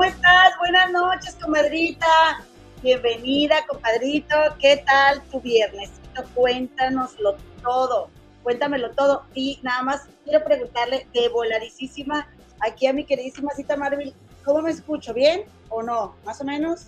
[0.00, 0.56] ¿Cómo estás?
[0.58, 2.42] Buenas noches, comadrita.
[2.82, 4.34] Bienvenida, compadrito.
[4.58, 6.24] ¿Qué tal tu viernesito?
[6.34, 8.08] Cuéntanoslo todo.
[8.42, 9.26] Cuéntamelo todo.
[9.34, 12.26] Y nada más quiero preguntarle de voladísima
[12.60, 15.12] aquí a mi queridísima cita Marvel, ¿cómo me escucho?
[15.12, 16.16] ¿Bien o no?
[16.24, 16.86] ¿Más o menos?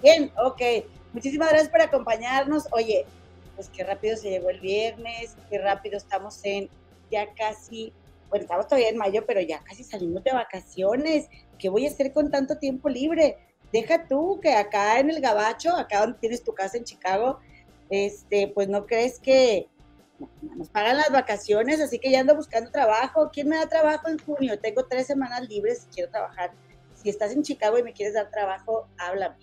[0.00, 0.62] Bien, ok.
[1.12, 2.68] Muchísimas gracias por acompañarnos.
[2.70, 3.04] Oye,
[3.56, 6.70] pues qué rápido se llegó el viernes, qué rápido estamos en
[7.10, 7.92] ya casi,
[8.32, 11.28] bueno, estamos todavía en mayo, pero ya casi salimos de vacaciones.
[11.58, 13.36] ¿Qué voy a hacer con tanto tiempo libre?
[13.70, 17.40] Deja tú que acá en el Gabacho, acá donde tienes tu casa en Chicago,
[17.90, 19.68] este, pues no crees que
[20.56, 23.28] nos pagan las vacaciones, así que ya ando buscando trabajo.
[23.30, 24.58] ¿Quién me da trabajo en junio?
[24.58, 26.52] Tengo tres semanas libres quiero trabajar.
[26.94, 29.36] Si estás en Chicago y me quieres dar trabajo, háblame.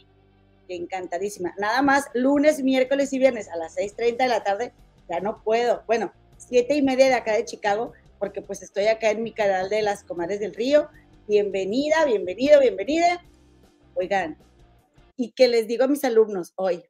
[0.68, 1.54] Encantadísima.
[1.60, 4.74] Nada más lunes, miércoles y viernes a las 6.30 de la tarde,
[5.08, 5.84] ya no puedo.
[5.86, 9.70] Bueno, siete y media de acá de Chicago, porque pues estoy acá en mi canal
[9.70, 10.90] de las Comadres del Río.
[11.28, 13.26] Bienvenida, bienvenido, bienvenida.
[13.96, 14.38] Oigan,
[15.16, 16.84] y que les digo a mis alumnos hoy,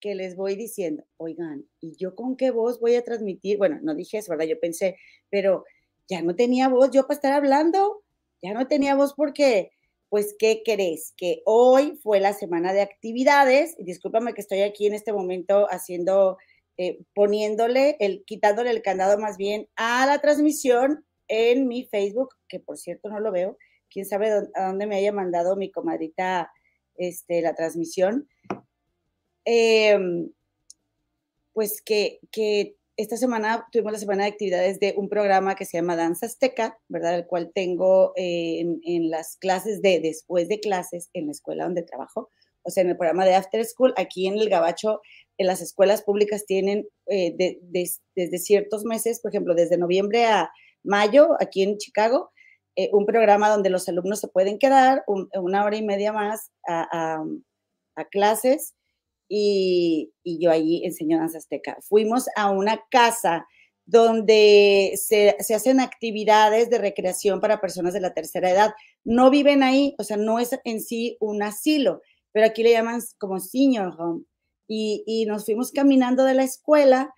[0.00, 3.56] que les voy diciendo, oigan, ¿y yo con qué voz voy a transmitir?
[3.56, 4.46] Bueno, no dije eso, ¿verdad?
[4.46, 4.96] Yo pensé,
[5.30, 5.64] pero
[6.08, 8.02] ya no tenía voz yo para estar hablando,
[8.42, 9.70] ya no tenía voz porque,
[10.08, 11.14] pues, ¿qué crees?
[11.16, 15.66] Que hoy fue la semana de actividades, y discúlpame que estoy aquí en este momento
[15.70, 16.36] haciendo,
[16.76, 22.60] eh, poniéndole, el, quitándole el candado más bien a la transmisión en mi Facebook, que
[22.60, 23.56] por cierto no lo veo,
[23.90, 26.52] quién sabe a dónde me haya mandado mi comadrita
[26.96, 28.28] este, la transmisión,
[29.44, 30.30] Em,
[31.52, 32.20] pues que,
[32.96, 36.78] esta semana tuvimos la semana de actividades de un programa que se llama Danza Azteca,
[36.88, 37.16] ¿verdad?
[37.16, 41.82] El cual tengo eh, en, las clases de después de clases en la escuela donde
[41.82, 42.30] trabajo,
[42.62, 45.00] o sea, en el programa de After School, aquí en el Gabacho,
[45.38, 47.34] en las escuelas públicas tienen eh,
[48.14, 50.50] desde ciertos meses, por ejemplo, desde noviembre a
[50.84, 52.30] mayo, aquí en Chicago,
[52.76, 57.22] eh, un programa donde los alumnos se pueden quedar una hora y media más a,
[58.10, 58.74] clases
[59.28, 61.78] y, yo allí enseño danza azteca.
[61.82, 63.46] Fuimos a una casa
[63.86, 68.74] donde se, hacen actividades de recreación para personas de la tercera edad.
[69.04, 72.02] No viven ahí, o sea, no es en sí un asilo,
[72.32, 74.24] pero aquí le llaman como senior home.
[74.66, 77.12] Y, nos fuimos caminando de la escuela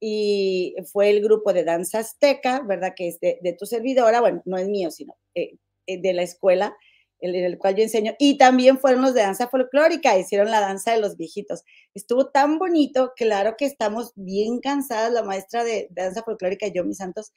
[0.00, 2.94] y fue el grupo de danza azteca, ¿verdad?
[2.96, 5.56] Que es de, tu servidora, bueno, no es mío, sino eh,
[5.86, 6.76] eh, de la escuela
[7.20, 10.92] en el cual yo enseño, y también fueron los de danza folclórica, hicieron la danza
[10.92, 11.62] de los viejitos.
[11.94, 16.98] Estuvo tan bonito, claro que estamos bien cansadas, la maestra de, danza folclórica, yo, mis
[16.98, 17.32] santos,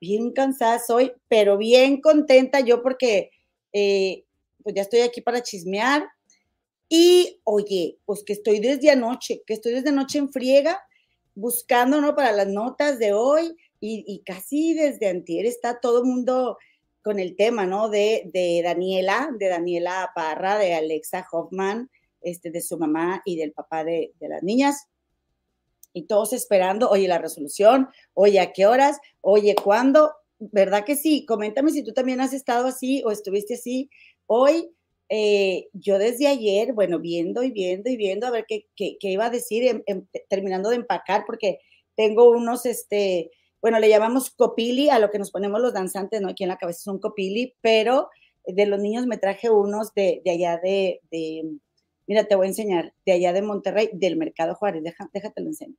[0.00, 3.30] bien cansada soy, pero bien contenta yo porque
[3.72, 4.24] eh,
[4.62, 6.06] pues ya estoy aquí para chismear.
[6.88, 10.82] Y oye, pues que estoy desde anoche, que estoy desde anoche en friega,
[11.34, 12.14] buscando, ¿no?
[12.14, 13.56] Para las notas de hoy,
[13.86, 16.56] y, casi desde antier está todo el mundo
[17.02, 17.90] con el tema, ¿no?
[17.90, 21.90] De, de, Daniela, de Daniela Parra, de Alexa Hoffman,
[22.22, 24.86] este, de su mamá y del papá de, de las niñas.
[25.92, 28.98] Y todos esperando, oye, la resolución, oye, ¿a qué horas?
[29.20, 30.14] Oye, ¿cuándo?
[30.38, 31.26] ¿Verdad que sí?
[31.26, 33.90] Coméntame si tú también has estado así o estuviste así.
[34.26, 34.70] Hoy,
[35.16, 39.26] eh, yo desde ayer, bueno, viendo y viendo y viendo a ver qué, qué, iba
[39.26, 39.84] a decir,
[40.28, 41.60] terminando de empacar, porque
[41.94, 43.30] tengo unos, este,
[43.62, 46.30] bueno, le llamamos copili a lo que nos ponemos los danzantes, ¿no?
[46.30, 48.08] Aquí en la cabeza es un copili, pero
[48.44, 51.44] de los niños me traje unos de, de allá de, de,
[52.08, 55.46] mira, te voy a enseñar, de allá de Monterrey, del Mercado Juárez, Deja, déjate lo
[55.46, 55.76] enseño.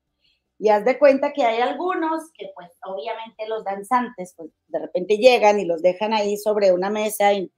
[0.60, 5.18] Y haz de cuenta que hay algunos que, pues, obviamente los danzantes, pues, de repente
[5.18, 7.52] llegan y los dejan ahí sobre una mesa y,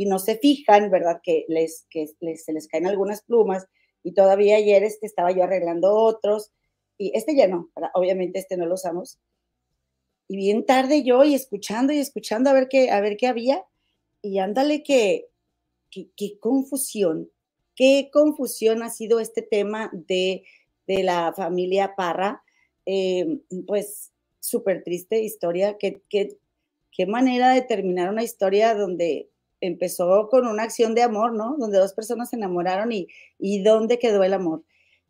[0.00, 1.20] y no se fijan, ¿verdad?
[1.22, 3.66] Que, les, que les, se les caen algunas plumas.
[4.02, 6.52] Y todavía ayer este, estaba yo arreglando otros.
[6.96, 9.18] Y este ya no, obviamente este no lo usamos
[10.30, 13.64] y bien tarde yo y escuchando y escuchando a ver qué, a ver qué había.
[14.22, 15.26] Y ándale que,
[15.90, 17.28] qué confusión,
[17.74, 20.44] qué confusión ha sido este tema de,
[20.86, 22.44] de la familia Parra.
[22.86, 26.38] Eh, pues súper triste historia, qué, qué,
[26.92, 29.30] qué manera de terminar una historia donde
[29.60, 31.56] empezó con una acción de amor, ¿no?
[31.58, 33.08] Donde dos personas se enamoraron y,
[33.38, 34.64] y dónde quedó el amor.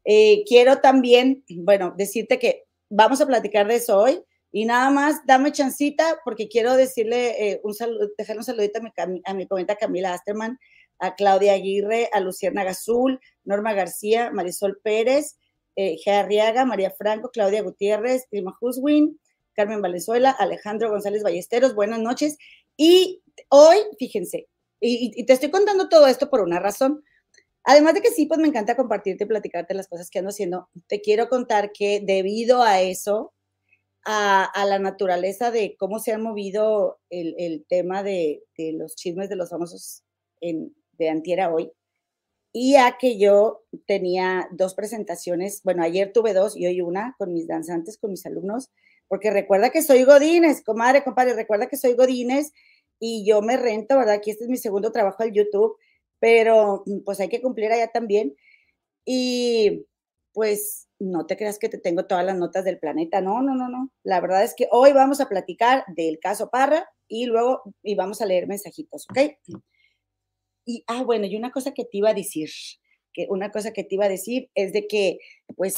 [0.05, 4.23] Eh, quiero también, bueno, decirte que vamos a platicar de eso hoy.
[4.53, 9.23] Y nada más, dame chancita porque quiero decirle un saludo, dejarle un saludito a mi,
[9.25, 10.59] a comenta Camila Asterman,
[11.01, 15.39] a Claudia Aguirre, a Luciana Gazul, Norma García, Marisol Pérez,
[15.77, 19.19] eh, Arriaga, María Franco, Claudia Gutiérrez, Prima Huswin,
[19.55, 22.37] Carmen Valenzuela, Alejandro González Ballesteros, buenas noches.
[22.77, 24.49] Y hoy, fíjense,
[24.81, 27.05] y, te estoy contando todo esto por una razón.
[27.65, 30.69] Además de que sí, pues me encanta compartirte y platicarte las cosas que ando haciendo,
[30.87, 33.35] te quiero contar que debido a eso,
[34.07, 39.51] a, la naturaleza de cómo se ha movido el, tema de, los chismes de los
[39.51, 40.05] famosos
[40.41, 41.71] en, de antiera hoy,
[42.53, 47.33] y a que yo tenía dos presentaciones, bueno, ayer tuve dos y hoy una con
[47.33, 48.71] mis danzantes, con mis alumnos,
[49.07, 52.53] porque recuerda que soy Godines, comadre, compadre, recuerda que soy Godines
[53.01, 54.15] y yo me rento, ¿verdad?
[54.17, 55.77] Aquí este es mi segundo trabajo al YouTube,
[56.21, 58.37] pero pues hay que cumplir allá también.
[59.05, 59.87] Y
[60.33, 63.69] pues no te creas que te tengo todas las notas del planeta, no, no, no,
[63.69, 63.91] no.
[64.05, 68.21] La verdad es que hoy vamos a platicar del caso Parra y luego y vamos
[68.21, 69.33] a leer mensajitos, ¿ok?
[70.67, 72.51] Y, ah, bueno, y una cosa que te iba a decir,
[73.13, 75.19] que una cosa que te iba a decir es de que,
[75.57, 75.75] pues,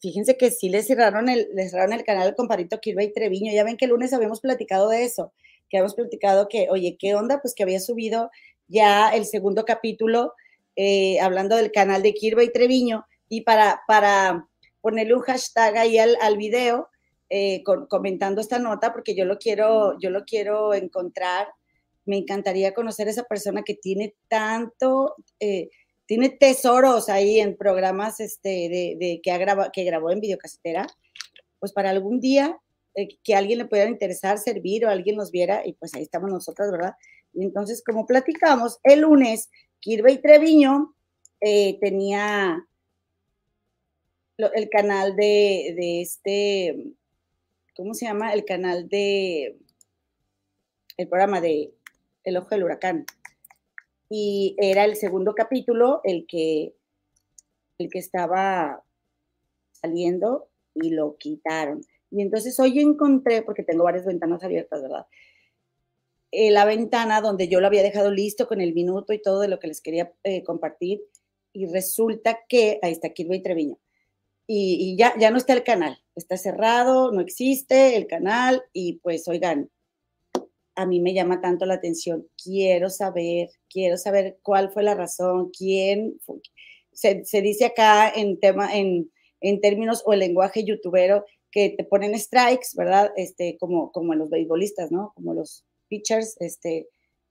[0.00, 3.52] fíjense que sí le cerraron el, cerraron el canal al comparito y Treviño.
[3.52, 5.32] Ya ven que el lunes habíamos platicado de eso,
[5.68, 7.40] que habíamos platicado que, oye, ¿qué onda?
[7.40, 8.30] Pues que había subido
[8.68, 10.34] ya el segundo capítulo
[10.76, 14.48] eh, hablando del canal de Kirba y Treviño y para, para
[14.80, 16.88] ponerle un hashtag ahí al, al video
[17.28, 21.48] eh, comentando esta nota porque yo lo quiero, yo lo quiero encontrar.
[22.04, 25.70] Me encantaría conocer a esa persona que tiene tanto, eh,
[26.06, 28.48] tiene tesoros ahí en programas este,
[29.00, 30.86] de, que, ha grabado, que grabó en videocasetera.
[31.58, 32.56] Pues para algún día
[33.22, 36.30] que a alguien le pudiera interesar servir o alguien nos viera y pues ahí estamos
[36.30, 36.94] nosotras, ¿verdad?
[37.34, 39.50] Y entonces, como platicamos, el lunes
[39.80, 40.94] Kirby Treviño
[41.40, 42.66] eh, tenía
[44.38, 46.94] el canal de, este,
[47.74, 48.32] ¿cómo se llama?
[48.32, 49.58] El canal de,
[50.96, 51.72] el programa de
[52.24, 53.04] El Ojo del Huracán.
[54.08, 56.74] Y era el segundo capítulo el que,
[57.78, 58.82] el que estaba
[59.72, 61.82] saliendo y lo quitaron.
[62.10, 65.06] Y entonces hoy encontré, porque tengo varias ventanas abiertas, ¿verdad?
[66.32, 69.48] Eh, la ventana donde yo lo había dejado listo con el minuto y todo de
[69.48, 71.02] lo que les quería eh, compartir.
[71.52, 73.78] Y resulta que ahí está Kirby Treviño.
[74.46, 78.62] Y, y, ya, ya no está el canal, está cerrado, no existe el canal.
[78.72, 79.70] Y pues, oigan,
[80.76, 82.28] a mí me llama tanto la atención.
[82.42, 86.20] Quiero saber, quiero saber cuál fue la razón, quién.
[86.92, 89.10] Se, se dice acá en, tema, en,
[89.40, 91.24] en términos o el lenguaje youtubero
[91.56, 93.12] que te ponen strikes, ¿verdad?
[93.16, 95.12] Este, como, como los beisbolistas, ¿no?
[95.14, 96.86] Como los pitchers, este,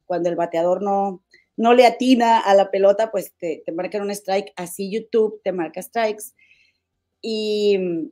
[0.07, 1.23] cuando el bateador no,
[1.55, 4.51] no le atina a la pelota, pues te, te marcan un strike.
[4.55, 6.33] Así YouTube te marca strikes.
[7.21, 8.09] Y mm,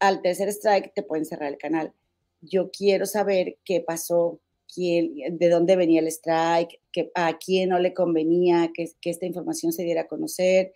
[0.00, 1.94] al tercer strike te pueden cerrar el canal.
[2.42, 4.40] Yo quiero saber qué pasó,
[4.74, 9.24] quién, de dónde venía el strike, que, a quién no le convenía que, que esta
[9.24, 10.74] información se diera a conocer.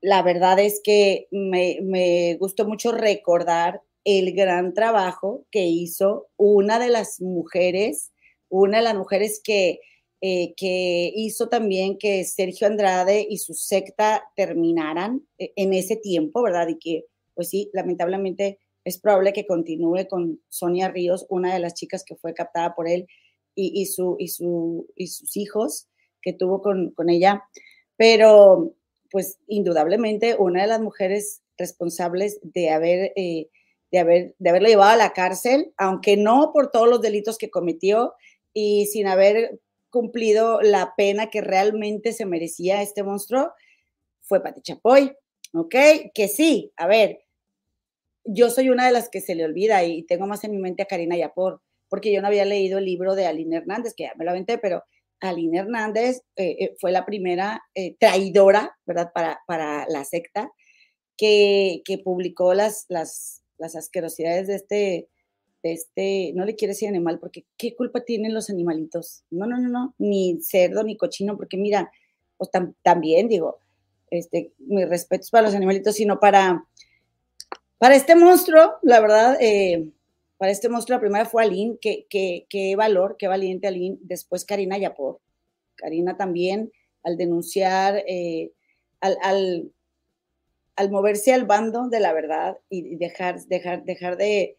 [0.00, 6.90] La verdad es que me, gustó mucho recordar el gran trabajo que hizo una de
[6.90, 8.12] las mujeres,
[8.48, 9.80] una de las mujeres que,
[10.22, 16.68] eh, hizo también que Sergio Andrade y su secta terminaran eh, en ese tiempo, ¿verdad?
[16.68, 17.04] Y que,
[17.34, 22.16] pues sí, lamentablemente es probable que continúe con Sonia Ríos, una de las chicas que
[22.16, 23.06] fue captada por él
[23.54, 25.88] y, su, y, su, y sus hijos
[26.22, 27.42] que tuvo con ella.
[27.96, 28.75] Pero,
[29.10, 33.48] pues indudablemente, una de las mujeres responsables de haber eh,
[33.90, 37.50] de, haber, de haberlo llevado a la cárcel, aunque no por todos los delitos que
[37.50, 38.14] cometió
[38.52, 43.52] y sin haber cumplido la pena que realmente se merecía este monstruo,
[44.22, 45.16] fue Pati Chapoy,
[45.54, 45.74] ¿ok?
[46.12, 47.20] Que sí, a ver,
[48.24, 50.82] yo soy una de las que se le olvida y tengo más en mi mente
[50.82, 54.14] a Karina Yapor, porque yo no había leído el libro de Aline Hernández, que ya
[54.16, 54.82] me lo aventé, pero
[55.20, 60.50] Aline Hernández eh, eh, fue la primera eh, traidora, ¿verdad?, para, para la secta,
[61.16, 65.08] que, que publicó las, las, las asquerosidades de este,
[65.62, 69.24] de este, no le quiero decir animal, porque ¿qué culpa tienen los animalitos?
[69.30, 71.90] No, no, no, no, ni cerdo, ni cochino, porque mira,
[72.36, 72.50] pues
[72.82, 73.58] también digo,
[74.10, 76.66] este, mis respetos para los animalitos, sino para,
[77.78, 79.38] para este monstruo, la verdad,
[80.38, 84.78] para este monstruo la primera fue Aline, qué, qué valor, qué valiente Aline, después Karina
[84.78, 85.20] Yapor,
[85.76, 88.52] Karina también, al denunciar, eh,
[89.00, 89.70] al
[90.90, 94.56] moverse al bando de la verdad y dejar, dejar, dejar de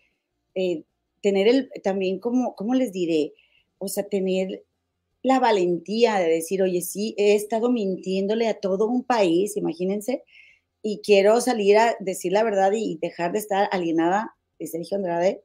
[0.56, 0.84] eh,
[1.22, 3.34] tener el, también como, ¿cómo les diré?
[3.78, 4.64] O sea, tener
[5.22, 10.24] la valentía de decir, oye, sí, he estado mintiéndole a todo un país, imagínense,
[10.82, 15.44] y quiero salir a decir la verdad y dejar de estar alienada de Sergio Andrade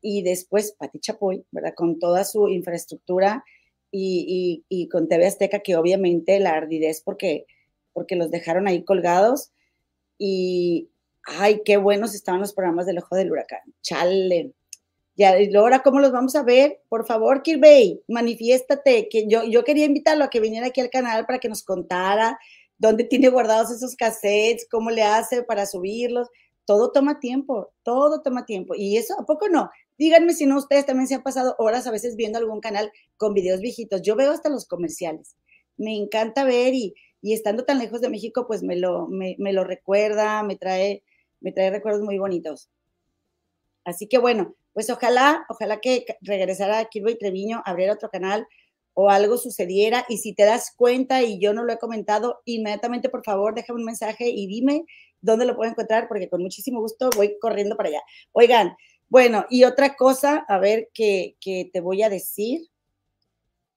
[0.00, 1.74] y después Pati Chapoy, ¿verdad?
[1.74, 3.44] Con toda su infraestructura
[3.90, 7.46] y, y, y, con TV Azteca, que obviamente la ardidez porque,
[7.92, 9.50] porque los dejaron ahí colgados
[10.18, 10.90] y,
[11.24, 13.60] ay, qué buenos estaban los programas del Ojo del Huracán.
[13.82, 14.52] Chale.
[15.16, 16.80] Ya, y ahora, ¿cómo los vamos a ver?
[16.88, 19.08] Por favor, Kirby, manifiéstate.
[19.08, 22.38] Que yo, yo quería invitarlo a que viniera aquí al canal para que nos contara
[22.78, 26.28] dónde tiene guardados esos cassettes, cómo le hace para subirlos.
[26.64, 28.74] todo toma tiempo, todo toma tiempo.
[28.76, 29.70] Y eso, ¿a poco no?
[29.98, 33.34] Díganme si no, ustedes también se han pasado horas a veces viendo algún canal con
[33.34, 34.02] videos viejitos.
[34.02, 35.36] Yo veo hasta los comerciales.
[35.76, 39.52] Me encanta ver y, y estando tan lejos de México, pues me lo, me, me
[39.52, 41.02] lo recuerda, me trae,
[41.40, 42.70] me trae recuerdos muy bonitos.
[43.84, 48.46] Así que bueno, pues ojalá, ojalá que regresara Kirby Treviño, abriera otro canal
[48.94, 50.04] o algo sucediera.
[50.08, 53.80] Y si te das cuenta y yo no lo he comentado, inmediatamente por favor déjame
[53.80, 54.84] un mensaje y dime
[55.20, 58.02] dónde lo puedo encontrar, porque con muchísimo gusto voy corriendo para allá.
[58.32, 58.76] Oigan,
[59.08, 62.68] bueno, y otra cosa, a ver, que, te voy a decir,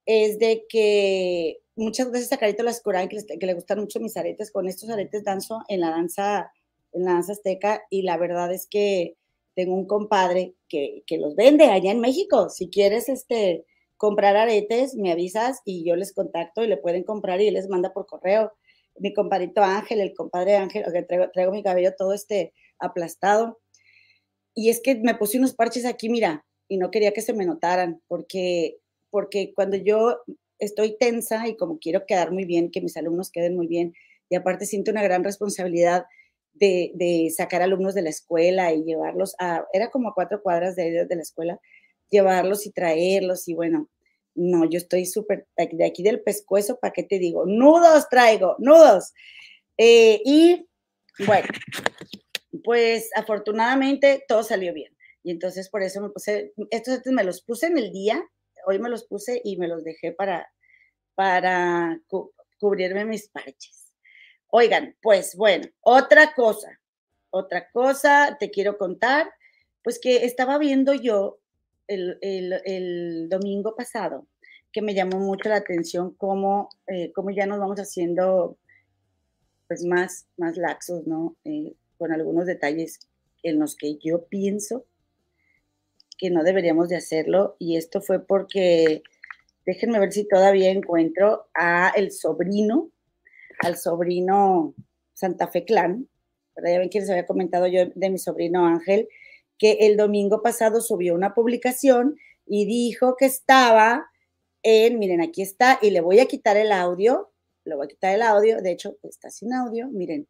[0.06, 4.52] es de que muchas veces a Carito las que, que le gustan mucho mis aretes,
[4.52, 6.52] con estos aretes danzo en la danza,
[6.92, 9.16] en la danza azteca, y la verdad es que
[9.56, 12.50] tengo un compadre que, que los vende allá en México.
[12.50, 13.66] Si quieres este,
[13.98, 17.94] comprar aretes, me avisas y yo les contacto y le pueden comprar y les manda
[17.94, 18.52] por correo.
[18.98, 23.60] Mi compadrito Ángel, el compadre Ángel, que traigo, traigo mi cabello todo este aplastado.
[24.54, 27.46] Y es que me puse unos parches aquí, mira, y no quería que se me
[27.46, 28.78] notaran, porque,
[29.10, 30.20] porque cuando yo
[30.60, 33.94] estoy tensa y como quiero quedar muy bien, que mis alumnos queden muy bien,
[34.30, 36.06] y aparte siento una gran responsabilidad
[36.54, 41.06] de, sacar alumnos de la escuela y llevarlos a, era como a cuatro cuadras de,
[41.06, 41.60] de la escuela,
[42.10, 43.90] llevarlos y traerlos y bueno,
[44.36, 47.46] no, yo estoy súper de aquí del pescuezo, ¿para qué te digo?
[47.46, 49.14] Nudos traigo, nudos.
[49.78, 50.68] Eh, y
[51.26, 51.48] bueno,
[52.64, 54.96] pues afortunadamente todo salió bien.
[55.24, 58.24] Y entonces por eso me puse, estos, me los puse en el día,
[58.66, 60.52] hoy me los puse y me los dejé para,
[61.16, 62.00] para
[62.60, 63.94] cubrirme mis parches.
[64.48, 66.80] Oigan, pues bueno, otra cosa,
[67.30, 69.32] otra cosa te quiero contar,
[69.84, 71.40] pues que estaba viendo yo
[71.88, 74.28] el, domingo pasado,
[74.72, 78.58] que me llamó mucho la atención cómo, eh, cómo ya nos vamos haciendo
[79.68, 81.36] pues más, más laxos, ¿no?
[81.46, 83.00] Eh, con algunos detalles
[83.44, 84.88] en los que yo pienso
[86.18, 89.04] que no deberíamos de hacerlo y esto fue porque
[89.68, 92.90] déjenme ver si todavía encuentro a el sobrino
[93.60, 94.74] al sobrino
[95.14, 96.10] Santa Fe Clan,
[96.56, 99.08] ya ven que les había comentado yo de mi sobrino Ángel,
[99.60, 102.18] que el domingo pasado subió una publicación
[102.48, 104.08] y dijo que estaba
[104.64, 107.32] en, miren, aquí está, y le voy a quitar el audio,
[107.64, 110.28] le voy a quitar el audio, de hecho está sin audio, miren,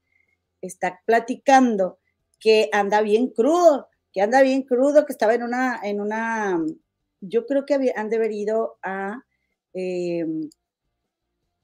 [0.61, 1.99] está platicando
[2.39, 6.59] que anda bien crudo, que anda bien crudo, que estaba en una, en una,
[7.21, 9.23] yo creo que han de haber ido a,
[9.73, 10.25] eh,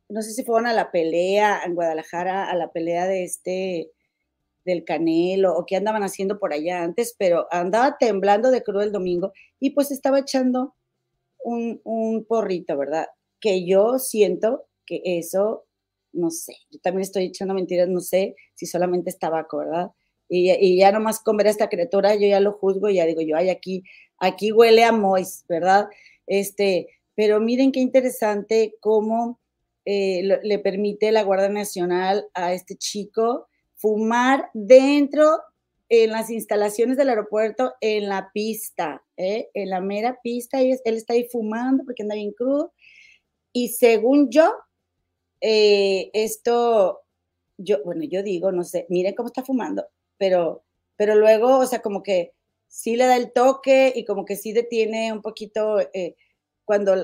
[0.10, 3.92] no sé si fueron a la pelea en Guadalajara, a la pelea de este,
[4.66, 8.92] del Canelo, o qué andaban haciendo por allá antes, pero andaba temblando de crudo el
[8.92, 10.76] domingo y pues estaba echando
[11.40, 13.08] un, un porrito, ¿verdad?
[13.40, 15.66] Que yo siento que eso,
[16.18, 19.92] no sé, yo también estoy echando mentiras, no sé si solamente es tabaco, ¿verdad?
[20.30, 23.06] Y, y, ya nomás con ver a esta criatura, yo ya lo juzgo y ya
[23.06, 23.84] digo yo, ay, aquí,
[24.18, 25.88] aquí huele a Mois, ¿verdad?
[26.26, 29.40] Este, pero miren qué interesante cómo
[29.86, 35.40] eh, le permite la Guardia Nacional a este chico fumar dentro
[35.90, 39.50] en las instalaciones del aeropuerto, en la pista, ¿eh?
[39.54, 42.74] en la mera pista, él está ahí fumando porque anda bien crudo.
[43.54, 44.54] Y según yo,
[45.42, 47.02] eh, esto,
[47.58, 50.64] yo, bueno, yo digo, no sé, miren cómo está fumando, pero,
[50.96, 52.34] pero luego, o sea, como que
[52.68, 55.78] sí le da el toque y como que sí detiene un poquito
[56.66, 56.96] cuando,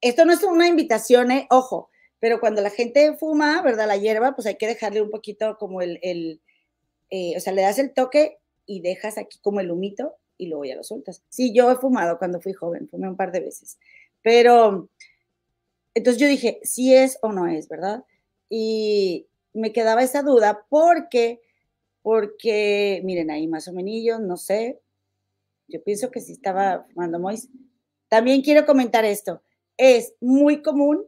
[0.00, 3.88] esto no es una invitación, ojo, pero cuando la gente fuma, ¿verdad?
[3.88, 6.40] La hierba, pues hay que dejarle un poquito como el, el
[7.10, 10.64] eh, o sea, le das el toque y dejas aquí como el humito y luego
[10.64, 11.22] ya lo sueltas.
[11.28, 13.78] Sí, yo he fumado cuando fui joven, fumé un par de veces,
[14.22, 14.88] pero
[15.94, 18.04] entonces yo dije, si es o no es, ¿verdad?
[18.48, 21.40] Y me quedaba esa duda porque,
[22.02, 24.80] porque, miren ahí más o menos, no sé,
[25.68, 27.48] yo pienso que sí estaba fumando Mois.
[28.08, 29.42] También quiero comentar esto,
[29.76, 31.06] es muy común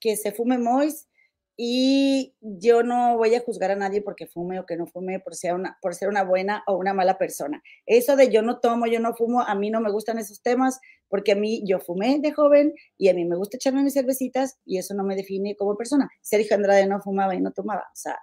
[0.00, 1.08] que se fume Mois
[1.56, 5.34] y yo no voy a juzgar a nadie porque fume o que no fume por
[5.34, 7.62] ser, una, por ser una buena o una mala persona.
[7.86, 10.78] Eso de yo no tomo, yo no fumo, a mí no me gustan esos temas
[11.08, 14.58] porque a mí yo fumé de joven y a mí me gusta echarme mis cervecitas
[14.66, 16.10] y eso no me define como persona.
[16.20, 18.18] Sergio Andrade no fumaba y no tomaba, o sea,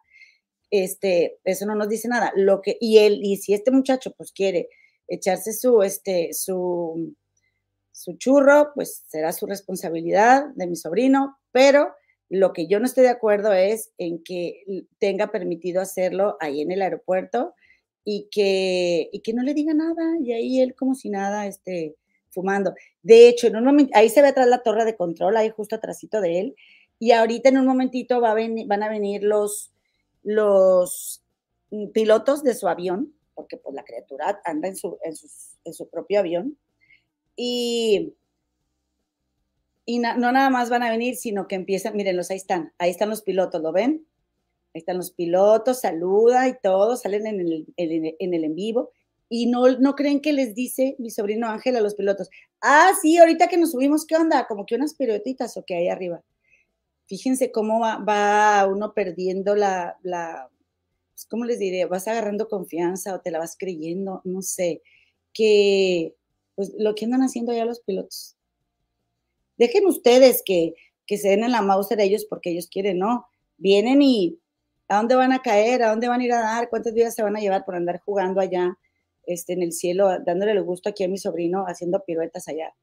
[0.70, 2.32] este, eso no nos dice nada.
[2.36, 4.70] Lo que, y él, y si este muchacho pues quiere
[5.08, 7.16] echarse su, este, su,
[7.92, 11.94] su churro, pues será su responsabilidad de mi sobrino, pero
[12.34, 14.63] lo que yo no estoy de acuerdo es en que
[14.98, 17.54] tenga permitido hacerlo ahí en el aeropuerto
[18.04, 21.96] y que, y que no le diga nada y ahí él como si nada esté
[22.32, 22.74] fumando.
[23.04, 25.75] De hecho, en un momento, ahí se ve atrás la torre de control, ahí justo
[25.75, 26.56] atrásito de él,
[26.98, 28.36] y ahorita en un momentito va a
[28.66, 29.72] van a venir los,
[30.24, 31.24] los
[31.94, 36.58] pilotos de su avión porque pues la criatura anda en su, en su, propio avión.
[37.36, 38.13] Y,
[39.86, 43.10] y no nada más van a venir, sino que empiezan, mírenlos, ahí están, ahí están
[43.10, 44.08] los pilotos, ¿lo ven?
[44.74, 48.92] Ahí están los pilotos, saluda y todo, salen en el en, el en vivo
[49.30, 52.30] y no, no creen que les dice mi sobrino Ángel a los pilotos,
[52.62, 54.48] ah, sí, ahorita que nos subimos, ¿qué onda?
[54.48, 56.24] Como que unas piruetitas o que hay arriba.
[57.08, 60.50] Fíjense cómo va, uno perdiendo la, la
[61.13, 61.86] pues, ¿cómo les diré?
[61.86, 64.82] Vas agarrando confianza o te la vas creyendo, no sé,
[65.34, 66.16] que
[66.56, 68.36] pues lo que andan haciendo ya los pilotos.
[69.57, 70.74] Dejen ustedes que,
[71.05, 73.27] que se den en la mouse de ellos porque ellos quieren, no.
[73.57, 74.39] Vienen y
[74.88, 75.83] ¿a dónde van a caer?
[75.83, 76.69] ¿A dónde van a ir a dar?
[76.69, 78.77] ¿Cuántas vidas se van a llevar por andar jugando allá
[79.25, 82.74] este, en el cielo, dándole el gusto aquí a mi sobrino haciendo piruetas allá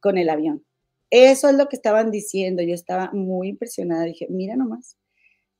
[0.00, 0.64] con el avión?
[1.10, 2.62] Eso es lo que estaban diciendo.
[2.62, 4.04] Yo estaba muy impresionada.
[4.04, 4.96] Dije, mira nomás,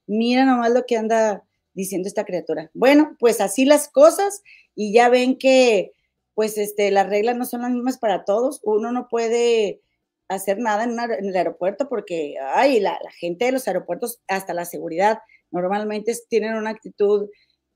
[0.07, 1.45] mira nomás lo que anda
[1.75, 2.71] diciendo esta criatura.
[2.75, 4.43] Bueno, pues así las cosas
[4.75, 5.93] y ya ven que
[6.35, 8.61] pues este, las reglas no son las mismas para todos.
[8.65, 9.81] Uno no puede
[10.29, 15.19] hacer nada en, el aeropuerto porque, ay, la, gente de los aeropuertos, hasta la seguridad,
[15.51, 17.29] normalmente tienen una actitud,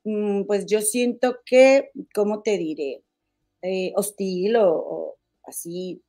[0.04, 3.02] mm, pues yo siento que, ¿cómo te diré?
[3.62, 6.02] Eh, hostil o, así.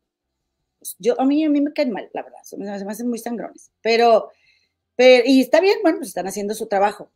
[0.80, 3.20] Pues, yo, a mí, a mí me caen mal, la verdad, se me, hacen muy
[3.20, 3.72] sangrones.
[3.82, 4.32] Pero,
[4.96, 7.12] pero, y está bien, bueno, pues están haciendo su trabajo.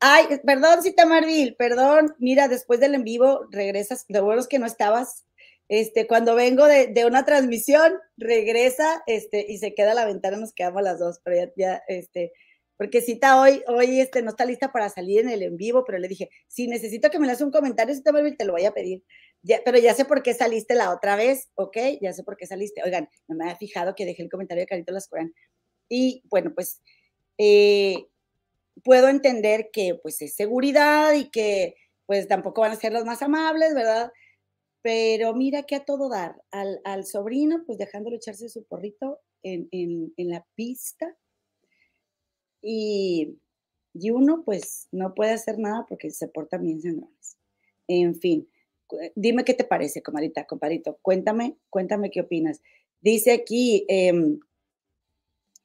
[0.00, 2.14] Ay, perdón, Cita Marvil, perdón.
[2.18, 5.24] Mira, después del en vivo regresas, de buenos que no estabas.
[5.68, 10.52] Este, cuando vengo de, una transmisión, regresa, este, y se queda a la ventana, nos
[10.52, 12.32] quedamos las dos, pero ya, este,
[12.78, 15.98] porque Cita hoy, hoy, este, no está lista para salir en el en vivo, pero
[15.98, 18.64] le dije, si necesito que me le hagas un comentario, Cita Marvil, te lo voy
[18.64, 19.04] a pedir.
[19.42, 21.76] Ya, pero ya sé por qué saliste la otra vez, ¿ok?
[22.00, 22.82] Ya sé por qué saliste.
[22.84, 25.32] Oigan, no me había fijado que dejé el comentario de Carito Lascuran.
[25.88, 26.82] Y bueno, pues,
[27.38, 28.06] eh,
[28.84, 31.74] puedo entender que pues es seguridad y que
[32.06, 34.12] pues tampoco van a ser los más amables, ¿verdad?
[34.82, 39.68] Pero mira que a todo dar, al, al sobrino pues dejándolo echarse su porrito en,
[39.72, 41.16] en, la pista
[42.62, 43.38] y,
[43.94, 47.36] y, uno pues no puede hacer nada porque se porta bien sangrones.
[47.88, 48.48] En fin,
[49.14, 52.60] dime qué te parece, comadita, compadito, cuéntame, cuéntame qué opinas.
[53.00, 54.38] Dice aquí, eh,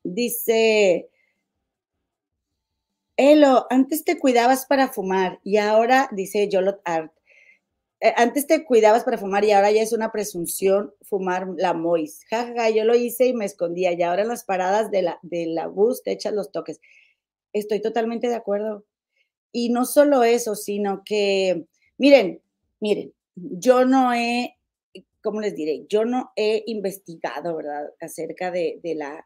[0.04, 1.10] dice
[3.17, 7.13] Elo, antes te cuidabas para fumar y ahora, dice Yolot Art,
[8.16, 12.26] antes te cuidabas para fumar y ahora ya es una presunción fumar la mois.
[12.30, 15.46] Jajaja, yo lo hice y me escondía y ahora en las paradas de la, de
[15.48, 16.80] la bus te echas los toques.
[17.54, 18.86] Estoy totalmente de acuerdo.
[19.52, 21.66] Y no solo eso, sino que,
[21.98, 22.42] miren,
[22.80, 24.58] miren, yo no he,
[25.22, 25.86] ¿cómo les diré?
[25.88, 29.26] Yo no he investigado, ¿verdad?, acerca de, de la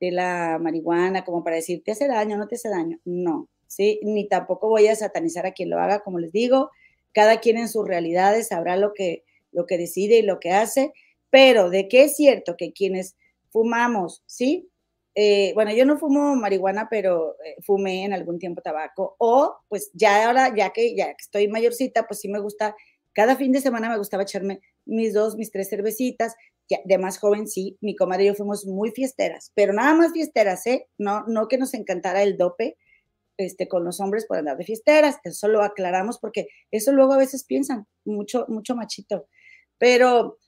[0.00, 2.98] de la marihuana como para decir, ¿te hace daño no te hace daño?
[3.04, 4.00] No, ¿sí?
[4.02, 6.70] Ni tampoco voy a satanizar a quien lo haga, como les digo,
[7.12, 10.92] cada quien en sus realidades sabrá lo que, lo que decide y lo que hace,
[11.30, 13.16] pero de qué es cierto que quienes
[13.50, 14.70] fumamos, ¿sí?
[15.14, 19.90] Eh, bueno, yo no fumo marihuana, pero eh, fumé en algún tiempo tabaco, o pues
[19.92, 22.76] ya ahora, ya que ya estoy mayorcita, pues sí me gusta,
[23.12, 26.36] cada fin de semana me gustaba echarme mis dos, mis tres cervecitas,
[26.84, 30.66] de más joven sí, mi comadre y yo fuimos muy fiesteras, pero nada más fiesteras,
[30.66, 30.86] ¿eh?
[30.98, 32.76] No, no que nos encantara el dope
[33.38, 37.18] este, con los hombres por andar de fiesteras, eso lo aclaramos porque eso luego a
[37.18, 39.28] veces piensan, mucho, mucho machito,
[39.78, 40.38] pero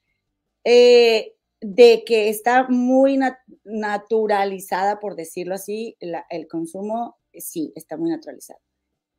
[0.64, 3.18] eh, de que está muy
[3.64, 8.60] naturalizada, por decirlo así, el consumo, sí, está muy naturalizado.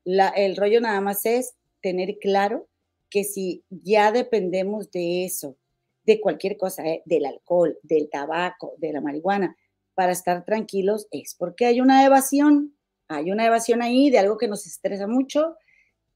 [0.03, 2.67] El rollo nada más es tener claro
[3.09, 5.57] que si ya dependemos de eso
[6.03, 7.03] de cualquier cosa, ¿eh?
[7.05, 9.55] del alcohol, del tabaco, de la marihuana,
[9.93, 12.75] para estar tranquilos es porque hay una evasión,
[13.11, 15.55] hay una evasión ahí de algo que nos estresa mucho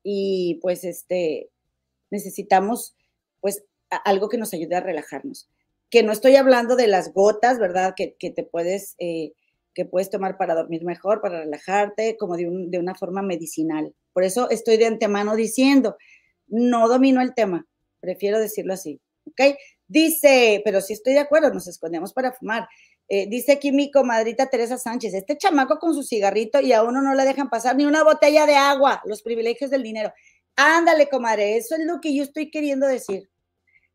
[0.03, 1.49] y pues este
[2.11, 2.95] necesitamos
[3.41, 3.63] pues
[4.03, 5.49] algo que nos ayude a relajarnos.
[5.89, 7.93] Que no estoy hablando de las gotas, ¿verdad?
[7.95, 9.33] Que, te puedes, eh,
[9.73, 13.93] que puedes tomar para dormir mejor, para relajarte, como de, de una forma medicinal.
[14.13, 15.95] Por eso estoy de antemano diciendo,
[16.47, 17.67] no domino el tema,
[17.99, 19.55] prefiero decirlo así, ¿ok?
[19.87, 22.67] Dice, pero sí estoy de acuerdo, nos escondemos para fumar.
[23.07, 27.01] Eh, dice aquí mi comadrita Teresa Sánchez, este chamaco con su cigarrito y a uno
[27.01, 30.11] no le dejan pasar ni una botella de agua, los privilegios del dinero.
[30.55, 33.29] Ándale, comadre, eso es lo que yo estoy queriendo decir.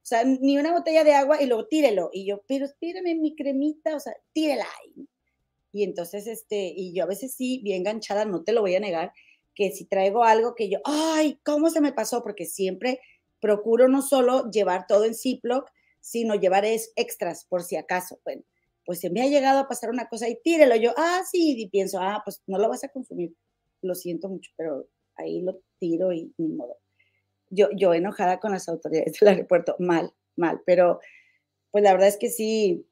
[0.03, 2.11] O sea, ni una botella de agua y luego tírelo.
[2.12, 4.66] Y yo, pero espérame mi cremita, o sea, tírela.
[5.73, 8.81] Y entonces, este, y yo a veces sí, bien enganchada, no te lo voy a
[8.81, 9.12] negar,
[9.55, 12.23] que si traigo algo que yo, ay, ¿cómo se me pasó?
[12.23, 13.01] Porque siempre
[13.40, 15.70] procuro no solo llevar todo en Ziploc,
[16.01, 18.20] sino llevar es extras por si acaso.
[18.25, 18.42] Bueno,
[18.90, 20.74] pues se me ha llegado a pasar una cosa y tírelo.
[20.74, 23.33] Yo, ah, sí, y pienso, ah, pues no lo vas a consumir.
[23.83, 26.76] Lo siento mucho, pero ahí lo tiro y ni modo.
[27.50, 30.98] yo, yo enojada con las autoridades del aeropuerto, mal, mal, pero
[31.70, 32.85] pues la verdad es que sí,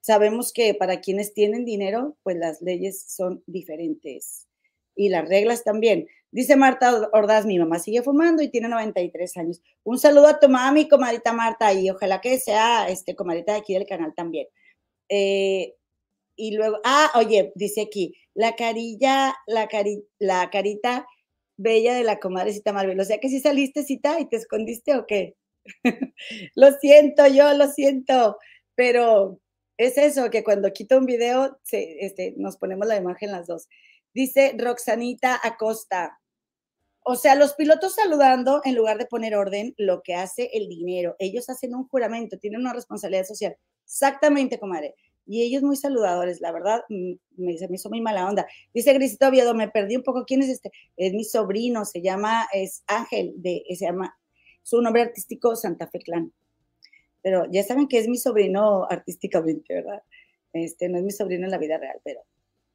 [0.00, 4.48] sabemos que para quienes tienen dinero, pues las leyes son diferentes
[4.96, 6.08] y las reglas también.
[6.32, 9.62] Dice Marta Ordaz, mi mamá sigue fumando y tiene 93 años.
[9.84, 13.74] Un saludo a tu mami, comadita Marta, y ojalá que sea este, comadita de aquí
[13.74, 14.48] del canal también.
[15.08, 15.74] Eh,
[16.36, 19.68] y luego, ah, oye, dice aquí, la carilla, la,
[20.20, 21.06] la carita
[21.58, 23.00] bella de la comadrecita Marvel.
[23.00, 25.36] O sea que si saliste cita y te escondiste o qué.
[26.54, 28.38] lo siento, yo lo siento,
[28.74, 29.40] pero
[29.76, 33.68] es eso, que cuando quito un video, este, nos ponemos la imagen las dos.
[34.14, 36.18] Dice Roxanita Acosta.
[37.04, 41.16] O sea, los pilotos saludando en lugar de poner orden, lo que hace el dinero.
[41.18, 43.56] Ellos hacen un juramento, tienen una responsabilidad social.
[43.88, 44.94] Exactamente, comadre
[45.28, 48.46] y ellos muy saludadores, la verdad, mm, me, se me hizo muy mala onda.
[48.72, 50.72] Dice Grisito Oviedo, me perdí un poco, ¿quién es este?
[50.96, 54.18] Es mi sobrino, se llama, es Ángel, de, se llama,
[54.62, 56.32] su nombre artístico Santa Fe Clan.
[57.22, 60.02] Pero ya saben que es mi sobrino artísticamente, ¿verdad?
[60.54, 62.22] Este, no es mi sobrino en la vida real, pero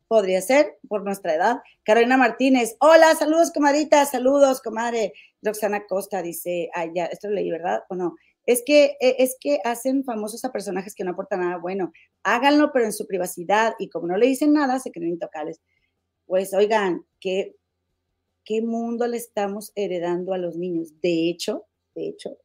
[0.07, 1.57] podría ser por nuestra edad.
[1.83, 5.13] Carolina Martínez, hola, saludos, comadita, saludos, comadre.
[5.41, 7.83] Roxana Costa dice, ah, ya, esto lo leí, ¿verdad?
[7.89, 8.15] ¿O no?
[8.45, 11.91] Es que, e, es que hacen famosos a personajes que no aportan nada bueno.
[12.23, 13.73] Háganlo, pero en su privacidad.
[13.79, 15.61] Y como no le dicen nada, se creen intocales.
[16.25, 17.55] Pues oigan, ¿qué,
[18.43, 20.99] qué mundo le estamos heredando a los niños?
[21.01, 22.37] De hecho, de hecho,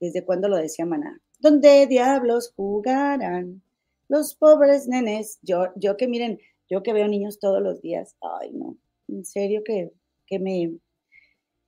[0.00, 1.20] ¿desde cuándo lo decía Maná?
[1.38, 3.62] ¿Dónde diablos jugarán
[4.08, 5.38] los pobres nenes?
[5.42, 8.76] Yo, yo que miren, yo que veo niños todos los días, ay no,
[9.08, 9.92] en serio que,
[10.26, 10.78] que me,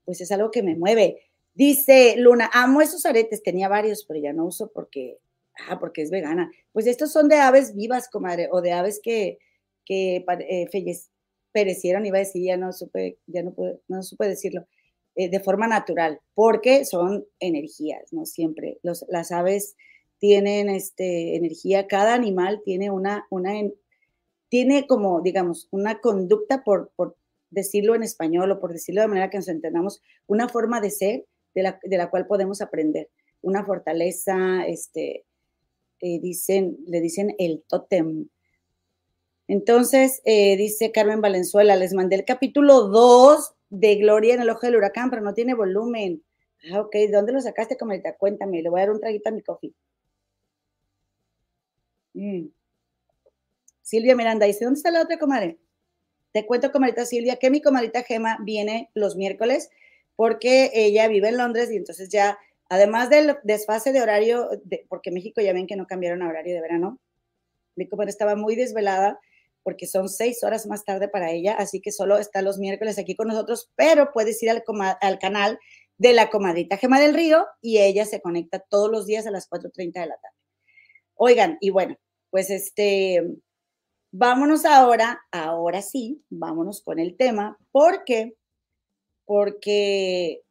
[0.05, 1.26] pues es algo que me mueve.
[1.57, 5.19] Dice Luna, amo esos aretes, tenía varios, pero ya no uso porque,
[5.67, 6.53] ah, porque es vegana.
[6.73, 9.39] Pues estos son de aves vivas, comadre, o de aves que,
[9.87, 10.69] que eh,
[11.53, 13.55] perecieron, iba a decir, ya no supe, ya no,
[13.89, 14.67] no supe decirlo,
[15.15, 18.27] eh, de forma natural, porque son energías, ¿no?
[18.27, 18.79] Siempre.
[18.83, 19.77] Los, las aves
[20.19, 23.55] tienen este, energía, cada animal tiene una, una,
[24.51, 27.17] tiene como, digamos, una conducta, por, por
[27.49, 31.25] decirlo en español o por decirlo de manera que nos entendamos, una forma de ser
[31.63, 33.09] de la, cual podemos aprender.
[33.41, 35.25] Una fortaleza, este,
[36.01, 38.29] eh, dicen, le dicen el tótem.
[39.49, 44.67] Entonces, eh, dice Carmen Valenzuela, les mandé el capítulo 2 de Gloria en el ojo
[44.67, 46.23] del huracán, pero no tiene volumen.
[46.73, 48.17] Ah, ok, ¿de dónde lo sacaste, comadita?
[48.17, 49.73] Cuéntame, le voy a dar un traguito a mi coffee.
[52.15, 52.49] Mm.
[53.83, 55.59] Silvia Miranda dice, ¿dónde está la otra comadre?
[56.33, 59.71] Te cuento, comadita Silvia, que mi comadita Gema viene los miércoles
[60.17, 64.49] porque ella vive en Londres y entonces ya, además del desfase de horario,
[64.89, 66.99] porque México ya ven que no cambiaron a horario de verano,
[67.77, 69.21] mi comadre estaba muy desvelada
[69.63, 73.15] porque son seis horas más tarde para ella, así que solo está los miércoles aquí
[73.17, 74.63] con nosotros, pero puedes ir al,
[75.01, 75.59] al canal
[75.99, 79.51] de la comadita Gema del Río y ella se conecta todos los días a las
[79.51, 80.37] 4.30 de la tarde.
[81.15, 81.97] Oigan, y bueno,
[82.31, 83.23] pues este,
[84.13, 88.37] vámonos ahora, ahora sí, vámonos con el tema, porque
[89.27, 90.43] porque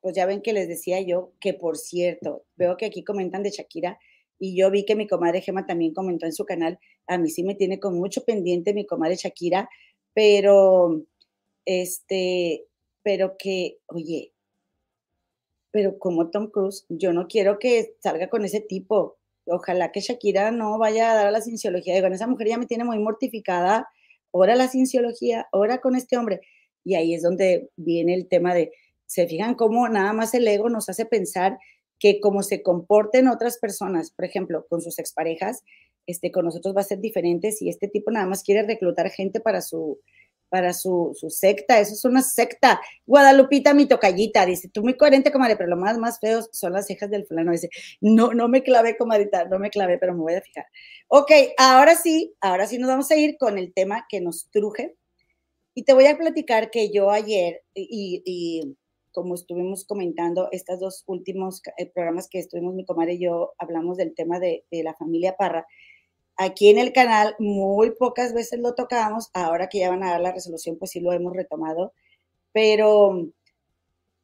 [0.00, 3.50] pues ya ven que les decía yo que por cierto, veo que aquí comentan de
[3.50, 3.98] Shakira
[4.38, 7.42] y yo vi que mi comadre Gema también comentó en su canal, a mí sí
[7.44, 9.68] me tiene con mucho pendiente mi comadre Shakira,
[10.14, 11.04] pero
[11.66, 12.66] este,
[13.02, 14.32] pero que, oye,
[15.70, 19.18] pero como Tom Cruise, yo no quiero que salga con ese tipo.
[19.46, 21.94] Ojalá que Shakira no vaya a dar a la cienciología.
[21.94, 23.88] Digo, esa mujer ya me tiene muy mortificada.
[24.32, 26.40] Ahora la cienciología, ahora con este hombre.
[26.88, 28.72] Y ahí es donde viene el tema de,
[29.04, 31.58] se fijan cómo nada más el ego nos hace pensar
[31.98, 35.64] que como se comporten otras personas, por ejemplo, con sus exparejas,
[36.06, 39.38] este, con nosotros va a ser diferente si este tipo nada más quiere reclutar gente
[39.38, 40.00] para su,
[40.48, 42.80] para su, secta, eso es una secta.
[43.04, 46.86] Guadalupita, mi tocallita, dice, tú muy coherente, comadre, pero lo más, más feo son las
[46.86, 47.52] cejas del fulano.
[47.52, 47.68] Dice,
[48.00, 50.64] no, no me clavé, comadita, no me clavé, pero me voy a fijar.
[51.08, 54.96] Ok, ahora sí, ahora sí nos vamos a ir con el tema que nos truje,
[55.78, 58.74] y te voy a platicar que yo ayer, y,
[59.12, 63.96] como estuvimos comentando, estos dos últimos eh, programas que estuvimos mi comadre y yo, hablamos
[63.96, 65.68] del tema de, la familia Parra.
[66.36, 70.20] Aquí en el canal muy pocas veces lo tocamos, ahora que ya van a dar
[70.20, 71.92] la resolución, pues sí lo hemos retomado,
[72.50, 73.28] pero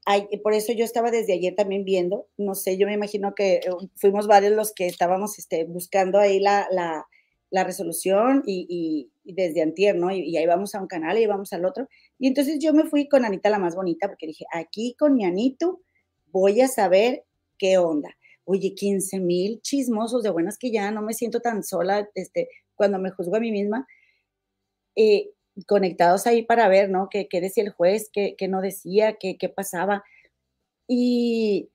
[0.06, 3.58] hay, por eso yo estaba desde ayer también viendo, no sé, yo me imagino que
[3.58, 7.06] eh, fuimos varios los que estábamos este, buscando ahí la, la,
[7.54, 10.10] la resolución y, desde antier, ¿no?
[10.10, 11.88] Y, ahí vamos a un canal y vamos al otro.
[12.18, 15.24] Y entonces yo me fui con Anita la más bonita porque dije, aquí con mi
[15.24, 15.80] Anito
[16.32, 17.24] voy a saber
[17.56, 18.10] qué onda.
[18.42, 22.98] Oye, 15 mil chismosos de buenas que ya no me siento tan sola este, cuando
[22.98, 23.86] me juzgo a mí misma.
[24.96, 25.30] Eh,
[25.68, 27.08] conectados ahí para ver, ¿no?
[27.08, 28.10] ¿Qué, decía el juez?
[28.12, 29.14] ¿Qué, qué no decía?
[29.14, 30.02] ¿Qué, ¿Qué pasaba?
[30.86, 31.70] y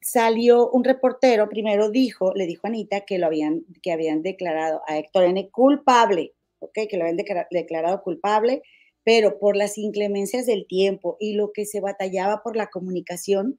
[0.00, 4.82] salió un reportero, primero dijo, le dijo a Anita que lo habían, que habían declarado
[4.86, 6.78] a Héctor N culpable, ¿ok?
[6.88, 7.18] Que lo habían
[7.50, 8.62] declarado culpable,
[9.04, 13.58] pero por las inclemencias del tiempo y lo que se batallaba por la comunicación,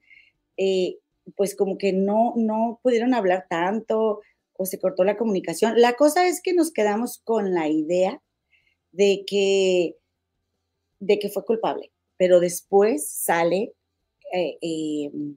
[0.56, 0.98] eh,
[1.36, 4.20] pues como que no, no pudieron hablar tanto
[4.54, 5.80] o se cortó la comunicación.
[5.80, 8.20] La cosa es que nos quedamos con la idea
[8.92, 9.96] de que,
[11.00, 13.72] de que fue culpable, pero después sale
[14.32, 15.36] eh, em,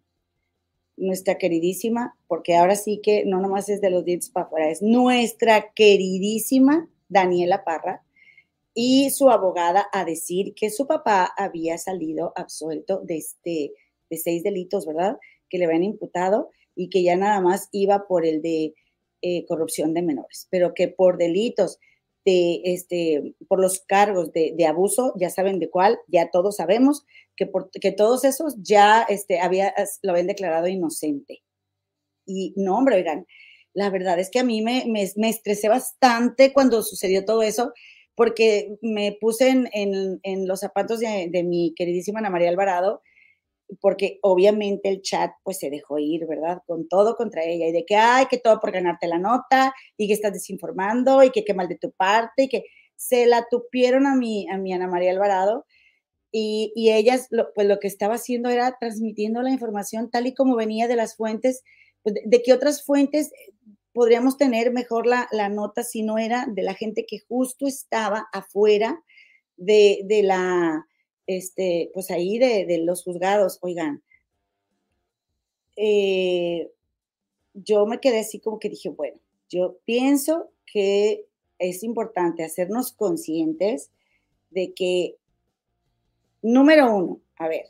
[0.97, 4.81] nuestra queridísima, porque ahora sí que no nomás es de los dientes para afuera, es
[4.81, 8.03] nuestra queridísima Daniela Parra
[8.73, 13.73] y su abogada a decir que su papá había salido absuelto de, este,
[14.10, 15.17] de seis delitos, ¿verdad?
[15.49, 18.73] Que le habían imputado y que ya nada más iba por el de
[19.21, 21.79] eh, corrupción de menores, pero que por delitos
[22.25, 27.91] de este, por los cargos de, abuso, ya saben de cuál, ya todos sabemos que,
[27.91, 31.43] todos esos ya este, había, lo habían declarado inocente.
[32.25, 33.25] Y no, hombre, oigan,
[33.73, 37.73] la verdad es que a mí me, me, estresé bastante cuando sucedió todo eso,
[38.15, 43.01] porque me puse en, en, los zapatos de, de, mi queridísima Ana María Alvarado,
[43.81, 46.61] porque obviamente el chat pues se dejó ir, ¿verdad?
[46.65, 50.07] Con todo contra ella y de que, ay, que todo por ganarte la nota y
[50.07, 52.63] que estás desinformando y que qué mal de tu parte y que
[52.95, 55.65] se la tupieron a mi, a mi Ana María Alvarado
[56.37, 60.87] y, ellas pues lo que estaba haciendo era transmitiendo la información tal y como venía
[60.87, 61.63] de las fuentes,
[62.03, 63.31] pues, de, qué otras fuentes
[63.93, 68.27] podríamos tener mejor la, la, nota si no era de la gente que justo estaba
[68.33, 69.01] afuera
[69.55, 70.85] de, de la
[71.27, 74.03] este, pues ahí de, los juzgados, oigan,
[75.75, 76.69] eh,
[77.53, 79.19] yo me quedé así como que dije, bueno,
[79.49, 81.25] yo pienso que
[81.59, 83.89] es importante hacernos conscientes
[84.49, 85.15] de que,
[86.53, 87.65] número uno, a ver,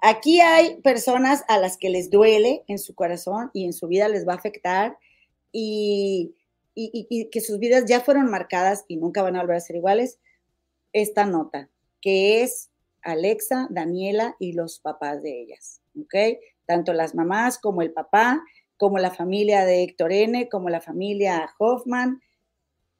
[0.00, 4.08] aquí hay personas a las que les duele en su corazón y en su vida
[4.08, 4.98] les va a afectar
[5.52, 6.34] y,
[6.74, 10.18] y que sus vidas ya fueron marcadas y nunca van a volver a ser iguales.
[10.92, 11.68] Esta nota,
[12.00, 12.70] que es
[13.02, 16.38] Alexa, Daniela y los papás de ellas, ¿ok?
[16.66, 18.42] Tanto las mamás como el papá,
[18.76, 22.20] como la familia de Héctor N., como la familia Hoffman,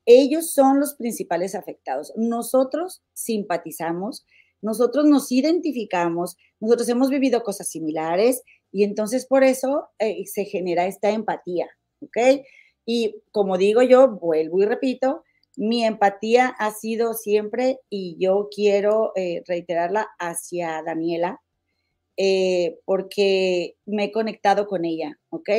[0.06, 2.12] ellos son los principales afectados.
[2.16, 4.26] Nosotros simpatizamos,
[4.62, 8.42] nosotros nos identificamos, nosotros hemos vivido cosas similares
[8.72, 11.68] y entonces por eso eh, se genera esta empatía,
[12.00, 12.44] ¿ok?
[12.84, 15.24] Y como digo yo, vuelvo y repito,
[15.56, 21.42] mi empatía ha sido siempre, y yo quiero eh, reiterarla hacia Daniela,
[22.16, 25.50] eh, porque me he conectado con ella, ¿ok?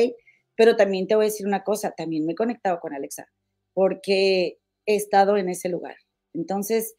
[0.56, 3.28] Pero también te voy a decir una cosa, también me he conectado con Alexa,
[3.74, 5.96] porque he estado en ese lugar.
[6.34, 6.96] Entonces,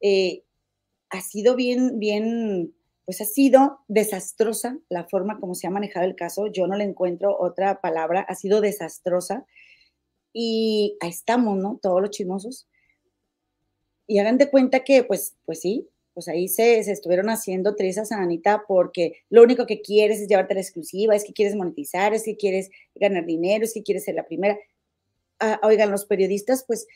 [0.00, 0.42] eh,
[1.10, 6.16] ha sido bien, bien, pues ha sido desastrosa la forma como se ha manejado el
[6.16, 6.46] caso.
[6.46, 9.44] Yo no le encuentro otra palabra, ha sido desastrosa
[10.32, 11.78] y ahí estamos, ¿no?
[11.82, 12.68] Todos los chismosos.
[14.06, 18.20] Y hagan de cuenta que, pues, pues sí, pues ahí se, estuvieron haciendo trizas a
[18.20, 22.24] Anita porque lo único que quieres es llevarte la exclusiva, es que quieres monetizar, es
[22.24, 24.58] que quieres ganar dinero, es que quieres ser la primera.
[25.38, 26.86] Ah, oigan, los periodistas, pues,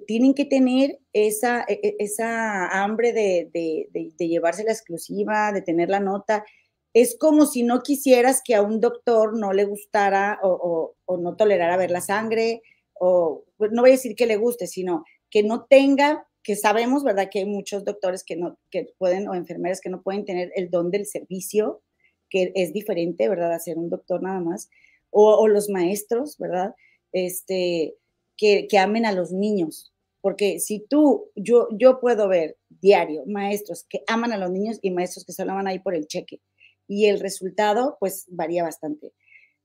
[0.00, 5.88] tienen que tener esa, e, e, esa hambre de, de, llevarse la exclusiva, de tener
[5.88, 6.44] la nota.
[6.92, 11.16] Es como si no quisieras que a un doctor no le gustara o, o, o
[11.18, 12.62] no tolerara ver la sangre,
[12.94, 17.02] o pues, no voy a decir que le guste, sino que no tenga, que sabemos,
[17.02, 17.28] ¿verdad?
[17.30, 20.70] Que hay muchos doctores que no, que pueden, o enfermeras que no pueden tener el
[20.70, 21.82] don del servicio,
[22.30, 23.52] que es diferente, ¿verdad?
[23.52, 24.68] A ser un doctor nada más,
[25.10, 26.74] o, los maestros, ¿verdad?
[27.12, 27.94] Este,
[28.36, 34.02] que, amen a los niños, porque si tú, yo, yo puedo ver diario maestros que
[34.06, 36.40] aman a los niños y maestros que solo van ahí por el cheque,
[36.86, 39.12] y el resultado, pues, varía bastante.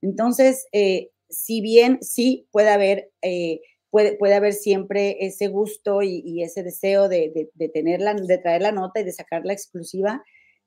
[0.02, 6.42] Entonces, eh, si bien sí puede haber, eh, puede, puede haber siempre ese gusto y,
[6.44, 10.24] ese deseo de, de, tenerla, de traer la nota y de sacar la exclusiva,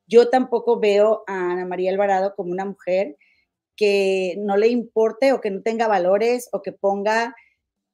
[0.06, 3.16] yo tampoco veo a Ana María Alvarado como una mujer
[3.76, 7.34] que no le importe o que no tenga valores o que ponga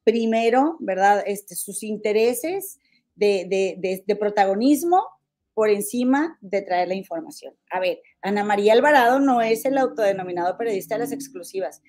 [0.08, 1.22] primero, ¿verdad?
[1.26, 2.78] Este, sus intereses
[3.14, 5.04] de, de, de, protagonismo
[5.52, 7.54] por encima de traer la información.
[7.70, 11.82] A ver, Ana María Alvarado no es el autodenominado periodista de las exclusivas.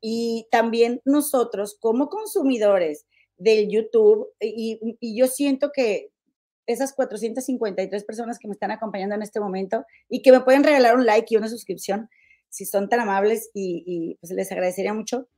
[0.00, 3.04] Y también nosotros como consumidores
[3.36, 4.80] del YouTube, y,
[5.14, 6.08] yo siento que
[6.64, 10.96] esas 453 personas que me están acompañando en este momento y que me pueden regalar
[10.96, 12.08] un like y una suscripción,
[12.48, 15.28] si son tan amables y, pues les agradecería mucho,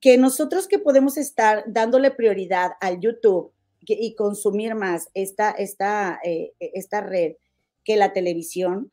[0.00, 6.52] que nosotros que podemos estar dándole prioridad al YouTube y consumir más esta, esta, eh,
[6.60, 7.34] esta red
[7.84, 8.92] que la televisión,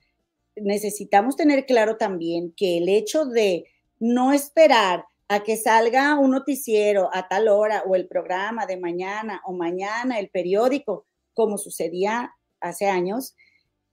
[0.56, 3.66] necesitamos tener claro también que el hecho de
[4.00, 9.42] no esperar a que salga un noticiero a tal hora o el programa de mañana
[9.46, 13.36] o mañana el periódico, como sucedía hace años,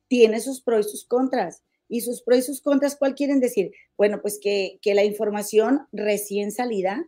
[0.08, 1.62] tiene sus pros y sus contras.
[1.92, 3.70] Y sus pros y sus contras, ¿cuál quieren decir?
[3.98, 7.06] Bueno, pues que, la información recién salida,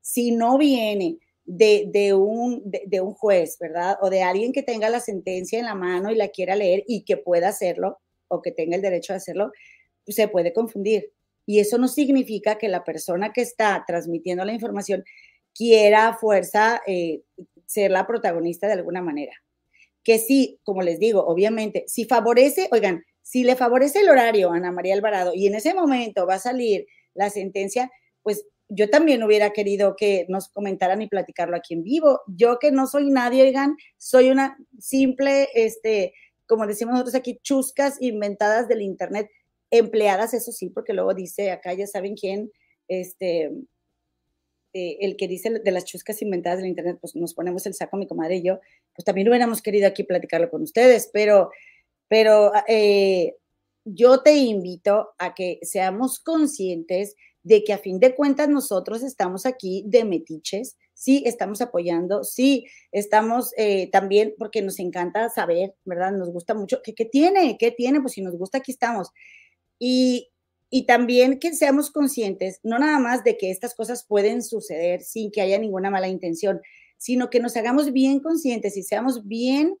[0.00, 3.98] si no viene de, un, de, un juez, ¿verdad?
[4.00, 7.02] O de alguien que tenga la sentencia en la mano y la quiera leer y
[7.02, 7.98] que pueda hacerlo,
[8.28, 9.52] o que tenga el derecho a hacerlo,
[10.06, 11.12] se puede confundir.
[11.44, 15.04] Y eso no significa que la persona que está transmitiendo la información
[15.54, 17.20] quiera a fuerza eh,
[17.66, 19.34] ser la protagonista de alguna manera.
[20.02, 24.56] Que sí, como les digo, obviamente, si favorece, oigan, si le favorece el horario a
[24.56, 27.90] Ana María Alvarado y en ese momento va a salir la sentencia,
[28.22, 32.20] pues yo también hubiera querido que nos comentaran y platicarlo aquí en vivo.
[32.28, 36.14] Yo que no soy nadie, oigan, soy una simple, este,
[36.46, 39.28] como decimos nosotros aquí, chuscas inventadas del Internet
[39.72, 42.52] empleadas, eso sí, porque luego dice acá, ya saben quién,
[42.86, 43.50] este,
[44.72, 47.96] eh, el que dice de las chuscas inventadas del Internet, pues nos ponemos el saco,
[47.96, 48.60] mi comadre y yo,
[48.94, 51.50] pues también hubiéramos querido aquí platicarlo con ustedes, pero,
[52.08, 53.36] pero eh,
[53.84, 59.46] yo te invito a que seamos conscientes de que a fin de cuentas nosotros estamos
[59.46, 66.10] aquí de metiches, sí estamos apoyando, sí estamos eh, también porque nos encanta saber, ¿verdad?
[66.10, 66.80] Nos gusta mucho.
[66.82, 67.56] ¿Qué, ¿Qué tiene?
[67.56, 68.00] ¿Qué tiene?
[68.00, 69.12] Pues si nos gusta, aquí estamos.
[69.78, 70.32] Y,
[70.86, 75.40] también que seamos conscientes, no nada más de que estas cosas pueden suceder sin que
[75.40, 76.60] haya ninguna mala intención,
[76.98, 79.78] sino que nos hagamos bien conscientes y seamos bien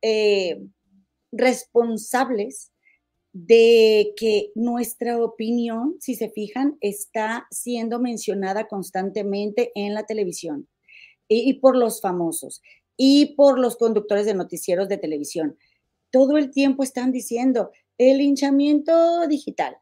[0.00, 0.62] eh,
[1.32, 2.72] responsables
[3.32, 10.68] de que nuestra opinión, si se fijan, está siendo mencionada constantemente en la televisión
[11.28, 12.60] y, por los famosos
[12.96, 15.56] y por los conductores de noticieros de televisión.
[16.10, 19.76] Todo el tiempo están diciendo, el linchamiento digital.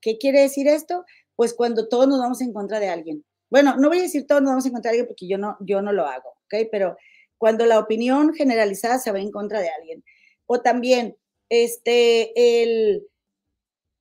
[0.00, 1.04] ¿Qué quiere decir esto?
[1.36, 3.24] Pues cuando todos nos vamos en contra de alguien.
[3.50, 5.56] Bueno, no voy a decir todos nos vamos en contra de alguien porque yo no,
[5.60, 6.68] yo no lo hago, ¿ok?
[6.70, 6.96] Pero
[7.36, 10.02] cuando la opinión generalizada se va en contra de alguien.
[10.46, 11.16] O también,
[11.48, 13.06] este, el,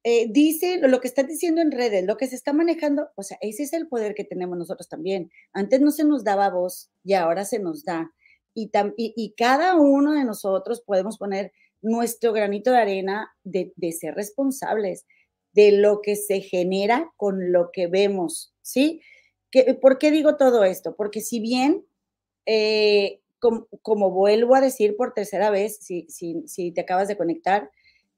[0.04, 3.38] eh, dice lo que está diciendo en redes, lo que se está manejando, o sea,
[3.42, 5.32] ese es el poder que tenemos nosotros también.
[5.54, 8.12] Antes no se nos daba voz y ahora se nos da.
[8.54, 11.54] Y, y, y cada uno de nosotros podemos poner
[11.84, 15.06] nuestro granito de arena de, ser responsables
[15.52, 19.02] de lo que se genera con lo que vemos, ¿sí?
[19.82, 20.96] ¿Por qué digo todo esto?
[20.96, 21.86] Porque si bien,
[22.48, 23.22] eh,
[23.82, 27.70] como, vuelvo a decir por tercera vez, si, si, te acabas de conectar,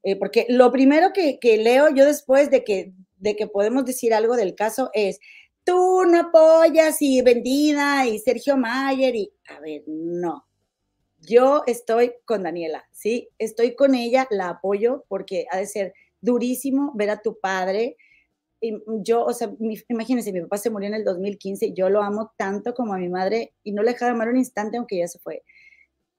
[0.04, 4.36] eh, porque lo primero que, leo yo después de que, de que podemos decir algo
[4.36, 5.20] del caso es,
[5.64, 10.46] tú no apoyas y vendida y Sergio Mayer y, a ver, no,
[11.20, 13.30] yo estoy con Daniela, ¿sí?
[13.40, 17.98] Estoy con ella, la apoyo porque ha de ser durísimo ver a tu padre.
[19.02, 19.52] Yo, o sea,
[19.90, 23.10] imagínense, mi papá se murió en el 2015, yo lo amo tanto como a mi
[23.10, 25.44] madre y no le dejaba de amar un instante aunque ya se fue.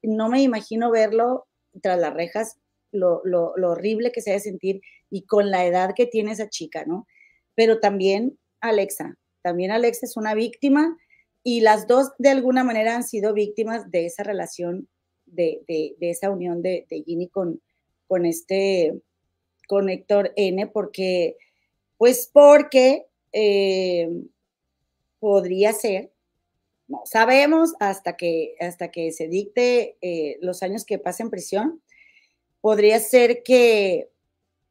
[0.02, 1.46] No me imagino verlo
[1.82, 2.58] tras las rejas,
[2.92, 4.80] lo, lo, horrible que se debe sentir
[5.10, 7.06] y con la edad que tiene esa chica, ¿no?
[7.54, 10.96] Pero también Alexa, también Alexa es una víctima
[11.42, 14.88] y las dos de alguna manera han sido víctimas de esa relación
[15.26, 15.64] de,
[16.00, 17.60] esa unión de, de Ginny con,
[18.06, 19.00] con este,
[19.66, 21.36] con Héctor N, porque,
[21.98, 24.08] pues porque eh,
[25.18, 26.12] podría ser,
[26.88, 31.82] no sabemos hasta que, hasta que se dicte eh, los años que pasa en prisión,
[32.60, 34.10] podría ser que,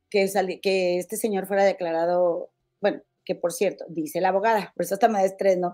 [0.09, 5.07] que, este señor fuera declarado, bueno, que por cierto, dice la abogada, por eso hasta
[5.07, 5.73] me estreno,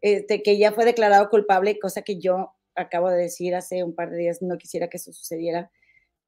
[0.00, 4.10] este, que ya fue declarado culpable, cosa que yo acabo de decir hace un par
[4.10, 5.70] de días, no quisiera que eso sucediera,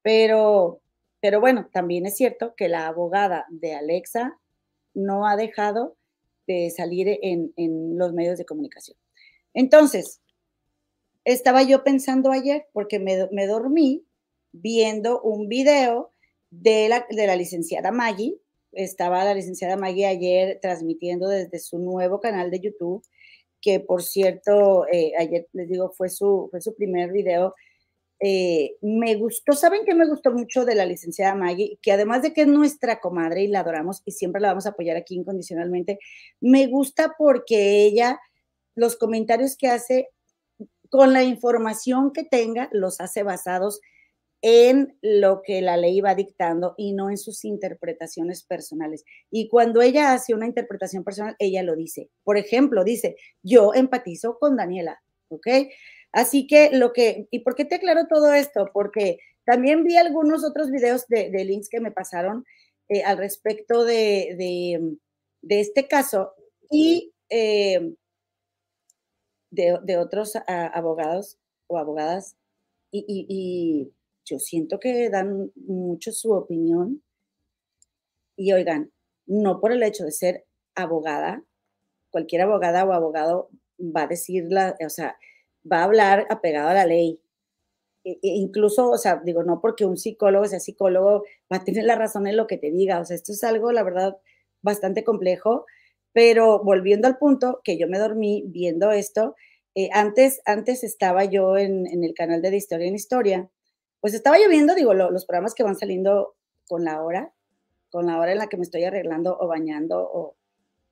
[0.01, 0.81] pero,
[1.21, 4.39] pero bueno, también es cierto que la abogada de Alexa
[4.93, 5.95] no ha dejado
[6.47, 7.53] de salir en,
[7.97, 8.97] los medios de comunicación.
[9.53, 10.21] Entonces,
[11.25, 14.03] estaba yo pensando ayer, porque me, me dormí
[14.51, 16.11] viendo un video
[16.49, 18.37] de la, de la licenciada Maggie.
[18.71, 23.03] Estaba la licenciada Maggie ayer transmitiendo desde su nuevo canal de YouTube
[23.63, 27.55] que por cierto, eh, ayer les digo, fue su, fue su primer video.
[28.25, 31.77] Eh, me gustó, ¿saben qué me gustó mucho de la licenciada Maggie?
[31.81, 34.69] Que además de que es nuestra comadre y la adoramos y siempre la vamos a
[34.69, 35.99] apoyar aquí incondicionalmente,
[36.39, 38.21] me gusta porque ella,
[38.75, 40.07] los comentarios que hace
[40.89, 43.81] con la información que tenga, los hace basados
[44.41, 49.03] en lo que la ley va dictando y no en sus interpretaciones personales.
[49.31, 52.09] Y cuando ella hace una interpretación personal, ella lo dice.
[52.23, 55.47] Por ejemplo, dice, yo empatizo con Daniela, ¿ok?
[56.13, 58.69] Así que lo que, ¿y por qué te aclaro todo esto?
[58.71, 62.45] Porque También vi algunos otros videos de, links que me pasaron
[62.87, 64.97] eh, al respecto de,
[65.49, 66.33] este caso
[66.71, 67.93] y eh,
[69.51, 72.37] de, otros abogados o abogadas
[72.91, 73.91] y,
[74.25, 77.03] yo siento que dan mucho su opinión
[78.37, 78.93] y oigan,
[79.25, 80.45] no por el hecho de ser
[80.75, 81.43] abogada,
[82.09, 83.49] cualquier abogada o abogado
[83.79, 85.17] va a decir, la, o sea,
[85.69, 87.19] va a hablar apegado a la ley.
[88.03, 91.85] E, e incluso, o sea, digo, no porque un psicólogo sea psicólogo va a tener
[91.85, 94.17] la razón en lo que te diga, o sea, esto es algo, la verdad,
[94.61, 95.65] bastante complejo,
[96.13, 99.35] pero volviendo al punto que yo me dormí viendo esto,
[99.75, 103.49] eh, antes, antes estaba yo en, el canal de, Historia en Historia,
[104.01, 106.35] pues estaba yo viendo, digo, los programas que van saliendo
[106.67, 107.33] con la hora,
[107.89, 110.35] con la hora en la que me estoy arreglando o bañando o,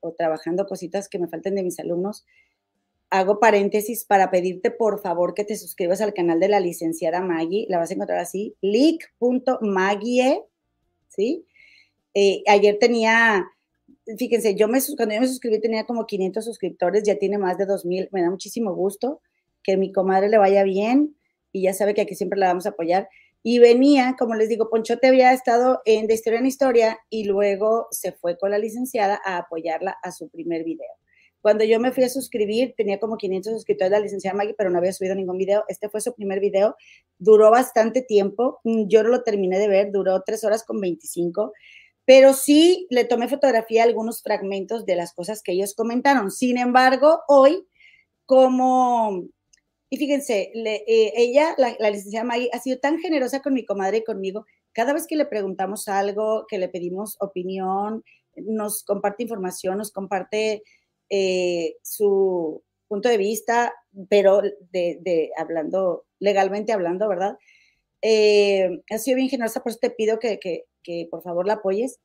[0.00, 2.24] o trabajando cositas que me falten de mis alumnos,
[3.12, 7.66] hago paréntesis para pedirte por favor que te suscribas al canal de la licenciada Maggie.
[7.68, 10.40] La vas a encontrar así, leak.maggie,
[11.08, 11.44] ¿sí?
[12.14, 13.46] Eh, ayer tenía,
[14.16, 17.66] fíjense, yo me, cuando yo me suscribí tenía como 500 suscriptores, ya tiene más de
[17.66, 18.08] 2000.
[18.12, 19.20] Me da muchísimo gusto
[19.62, 21.14] que mi comadre le vaya bien
[21.52, 23.10] y ya sabe que aquí siempre la vamos a apoyar.
[23.42, 27.88] Y venía, como les digo, Ponchote había estado en de historia en historia y luego
[27.90, 30.88] se fue con la licenciada a apoyarla a su primer video.
[31.42, 34.70] Cuando yo me fui a suscribir, tenía como 500 suscriptores de la licenciada Maggie, pero
[34.70, 35.64] no había subido ningún video.
[35.66, 36.76] Este fue su primer video.
[37.18, 38.60] Duró bastante tiempo.
[38.62, 41.52] Mm, yo no lo terminé de ver, duró tres horas con 25,
[42.04, 46.30] pero sí le tomé fotografía a algunos fragmentos de las cosas que ellos comentaron.
[46.30, 47.66] Sin embargo, hoy,
[48.24, 49.24] como
[49.90, 53.98] y fíjense, eh, ella, la, la, licenciada Maggie, ha sido tan generosa con mi comadre
[53.98, 54.46] y conmigo.
[54.72, 58.02] Cada vez que le preguntamos algo, que le pedimos opinión,
[58.36, 60.62] nos comparte información, nos comparte
[61.14, 63.74] eh, su punto de vista,
[64.08, 67.36] pero de, hablando, legalmente hablando, ¿verdad?
[68.00, 72.00] Eh, ha sido bien generosa, por eso te pido que, que por favor la apoyes.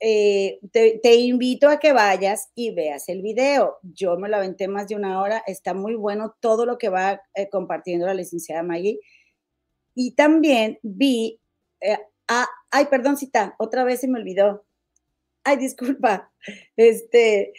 [0.00, 3.78] Eh, te, invito a que vayas y veas el video.
[3.82, 7.20] Yo me lo aventé más de una hora, está muy bueno todo lo que va
[7.34, 9.00] eh, compartiendo la licenciada Maggie.
[9.94, 11.40] Y también vi,
[11.80, 11.98] eh,
[12.70, 14.64] ay, perdón, cita, otra vez se me olvidó.
[15.44, 16.32] Ay, disculpa.
[16.76, 17.52] Este,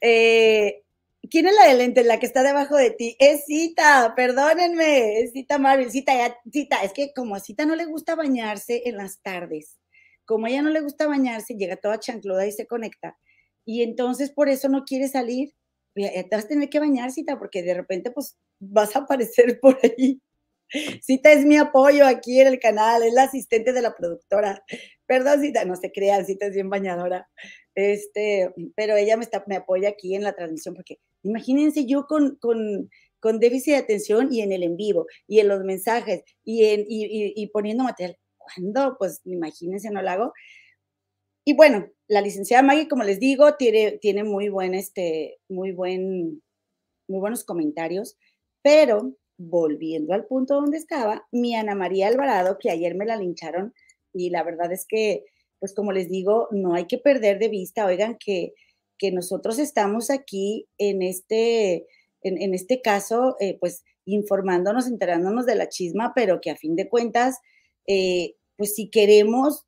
[0.00, 3.16] ¿quién es la de lente, la que está debajo de ti?
[3.18, 6.12] Es Cita, perdónenme, es Cita Marvel, Cita,
[6.52, 9.78] Cita, es que como a Cita no le gusta bañarse en las tardes
[10.26, 13.16] como a ella no le gusta bañarse, llega toda chancluda y se conecta.
[13.64, 15.54] Y entonces por eso no quiere salir.
[15.94, 19.78] Te vas a tener que bañar, Cita, porque de repente pues vas a aparecer por
[19.82, 20.20] ahí.
[21.00, 24.62] Cita es mi apoyo aquí en el canal, es la asistente de la productora.
[25.06, 27.28] Perdón, Cita, no se crean, Cita es bien bañadora.
[27.74, 32.36] Este, pero ella me, está, me apoya aquí en la transmisión, porque imagínense yo con,
[32.36, 32.90] con,
[33.20, 36.80] con déficit de atención y en el en vivo, y en los mensajes, y, en,
[36.88, 38.18] y, y poniendo material
[38.54, 40.32] cuando Pues imagínense, no lo hago.
[41.44, 46.42] Y bueno, la licenciada Maggie, como les digo, tiene, tiene muy buen, este, muy buen,
[47.08, 48.16] muy buenos comentarios,
[48.62, 53.74] pero volviendo al punto donde estaba, mi Ana María Alvarado, que ayer me la lincharon,
[54.16, 55.24] y la verdad es que,
[55.58, 58.54] pues como les digo, no hay que perder de vista, oigan, que,
[58.98, 61.86] que nosotros estamos aquí en este,
[62.22, 66.88] en, este caso, eh, pues informándonos, enterándonos de la chisma, pero que a fin de
[66.88, 67.38] cuentas,
[67.86, 69.66] eh, pues si queremos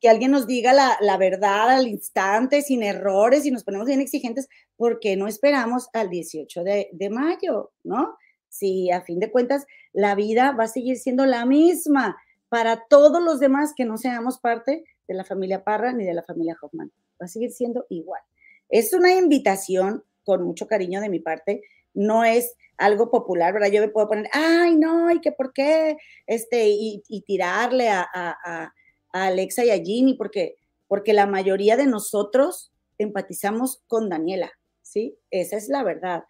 [0.00, 4.48] que alguien nos diga la, verdad al instante, sin errores, y nos ponemos bien exigentes,
[4.76, 7.72] ¿por qué no esperamos al 18 de, de mayo?
[7.82, 8.16] ¿No?
[8.48, 12.16] Si a fin de cuentas la vida va a seguir siendo la misma
[12.48, 16.22] para todos los demás que no seamos parte de la familia Parra ni de la
[16.22, 16.92] familia Hoffman.
[17.20, 18.22] Va a seguir siendo igual.
[18.68, 21.62] Es una invitación con mucho cariño de mi parte
[21.96, 23.70] no es algo popular, ¿verdad?
[23.72, 28.72] Yo me puedo poner, ay, no, y que por qué, este, y, tirarle a,
[29.12, 30.56] Alexa y a Ginny, porque,
[30.88, 35.16] porque la mayoría de nosotros empatizamos con Daniela, ¿sí?
[35.30, 36.24] Esa es la verdad.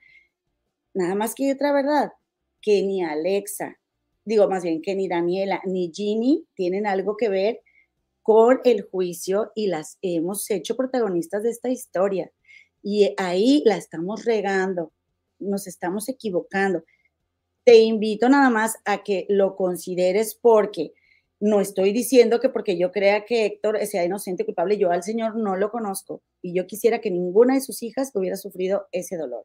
[0.95, 2.13] Nada más que otra verdad,
[2.63, 3.77] que ni Alexa,
[4.27, 7.63] digo más bien que ni Daniela ni Ginny tienen algo que ver
[8.23, 12.31] con el juicio y las hemos hecho protagonistas de esta historia.
[12.83, 14.93] Y ahí la estamos regando
[15.39, 16.85] nos estamos equivocando.
[17.65, 20.93] Te invito nada más a que lo consideres porque
[21.41, 25.37] no estoy diciendo que porque yo crea que Héctor sea inocente, culpable, yo al Señor
[25.37, 29.45] no lo conozco y yo quisiera que ninguna de sus hijas hubiera sufrido ese dolor,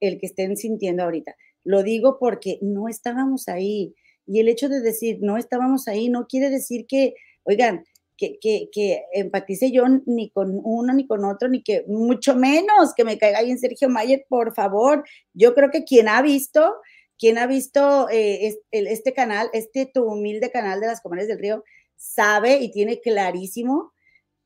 [0.00, 1.36] el que estén sintiendo ahorita.
[1.64, 3.94] Lo digo porque no estábamos ahí
[4.26, 7.14] y el hecho de decir no estábamos ahí no quiere decir que,
[7.44, 7.84] oigan,
[8.16, 13.04] que, que, empatice yo ni con uno ni con otro, ni que mucho menos que
[13.04, 15.04] me caiga ahí en Sergio Mayer, por favor.
[15.34, 16.76] Yo creo que quien ha visto,
[17.18, 21.64] quien ha visto eh, este canal, este tu humilde canal de las comadres del río,
[21.96, 23.92] sabe y tiene clarísimo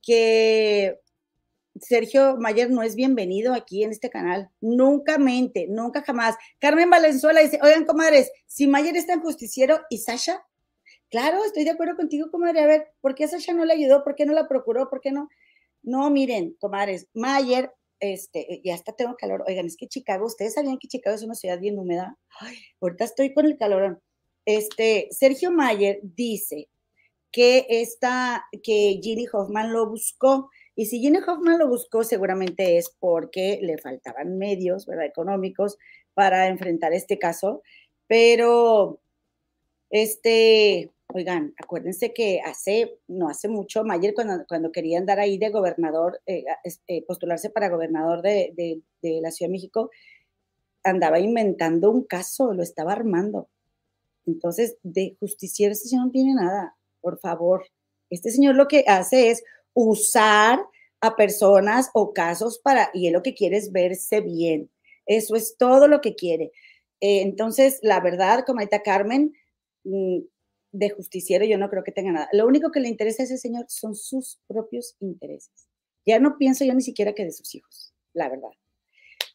[0.03, 1.01] que
[1.81, 4.51] Sergio Mayer no es bienvenido aquí en este canal.
[4.61, 6.37] Nunca mente, nunca jamás.
[6.59, 10.45] Carmen Valenzuela dice, oigan, comadres, si Mayer es tan justiciero y Sasha,
[11.11, 12.61] claro, estoy de acuerdo contigo, comadre.
[12.61, 14.05] A ver, ¿por qué Sasha no le ayudó?
[14.05, 14.89] ¿Por qué no la procuró?
[14.89, 15.29] ¿Por qué no?
[15.83, 19.45] No, miren, comadres, Mayer, este, ya hasta tengo calor.
[19.47, 22.19] Oigan, es que Chicago, ustedes sabían que Chicago es una ciudad bien húmeda.
[22.81, 24.01] Ahorita estoy con el calorón.
[24.45, 26.69] Este, Sergio Mayer dice
[27.31, 32.95] que esta, que Ginny Hoffman lo buscó y si Gina Hoffman lo buscó, seguramente es
[33.01, 35.07] porque le faltaban medios, ¿verdad?
[35.07, 35.79] Económicos
[36.13, 37.63] para enfrentar este caso.
[38.07, 39.01] Pero,
[39.89, 45.49] este, oigan, acuérdense que hace, no hace mucho, Mayer, cuando, cuando quería andar ahí de
[45.49, 46.45] gobernador, eh,
[46.87, 48.53] eh, postularse para gobernador de,
[49.01, 49.91] de la Ciudad de México,
[50.85, 53.49] andaba inventando un caso, lo estaba armando.
[54.27, 57.65] Entonces, de justiciero este señor no tiene nada, por favor.
[58.11, 59.43] Este señor lo que hace es
[59.77, 60.65] usar
[61.03, 64.71] a personas o casos para, y él lo que quiere es verse bien.
[65.05, 66.51] Eso es todo lo que quiere.
[67.01, 69.35] Eh, entonces, la verdad, como ahorita Carmen,
[69.85, 70.21] mm,
[70.73, 72.29] de justiciero yo no creo que tenga nada.
[72.33, 75.69] Lo único que le interesa a ese señor son sus propios intereses.
[76.07, 78.51] Ya no pienso yo ni siquiera que de sus hijos, la verdad.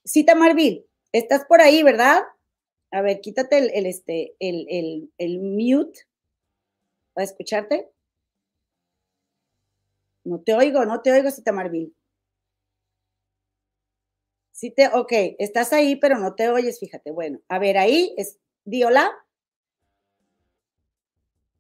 [0.04, 2.24] Cita Marvil, estás por ahí, ¿verdad?
[2.90, 6.00] A ver, quítate el, el este, el, el, el mute
[7.14, 7.90] para escucharte.
[10.24, 11.94] No te oigo, no te oigo, Cita Marvin.
[14.52, 17.12] Sí te, ok, estás ahí, pero no te oyes, fíjate.
[17.12, 19.12] Bueno, a ver, ahí es, di hola.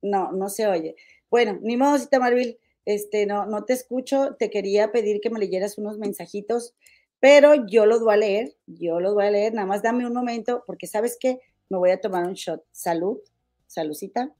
[0.01, 0.95] No, no se oye.
[1.29, 4.35] Bueno, ni modo, Cita Marvin, este, no, no te escucho.
[4.37, 6.75] Te quería pedir que me leyeras unos mensajitos,
[7.19, 9.53] pero yo lo voy a leer, yo lo voy a leer.
[9.53, 11.39] Nada más dame un momento, porque sabes que
[11.69, 12.63] me voy a tomar un shot.
[12.71, 13.19] Salud,
[13.65, 14.35] saludcita.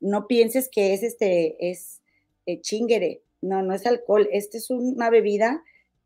[0.00, 2.02] No pienses que es este, es
[2.46, 4.28] eh, chingere no, no es alcohol.
[4.32, 5.62] Esta es una bebida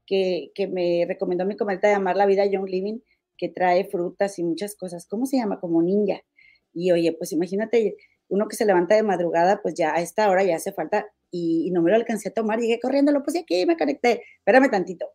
[0.07, 3.01] que, me recomendó mi comadre de Amar la Vida Young Living,
[3.37, 5.07] que trae frutas y muchas cosas.
[5.07, 5.61] ¿Cómo se llama?
[5.61, 6.21] Como ninja.
[6.73, 7.97] Y oye, pues imagínate,
[8.29, 11.71] uno que se levanta de madrugada, pues ya a esta hora ya hace falta y,
[11.73, 12.59] no me lo alcancé a tomar.
[12.61, 14.23] Llegué corriendo, lo puse aquí me conecté.
[14.39, 15.11] Espérame tantito.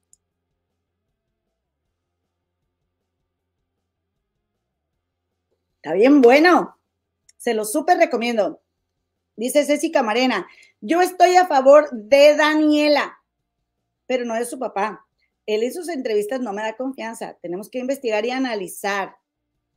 [5.78, 6.78] Está bien bueno.
[7.38, 8.62] Se lo súper recomiendo.
[9.38, 10.48] Dice Ceci Camarena,
[10.80, 13.20] yo estoy a favor de Daniela,
[14.08, 15.06] pero no de su papá.
[15.46, 17.38] Él en sus entrevistas no me da confianza.
[17.42, 19.16] Tenemos que investigar y analizar.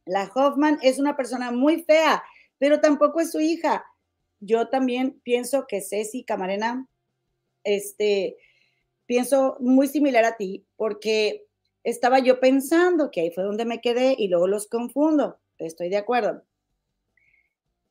[0.04, 2.22] La Hoffman es una persona muy fea,
[2.58, 3.84] pero tampoco es su hija.
[4.40, 6.88] Yo también pienso que Ceci Camarena,
[7.64, 8.36] este,
[9.06, 11.46] pienso muy similar a ti, porque
[11.82, 15.40] estaba yo pensando que ahí fue donde me quedé y luego los confundo.
[15.58, 16.44] Estoy de acuerdo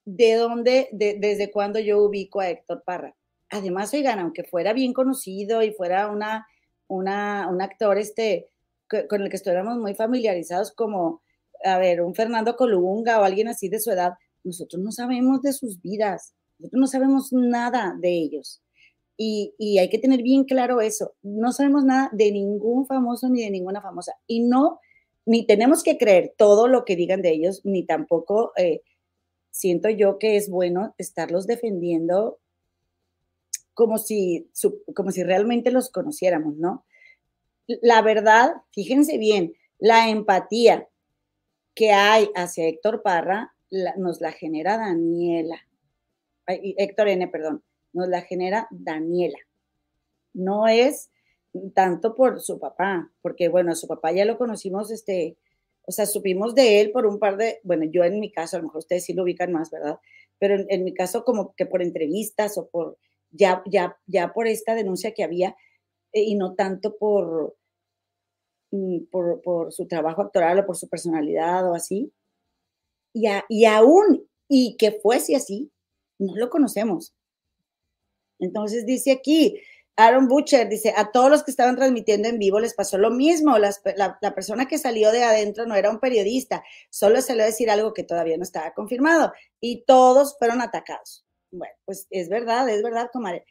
[0.07, 3.13] de dónde, desde cuándo yo ubico a Héctor Parra.
[3.49, 6.47] Además, oigan, aunque fuera bien conocido y fuera una,
[6.87, 8.49] una, un actor este,
[8.87, 11.21] con el que estuviéramos muy familiarizados como,
[11.61, 14.13] a ver, un Fernando Colunga o alguien así de su edad,
[14.45, 18.61] nosotros no sabemos de sus vidas, nosotros no sabemos nada de ellos.
[19.17, 23.43] Y, y, hay que tener bien claro eso, no sabemos nada de ningún famoso ni
[23.43, 24.13] de ninguna famosa.
[24.25, 24.79] Y no,
[25.25, 28.53] ni tenemos que creer todo lo que digan de ellos, ni tampoco...
[28.55, 28.83] Eh,
[29.57, 32.39] siento yo que es bueno estarlos defendiendo
[33.73, 34.49] como si,
[34.95, 36.85] como si realmente los conociéramos, ¿no?
[37.67, 40.87] La verdad, fíjense bien, la empatía
[41.75, 43.53] que hay hacia Héctor Parra
[43.97, 45.59] nos la genera Daniela.
[46.47, 49.39] Héctor N, perdón, nos la genera Daniela.
[50.33, 51.11] No es
[51.73, 55.37] tanto por su papá, porque bueno, su papá ya lo conocimos este,
[55.87, 58.59] o sea, supimos de él por un par de, bueno, yo en mi caso, a
[58.59, 59.97] lo mejor ustedes sí lo ubican más, ¿verdad?
[60.37, 62.97] Pero en, mi caso como que por entrevistas o por,
[63.31, 65.55] ya, ya, ya por esta denuncia que había
[66.11, 67.55] eh, y no tanto por,
[68.71, 72.11] mm, por, por, su trabajo actoral o por su personalidad o así.
[73.13, 75.71] Y, y aún, y que fuese así,
[76.19, 77.15] no lo conocemos.
[78.39, 79.61] Entonces dice aquí,
[79.99, 83.57] Aaron Butcher dice, a todos los que estaban transmitiendo en vivo les pasó lo mismo.
[83.57, 87.93] la, persona que salió de adentro no era un periodista, solo le a decir algo
[87.93, 91.25] que todavía no estaba confirmado y todos fueron atacados.
[91.51, 93.43] Bueno, pues es verdad, es verdad, comadre.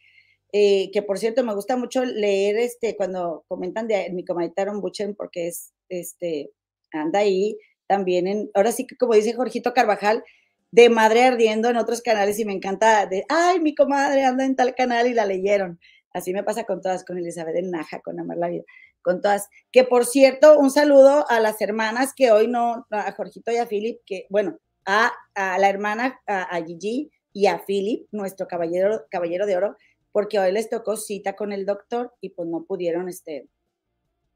[0.53, 4.81] Eh, que por cierto, me gusta mucho leer este cuando comentan de mi comadre Aaron
[4.81, 6.53] Butcher porque es, este,
[6.93, 10.23] anda ahí también en, ahora sí que como dice Jorgito Carvajal,
[10.71, 14.55] de madre ardiendo en otros canales y me encanta de, ay, mi comadre anda en
[14.55, 15.81] tal canal y la leyeron
[16.17, 18.65] Así me pasa con todas, con Elizabeth del Naja, con Amar la Vida,
[19.03, 19.51] con todas.
[19.71, 23.67] Que por cierto, un saludo a las hermanas que hoy no, a Jorgito y a
[23.67, 29.59] Philip, que bueno, a, la hermana, a, Gigi y a Philip, nuestro caballero, caballero de
[29.59, 29.77] oro,
[30.11, 33.47] porque hoy les tocó cita con el doctor y pues no pudieron este,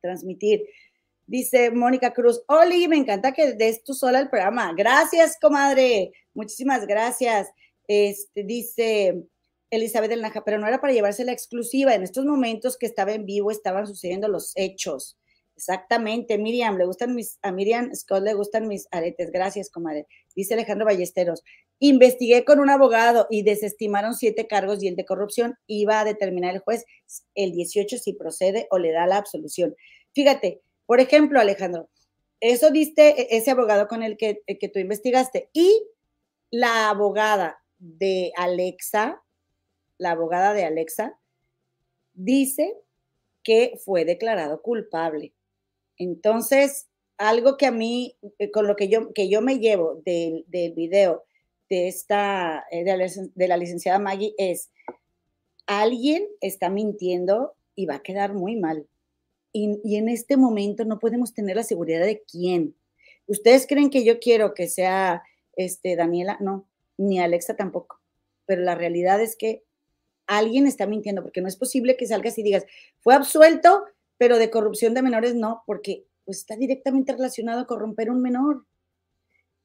[0.03, 0.67] transmitir.
[1.27, 4.75] Dice Mónica Cruz, Oli, me encanta que des tú sola el programa.
[4.77, 6.13] Gracias, comadre.
[6.35, 7.49] Muchísimas gracias.
[7.89, 9.25] Este, dice
[9.71, 11.95] Elizabeth del Naja, pero no era para llevarse la exclusiva.
[11.95, 15.17] En estos momentos que estaba en vivo estaban sucediendo los hechos.
[15.57, 19.31] Exactamente, Miriam, le gustan mis, a Miriam Scott le gustan mis aretes.
[19.31, 20.07] Gracias, comadre.
[20.35, 21.43] Dice Alejandro Ballesteros.
[21.79, 26.55] Investigué con un abogado y desestimaron siete cargos y el de corrupción iba a determinar
[26.55, 26.85] el juez
[27.35, 29.75] el 18 si procede o le da la absolución.
[30.15, 31.91] Fíjate, por ejemplo, Alejandro,
[32.41, 35.87] eso diste e, ese abogado con el que, que tú investigaste y
[36.51, 39.23] la abogada de Alexa,
[40.01, 41.19] la abogada de Alexa,
[42.15, 42.75] dice
[43.43, 45.35] que fue declarado culpable.
[45.99, 46.89] Entonces,
[47.19, 50.45] algo que a mí, eh, con lo que yo, que yo me llevo del,
[50.75, 51.25] video
[51.69, 54.71] de esta, eh, de la, de la licenciada Maggie es,
[55.67, 58.87] alguien está mintiendo y va a quedar muy mal.
[59.53, 62.75] Y, y, en este momento no podemos tener la seguridad de quién.
[63.27, 65.23] ¿Ustedes creen que yo quiero que sea
[65.57, 66.39] este, Daniela?
[66.41, 68.01] No, ni Alexa tampoco.
[68.47, 69.63] Pero la realidad es que
[70.39, 72.65] alguien está mintiendo, porque no es posible que salgas y digas,
[73.01, 73.85] fue absuelto,
[74.17, 78.65] pero de corrupción de menores no, porque pues, está directamente relacionado a corromper un menor.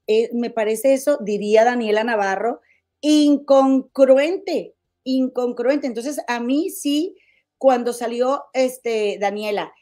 [0.07, 2.61] Eh, me parece eso, diría Daniela Navarro,
[3.01, 5.87] incongruente, incongruente.
[5.87, 7.15] Entonces, a mí sí,
[7.57, 9.73] cuando salió este, Daniela,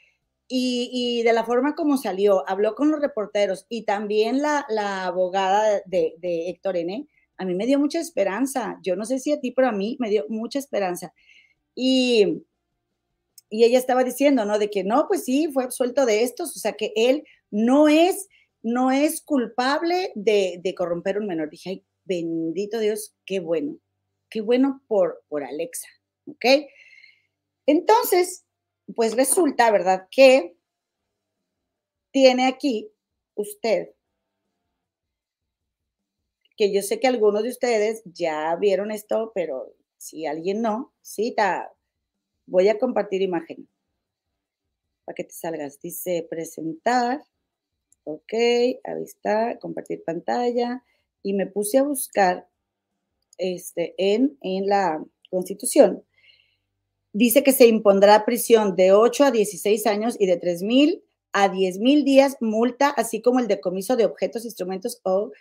[0.56, 4.66] y, de la forma como salió, habló con los reporteros y también la,
[5.06, 7.08] abogada de, de Héctor N.,
[7.38, 8.80] a mí me dio mucha esperanza.
[8.84, 11.14] Yo no sé si a ti, pero a mí me dio mucha esperanza.
[11.76, 12.44] Y,
[13.50, 14.60] y ella estaba diciendo, ¿no?
[14.60, 18.28] De que no, pues sí, fue absuelto de estos, o sea que él no es,
[18.62, 21.50] no es culpable de, de corromper un menor.
[21.50, 23.78] Dije, ay, bendito Dios, qué bueno,
[24.30, 25.88] qué bueno por, por Alexa,
[26.28, 26.46] ¿ok?
[27.66, 28.46] Entonces,
[28.96, 30.08] pues resulta, ¿verdad?
[30.12, 30.56] Que
[32.12, 32.92] tiene aquí
[33.36, 33.90] usted
[36.58, 41.72] que yo sé que algunos de ustedes ya vieron esto, pero si alguien no, cita,
[42.46, 43.68] voy a compartir imagen
[45.06, 45.80] para que te salgas.
[45.82, 47.24] Dice presentar,
[48.04, 50.84] ok, ahí está, compartir pantalla,
[51.22, 52.48] y me puse a buscar
[53.38, 56.04] este, en, en la Constitución.
[57.14, 61.50] Dice que se impondrá prisión de 8 a 16 años y de 3 mil a
[61.50, 65.32] 10 mil días multa, así como el decomiso de objetos, instrumentos o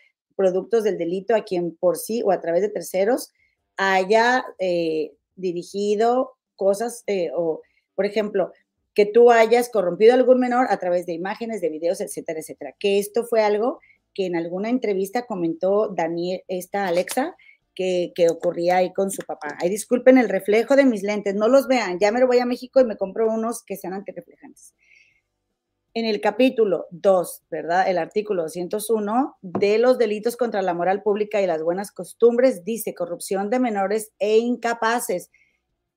[0.42, 3.30] productos del delito a quien por sí o a través de terceros
[3.76, 7.62] haya eh, dirigido cosas eh, o,
[7.94, 8.52] por ejemplo,
[8.92, 12.74] que tú hayas corrompido a algún menor a través de imágenes, de videos, etcétera, etcétera.
[12.76, 13.78] Que esto fue algo
[14.14, 17.36] que en alguna entrevista comentó Daniel, esta Alexa,
[17.72, 19.56] que, que, ocurría ahí con su papá.
[19.60, 22.46] Ay, disculpen el reflejo de mis lentes, no los vean, ya me lo voy a
[22.46, 24.74] México y me compro unos que sean antirreflejantes
[25.94, 27.88] en el capítulo 2, ¿verdad?
[27.88, 32.94] El artículo 201 de los delitos contra la moral pública y las buenas costumbres dice
[32.94, 35.30] corrupción de menores e incapaces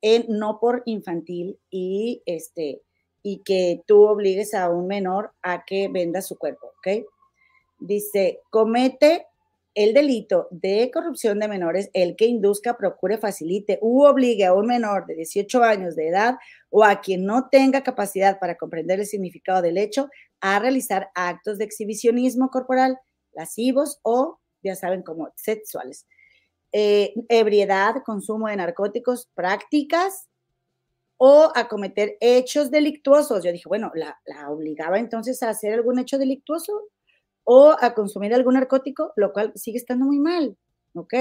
[0.02, 2.82] en no por infantil y este
[3.24, 7.06] y que tú obligues a un menor a que venda su cuerpo, ¿ok?
[7.80, 9.26] Dice, comete
[9.76, 14.68] el delito de corrupción de menores, el que induzca, procure, facilite u obligue a un
[14.68, 16.36] menor de 18 años de edad
[16.70, 20.10] o a quien no tenga capacidad para comprender el significado del hecho
[20.40, 22.98] a realizar actos de exhibicionismo corporal,
[23.34, 26.08] lascivos o, ya saben, como sexuales.
[26.72, 30.30] Eh, ebriedad, consumo de narcóticos, prácticas
[31.18, 33.44] o a cometer hechos delictuosos.
[33.44, 36.90] Yo dije, bueno, ¿la, la obligaba entonces a hacer algún hecho delictuoso?
[37.46, 40.58] O a consumir algún narcótico, lo cual sigue estando muy mal,
[40.94, 41.14] ¿ok?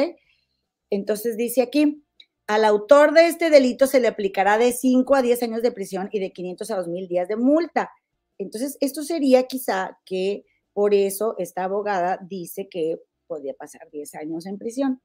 [0.91, 2.05] Entonces dice aquí,
[2.47, 6.09] al autor de este delito se le aplicará de 5 a 10 años de prisión
[6.13, 7.91] y de 500 a 2.000 días de multa.
[8.39, 14.47] Entonces, esto sería quizá que por eso esta abogada dice que podría pasar 10 años
[14.47, 15.01] en prisión.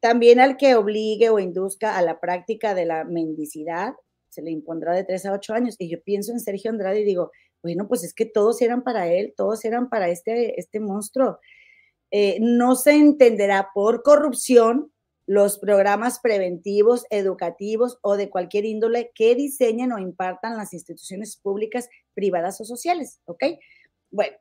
[0.00, 3.94] También al que obligue o induzca a la práctica de la mendicidad,
[4.28, 5.76] se le impondrá de 3 a 8 años.
[5.78, 7.30] Y yo pienso en Sergio Andrade y digo,
[7.64, 11.40] bueno, pues es que todos eran para él, todos eran para este, este monstruo.
[12.10, 14.92] Eh, no se entenderá por corrupción
[15.26, 21.88] los programas preventivos, educativos o de cualquier índole que diseñen o impartan las instituciones públicas,
[22.12, 23.44] privadas o sociales, ¿ok?
[24.10, 24.36] Bueno,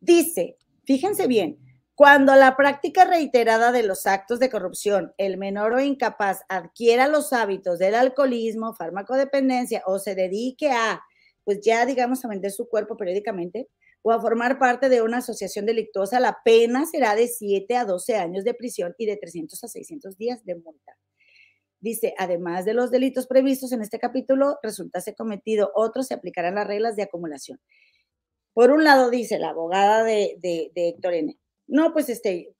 [0.00, 1.58] dice, fíjense bien,
[1.94, 7.32] Cuando la práctica reiterada de los actos de corrupción, el menor o incapaz adquiera los
[7.32, 11.02] hábitos del alcoholismo, farmacodependencia o se dedique a,
[11.48, 13.70] pues ya digamos, a vender su cuerpo periódicamente
[14.02, 18.16] o a formar parte de una asociación delictuosa, la pena será de 7 a 12
[18.16, 20.98] años de prisión y de 300 a 600 días de multa.
[21.80, 26.66] Dice, además de los delitos previstos en este capítulo, resultase cometido otros, se aplicarán las
[26.66, 27.58] reglas de acumulación.
[28.52, 32.54] Por un lado, dice la abogada de, de, de Héctor N no, pues este,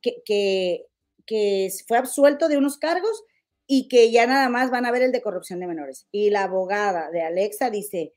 [0.00, 0.86] que,
[1.26, 3.24] que, fue absuelto de unos cargos
[3.74, 6.06] y que ya nada más van a ver el de corrupción de menores.
[6.12, 8.12] Y la abogada de Alexa dice,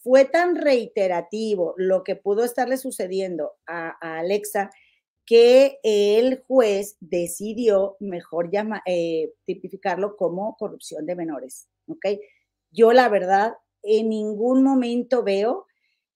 [0.00, 4.70] fue tan reiterativo lo que pudo estarle sucediendo a, Alexa
[5.26, 11.66] que el juez decidió mejor llama, eh, tipificarlo como corrupción de menores.
[11.88, 12.06] ¿ok?
[12.70, 15.66] Yo la verdad en ningún momento veo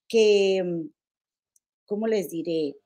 [0.07, 0.85] que,
[1.87, 2.77] ¿cómo les diré?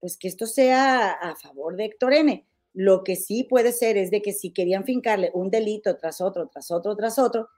[0.00, 2.44] Pues que esto sea a favor de Héctor N.
[2.74, 6.48] Lo que sí puede ser es de que si querían fincarle un delito tras otro,
[6.48, 7.48] tras otro, tras otro,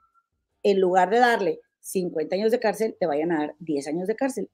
[0.63, 4.17] en lugar de darle 50 años de cárcel, te vayan a dar 10 años de
[4.17, 4.49] cárcel.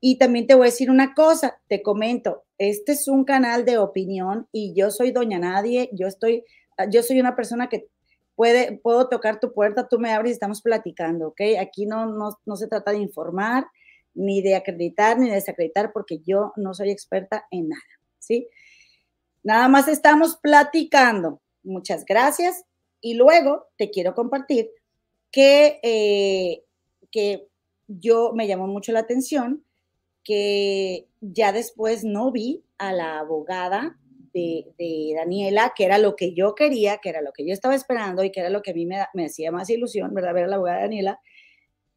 [0.00, 3.78] Y también te voy a decir una cosa, te comento, este es un canal de
[3.78, 6.44] opinión y yo soy doña nadie, yo estoy,
[6.90, 7.88] yo soy una persona que
[8.34, 11.40] puede, puedo tocar tu puerta, tú me abres y estamos platicando, ¿ok?
[11.60, 13.66] Aquí no, no, no se trata de informar,
[14.14, 17.82] ni de acreditar ni de desacreditar, porque yo no soy experta en nada,
[18.18, 18.48] ¿sí?
[19.42, 21.40] Nada más estamos platicando.
[21.62, 22.64] Muchas gracias.
[23.00, 24.70] Y luego te quiero compartir
[25.30, 26.64] que, eh,
[27.10, 27.48] que
[27.86, 29.64] yo me llamó mucho la atención
[30.22, 33.98] que ya después no vi a la abogada
[34.32, 38.22] de, Daniela, que era lo que yo quería, que era lo que yo estaba esperando
[38.22, 40.34] y que era lo que a mí me, me hacía más ilusión, ¿verdad?
[40.34, 41.20] Ver a la abogada de Daniela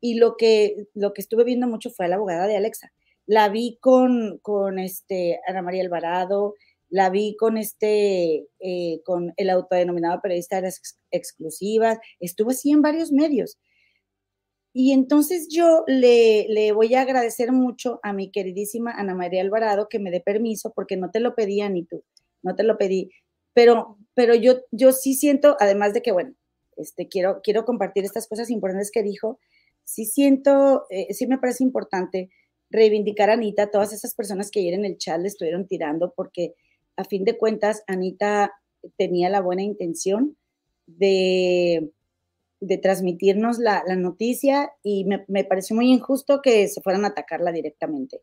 [0.03, 2.91] y lo que, lo que estuve viendo mucho fue a la abogada de Alexa.
[3.25, 6.55] La vi con, con este, Ana María Alvarado,
[6.93, 12.83] la vi con este, eh, con el autodenominado periodista de las exclusivas, estuvo así en
[12.83, 13.57] varios medios.
[14.73, 19.87] Y entonces yo le, le, voy a agradecer mucho a mi queridísima Ana María Alvarado
[19.89, 22.03] que me dé permiso, porque no te lo pedía ni tú,
[22.43, 23.09] no te lo pedí,
[23.55, 26.35] pero, pero yo, yo sí siento, además de que, bueno,
[26.77, 29.39] este, quiero, quiero compartir estas cosas importantes que dijo,
[29.83, 32.29] sí siento, eh, sí me parece importante
[32.69, 36.53] reivindicar a Anita, todas esas personas que ayer en el chat le estuvieron tirando, porque
[36.97, 38.53] a fin de cuentas Anita
[38.97, 40.37] tenía la buena intención
[40.85, 41.91] de,
[42.59, 47.51] de transmitirnos la, noticia y me, me, pareció muy injusto que se fueran a atacarla
[47.51, 48.21] directamente.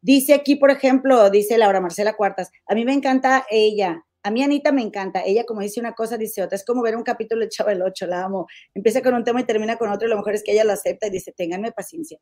[0.00, 4.42] Dice aquí, por ejemplo, dice Laura Marcela Cuartas, a mí me encanta ella, a mí
[4.42, 5.22] Anita me encanta.
[5.24, 6.56] Ella, como dice una cosa, dice otra.
[6.56, 8.46] Es como ver un capítulo de Chavo el 8, la amo.
[8.74, 10.06] Empieza con un tema y termina con otro.
[10.06, 12.18] Y lo mejor es que ella lo acepta y dice, ténganme paciencia.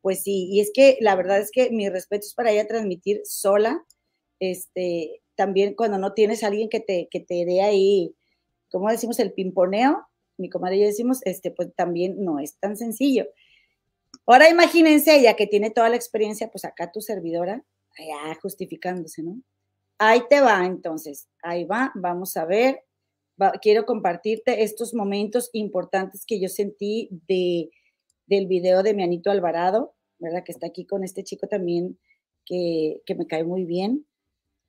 [0.00, 3.20] Pues sí, y es que la verdad es que mi respeto es para ella transmitir
[3.24, 3.84] sola.
[4.40, 8.14] Este, también cuando no tienes a alguien que te, que te dé ahí,
[8.70, 10.06] como decimos, el pimponeo,
[10.38, 13.26] mi comadre y yo decimos, este, pues también no es tan sencillo.
[14.26, 17.64] Ahora imagínense ella que tiene toda la experiencia, pues acá tu servidora,
[17.98, 19.40] allá justificándose, ¿no?
[19.98, 22.84] Ahí te va, entonces, ahí va, vamos a ver.
[23.60, 27.70] quiero compartirte estos momentos importantes que yo sentí de,
[28.26, 30.44] del video de mi Anito Alvarado, ¿verdad?
[30.44, 31.98] Que está aquí con este chico también
[32.44, 34.06] que, que me cae muy bien.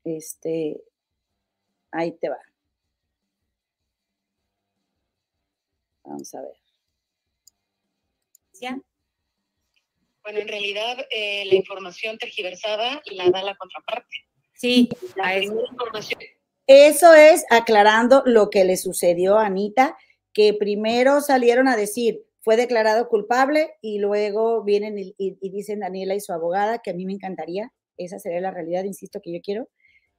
[0.04, 0.82] Este,
[1.92, 2.40] ahí te va.
[6.04, 6.58] Vamos a ver.
[8.60, 8.80] ¿Ya?
[10.24, 14.16] Bueno, en realidad eh, la información tergiversada la da la contraparte.
[14.54, 14.90] Sí,
[16.68, 19.98] Eso es aclarando lo que le sucedió a Anita,
[20.32, 26.20] que primero salieron a decir fue declarado culpable y luego vienen y, dicen Daniela y
[26.20, 29.70] su abogada que a mí me encantaría, esa sería la realidad, insisto, que yo quiero,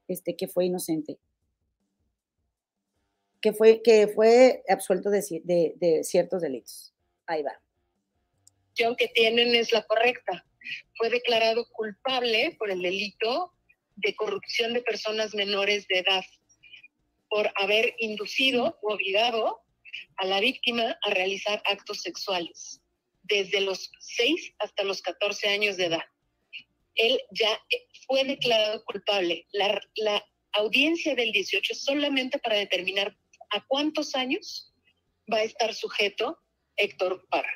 [0.08, 1.18] este, que fue inocente,
[3.40, 5.22] que fue, que fue absuelto de,
[6.02, 6.94] ciertos delitos.
[7.26, 7.60] Ahí va.
[8.74, 10.44] Que tienen es la correcta.
[10.96, 13.52] Fue declarado culpable por el delito
[13.96, 16.24] de corrupción de personas menores de edad
[17.28, 19.60] por haber inducido o obligado
[20.16, 22.80] a la víctima a realizar actos sexuales
[23.24, 26.02] desde los 6 hasta los 14 años de edad.
[26.94, 27.60] Él ya
[28.06, 29.46] fue declarado culpable.
[29.52, 33.16] La, la audiencia del 18 solamente para determinar
[33.50, 34.72] a cuántos años
[35.32, 36.38] va a estar sujeto
[36.76, 37.52] Héctor Parra.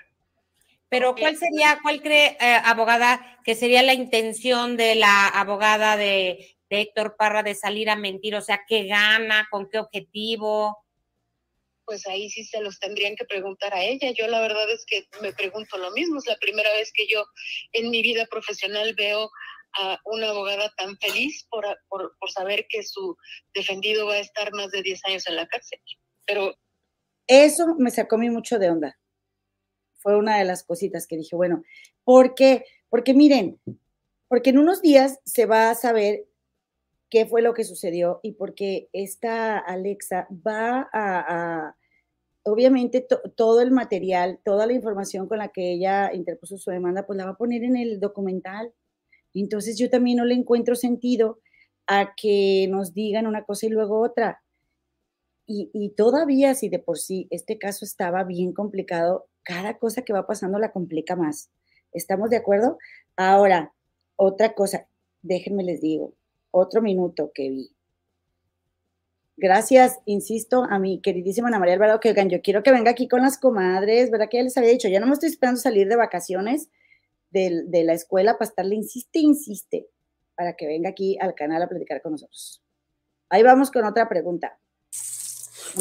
[0.89, 6.55] Pero ¿cuál sería, cuál cree, eh, abogada, que sería la intención de la abogada de,
[6.70, 8.34] Héctor Parra de salir a mentir?
[8.34, 9.49] O sea, ¿qué gana?
[9.51, 10.78] ¿Con qué objetivo?
[11.89, 14.11] Pues ahí sí se los tendrían que preguntar a ella.
[14.11, 16.18] Yo la verdad es que me pregunto lo mismo.
[16.18, 17.24] Es la primera vez que yo
[17.72, 19.30] en mi vida profesional veo
[19.78, 23.16] a una abogada tan feliz por, por, por saber que su
[23.55, 25.80] defendido va a estar más de 10 años en la cárcel.
[26.26, 26.55] Pero
[27.26, 28.99] eso me sacó a mí mucho de onda.
[29.97, 31.62] Fue una de las cositas que dije, bueno,
[32.05, 32.66] ¿por qué?
[32.91, 33.59] Porque miren,
[34.28, 36.26] porque en unos días se va a saber
[37.11, 41.74] qué fue lo que sucedió y porque esta Alexa va a,
[42.53, 47.16] obviamente todo el material, toda la información con la que ella interpuso su demanda, pues
[47.16, 48.72] la va a poner en el documental.
[49.34, 51.38] Entonces yo también no le encuentro sentido
[51.86, 54.42] a que nos digan una cosa y luego otra.
[55.51, 60.26] Y, todavía, si de por sí este caso estaba bien complicado, cada cosa que va
[60.26, 61.51] pasando la complica más.
[61.90, 62.76] ¿Estamos de acuerdo?
[63.16, 63.72] Ahora,
[64.16, 64.88] otra cosa,
[65.22, 66.12] déjenme les digo,
[66.51, 67.70] otro minuto que vi.
[69.41, 73.22] Gracias, insisto, a mi queridísima Ana María Alvarado, que yo quiero que venga aquí con
[73.22, 74.26] las comadres, ¿verdad?
[74.28, 76.70] Que ya les había dicho, ya no me estoy esperando salir de vacaciones
[77.30, 79.86] de, de la escuela para estarle, insiste, insiste,
[80.34, 82.64] para que venga aquí al canal a platicar con nosotros.
[83.28, 84.59] Ahí vamos con otra pregunta.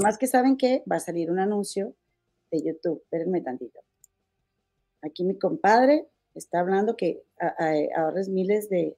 [0.03, 1.95] Más que saben que va a salir un anuncio
[2.51, 3.01] de YouTube.
[3.05, 3.79] Espérenme tantito.
[5.01, 6.05] Aquí mi compadre
[6.35, 7.23] está hablando que
[7.95, 8.95] ahorres miles de.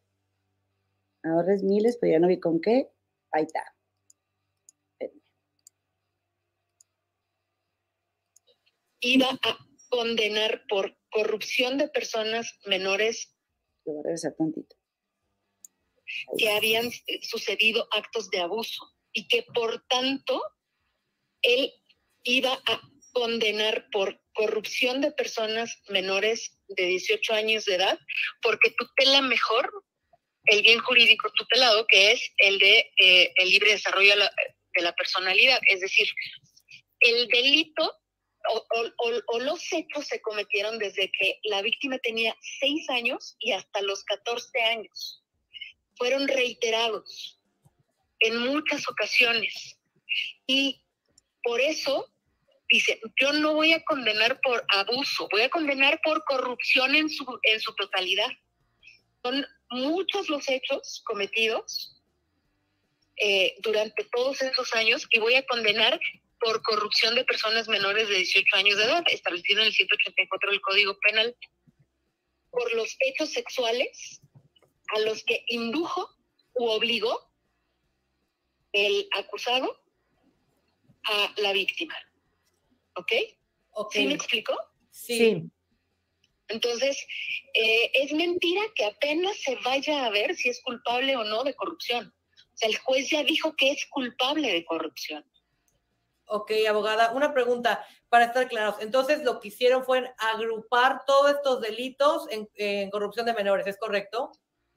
[1.23, 2.89] Ahorres miles, pero ya no vi con qué.
[3.31, 3.63] Ahí está.
[9.01, 9.57] Iba a
[9.89, 13.35] condenar por corrupción de personas menores.
[13.85, 14.75] voy a regresar tantito.
[16.37, 16.91] Que habían
[17.21, 20.41] sucedido actos de abuso y que por tanto
[21.41, 21.71] él
[22.23, 22.81] iba a
[23.11, 27.99] condenar por corrupción de personas menores de 18 años de edad,
[28.41, 29.71] porque tutela mejor
[30.45, 35.59] el bien jurídico tutelado, que es el de eh, el libre desarrollo de la, personalidad.
[35.69, 36.07] Es decir,
[37.01, 37.98] el delito
[38.49, 44.03] o, los hechos se cometieron desde que la víctima tenía 6 años y hasta los
[44.05, 45.23] 14 años.
[45.97, 47.39] Fueron reiterados
[48.19, 49.77] en muchas ocasiones.
[50.47, 50.81] Y
[51.43, 52.11] por eso
[52.69, 57.25] dice, yo no voy a condenar por abuso, voy a condenar por corrupción en su,
[57.43, 58.29] en su totalidad.
[59.23, 62.01] Son muchos los hechos cometidos
[63.17, 65.99] eh, durante todos esos años y voy a condenar
[66.39, 70.61] por corrupción de personas menores de 18 años de edad, establecido en el 184 del
[70.61, 71.35] Código Penal,
[72.51, 74.21] por los hechos sexuales
[74.95, 76.09] a los que indujo
[76.53, 77.31] u obligó
[78.71, 79.81] el acusado
[81.03, 81.95] a la víctima.
[82.95, 83.11] ¿Ok?
[83.71, 84.01] okay.
[84.01, 84.57] ¿Sí me explicó?
[84.91, 85.43] Sí.
[86.47, 86.97] Entonces,
[87.53, 91.53] eh, es mentira que apenas se vaya a ver si es culpable o no de
[91.53, 92.07] corrupción.
[92.07, 95.23] O sea, el juez ya dijo que es culpable de corrupción.
[96.31, 98.75] Ok, abogada, una pregunta para estar claros.
[98.81, 103.77] Entonces, lo que hicieron fue agrupar todos estos delitos en, en corrupción de menores, ¿es
[103.77, 104.31] correcto?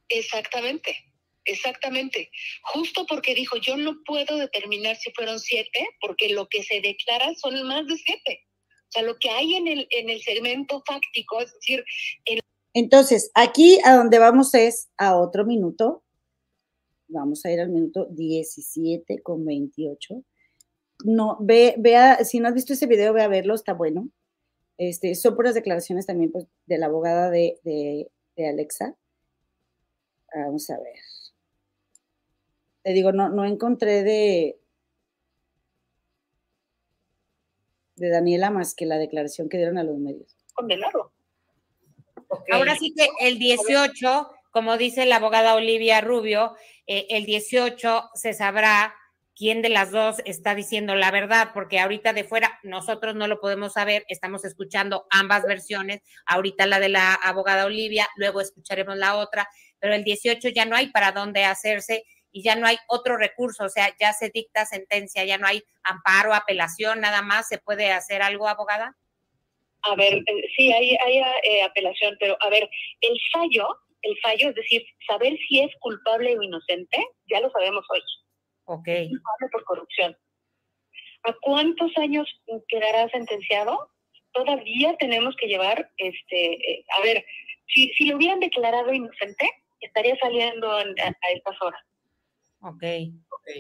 [0.09, 1.13] Exactamente.
[1.45, 2.31] Exactamente,
[2.73, 7.35] justo porque dijo, yo no puedo determinar si fueron siete, porque lo que se declara
[7.35, 8.47] son más de siete.
[8.89, 11.85] O sea, lo que hay en el, en el segmento fáctico, es decir...
[12.75, 16.05] Entonces, aquí a donde vamos es a otro minuto.
[17.09, 20.23] Vamos a ir al minuto 17 con 28.
[21.05, 24.09] No, ve, vea, si no has visto ese video, ve a verlo, está bueno.
[24.79, 28.97] Este, son puras declaraciones también pues, de la abogada de, de Alexa.
[30.35, 30.95] Vamos a ver
[32.83, 34.59] te digo, no, no encontré de,
[37.97, 40.37] de Daniela más que la declaración que dieron a los medios.
[40.55, 41.13] Condenado.
[42.51, 48.33] Ahora sí que el 18, como dice la abogada Olivia Rubio, eh, el 18 se
[48.33, 48.95] sabrá
[49.37, 53.41] quién de las dos está diciendo la verdad, porque ahorita de fuera nosotros no lo
[53.41, 59.17] podemos saber, estamos escuchando ambas versiones, ahorita la de la abogada Olivia, luego escucharemos la
[59.17, 63.17] otra, pero el 18 ya no hay para dónde hacerse y ya no hay otro
[63.17, 67.59] recurso, o sea, ya se dicta sentencia, ya no hay amparo, apelación, nada más, ¿se
[67.59, 68.97] puede hacer algo, abogada?
[69.83, 72.69] A ver, eh, sí, hay, hay eh, apelación, pero a ver,
[73.01, 73.69] el fallo,
[74.03, 78.01] el fallo, es decir, saber si es culpable o inocente, ya lo sabemos hoy.
[78.73, 78.89] Ok.
[79.53, 80.17] Por corrupción.
[81.25, 82.27] ¿A cuántos años
[82.69, 83.91] quedará sentenciado?
[84.33, 87.25] Todavía tenemos que llevar, este, eh, a ver,
[87.69, 89.51] si, si lo hubieran declarado inocente,
[89.81, 90.85] estaría saliendo a
[91.35, 91.83] estas horas.
[92.61, 92.83] Ok.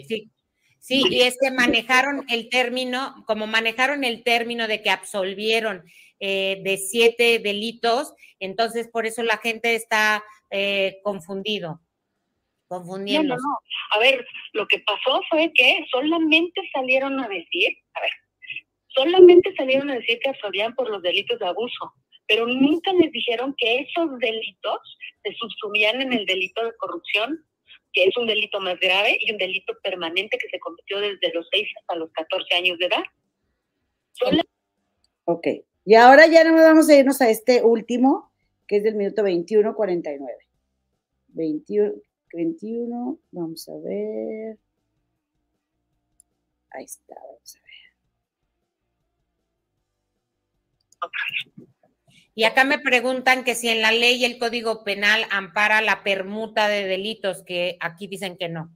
[0.08, 0.30] Sí.
[0.78, 5.84] Sí, y es que manejaron el término, como manejaron el término de que absolvieron
[6.18, 11.80] eh, de siete delitos, entonces por eso la gente está eh, confundido,
[12.72, 13.36] confundiendo.
[13.36, 13.58] No, no, no.
[13.90, 18.10] A ver, lo que pasó fue que solamente salieron a decir, a ver,
[18.88, 21.92] solamente salieron a decir que absolvían por los delitos de abuso,
[22.26, 27.44] pero nunca les dijeron que esos delitos se subsumían en el delito de corrupción,
[27.92, 31.46] que es un delito más grave y un delito permanente que se cometió desde los
[31.52, 33.04] 6 hasta los 14 años de edad.
[35.24, 35.46] Ok,
[35.84, 38.32] y ahora ya no vamos a irnos a este último,
[38.66, 40.18] que es del minuto 21.49.
[41.34, 41.92] 21,
[42.32, 44.58] 21, vamos a ver.
[46.70, 47.72] Ahí está, vamos a ver.
[52.34, 56.68] Y acá me preguntan que si en la ley el Código Penal ampara la permuta
[56.68, 58.74] de delitos, que aquí dicen que no.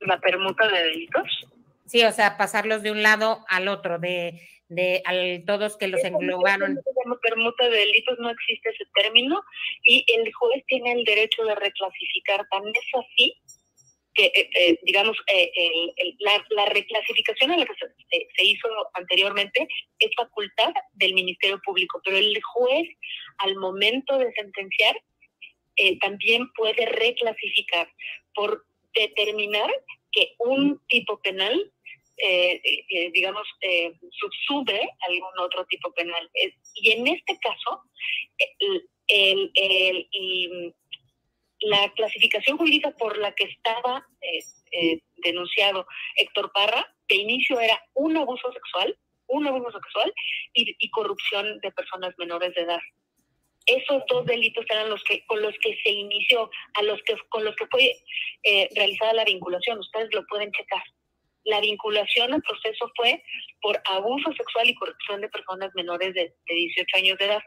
[0.00, 1.46] ¿La permuta de delitos?
[1.86, 6.02] Sí, o sea, pasarlos de un lado al otro, de, de al, todos que los
[6.04, 6.78] englobaron.
[7.02, 9.42] Como permuta de delitos no existe ese término
[9.84, 12.46] y el juez tiene el derecho de reclasificar.
[12.50, 13.34] Tan es así
[14.16, 15.50] que, eh, eh, digamos, eh,
[16.20, 22.42] la, reclasificación a la que se, hizo anteriormente es facultad del Ministerio Público, pero el
[22.42, 22.88] juez,
[23.38, 24.96] al momento de sentenciar,
[26.00, 27.86] también puede reclasificar
[28.34, 28.64] por
[28.94, 29.70] determinar
[30.10, 31.70] que un tipo penal,
[33.12, 33.46] digamos,
[34.10, 36.30] subsube algún otro tipo penal.
[36.74, 37.82] Y en este caso,
[39.08, 39.52] el,
[41.60, 44.40] la clasificación jurídica por la que estaba eh,
[44.72, 45.86] eh, denunciado
[46.16, 48.96] Héctor Parra, de inicio era un abuso sexual,
[49.28, 50.12] un abuso sexual
[50.54, 52.80] y, corrupción de personas menores de edad.
[53.66, 57.44] Esos dos delitos eran los que con los que se inició, a los que con
[57.44, 57.92] los que fue
[58.44, 59.78] eh, realizada la vinculación.
[59.78, 60.82] Ustedes lo pueden checar.
[61.46, 63.22] La vinculación al proceso fue
[63.62, 67.42] por abuso sexual y corrupción de personas menores de, de 18 años de edad.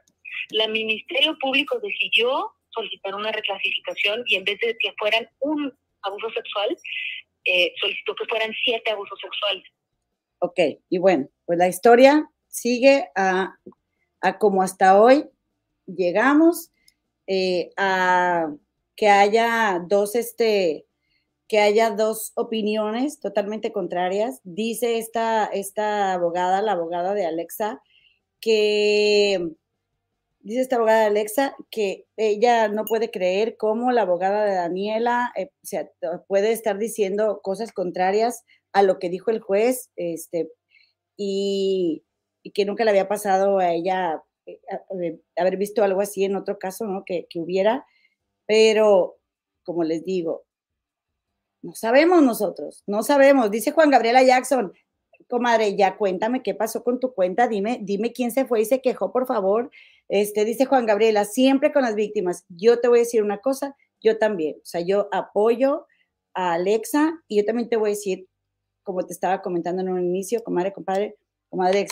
[0.51, 6.29] La Ministerio Público decidió solicitar una reclasificación y en vez de que fueran un abuso
[6.31, 6.77] sexual,
[7.45, 9.63] eh, solicitó que fueran siete abusos sexuales.
[10.39, 13.55] Ok, y bueno, pues la historia sigue a,
[14.21, 15.25] a como hasta hoy
[15.85, 16.71] llegamos,
[17.27, 18.47] eh, a
[18.95, 20.85] que haya dos, este,
[21.49, 24.39] que haya dos opiniones totalmente contrarias.
[24.45, 27.81] Dice esta, esta abogada, la abogada de Alexa,
[28.39, 29.57] que
[30.41, 35.51] Dice esta abogada Alexa que ella no puede creer cómo la abogada de Daniela eh,
[36.27, 40.49] puede estar diciendo cosas contrarias a lo que dijo el juez este,
[41.17, 42.03] y,
[42.53, 46.85] que nunca le había pasado a ella eh, haber visto algo así en otro caso,
[46.85, 47.03] ¿no?
[47.05, 47.85] Que, que hubiera,
[48.47, 49.17] pero
[49.63, 50.45] como les digo,
[51.61, 53.51] no sabemos nosotros, no sabemos.
[53.51, 54.73] Dice Juan Gabriela Jackson,
[55.27, 58.81] comadre, ya cuéntame qué pasó con tu cuenta, dime, dime quién se fue y se
[58.81, 59.69] quejó, por favor.
[60.07, 62.45] Este, dice Juan Gabriela, siempre con las víctimas.
[62.49, 65.85] Yo te voy a decir una cosa, yo también, o sea, yo apoyo
[66.33, 68.27] a Alexa y yo también te voy a decir,
[68.83, 71.15] como te estaba comentando en un inicio, comadre, compadre,
[71.49, 71.87] comadre,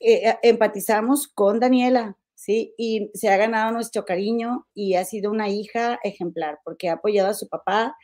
[0.00, 2.74] eh, eh, empatizamos con Daniela, ¿sí?
[2.76, 7.28] Y se ha ganado nuestro cariño y ha sido una hija ejemplar porque ha apoyado
[7.30, 7.96] a su papá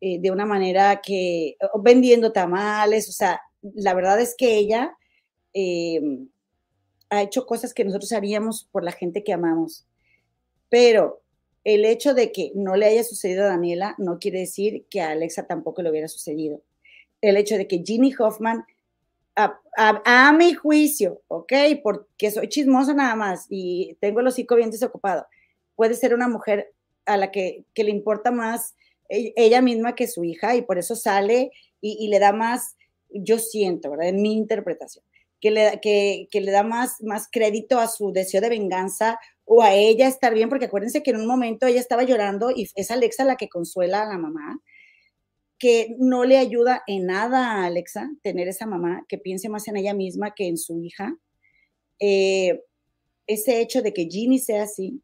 [0.00, 4.96] eh, de una manera que, vendiendo tamales, o sea, la verdad es que ella
[7.10, 9.84] ha hecho cosas que nosotros haríamos por la gente que amamos.
[10.68, 11.22] Pero
[11.64, 15.10] el hecho de que no le haya sucedido a Daniela no quiere decir que a
[15.10, 16.62] Alexa tampoco le hubiera sucedido.
[17.20, 18.64] El hecho de que Ginny Hoffman,
[19.36, 21.52] a, mi juicio, ¿ok?
[21.82, 25.26] Porque soy chismosa nada más y tengo el hocico bien desocupado,
[25.76, 26.72] puede ser una mujer
[27.06, 28.74] a la que, le importa más
[29.10, 31.50] ella misma que su hija y por eso sale
[31.80, 32.76] y, y le da más,
[33.10, 34.08] yo siento, ¿verdad?
[34.08, 35.04] En mi interpretación
[35.40, 39.74] que le, que, le da más, más crédito a su deseo de venganza o a
[39.74, 43.24] ella estar bien, porque acuérdense que en un momento ella estaba llorando y es Alexa
[43.24, 44.60] la que consuela a la mamá,
[45.58, 49.76] que no le ayuda en nada a Alexa tener esa mamá, que piense más en
[49.76, 51.18] ella misma que en su hija.
[51.98, 52.62] Eh,
[53.26, 55.02] ese hecho de que Ginny sea así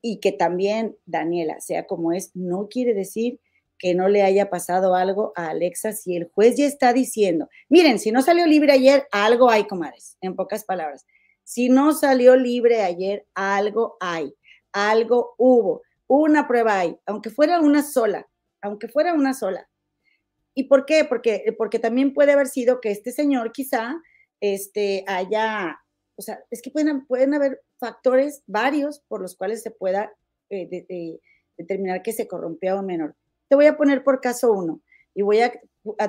[0.00, 3.40] y que también Daniela sea como es, no quiere decir
[3.84, 7.98] que no le haya pasado algo a Alexa si el juez ya está diciendo, miren,
[7.98, 11.04] si no salió libre ayer, algo hay, comadres, en pocas palabras.
[11.42, 14.34] Si no salió libre ayer, algo hay,
[14.72, 18.26] algo hubo, una prueba hay, aunque fuera una sola,
[18.62, 19.68] aunque fuera una sola.
[20.54, 21.04] ¿Y por qué?
[21.04, 24.00] Porque, porque también puede haber sido que este señor quizá
[24.40, 25.78] este, haya,
[26.16, 30.10] o sea, es que pueden, pueden haber factores varios por los cuales se pueda
[30.48, 31.18] eh,
[31.58, 33.14] determinar que se corrompió a un menor
[33.54, 34.80] voy a poner por caso uno
[35.14, 35.52] y voy a,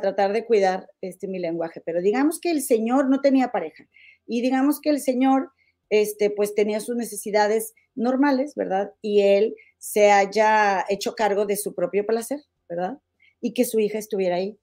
[0.02, 3.88] tratar de cuidar este, mi lenguaje, pero digamos que el señor no tenía pareja
[4.26, 5.52] y digamos que el señor
[5.89, 8.93] este, pues tenía sus necesidades normales, ¿verdad?
[9.02, 13.00] Y él se haya hecho cargo de su propio placer, ¿verdad?
[13.41, 14.58] Y que su hija estuviera ahí,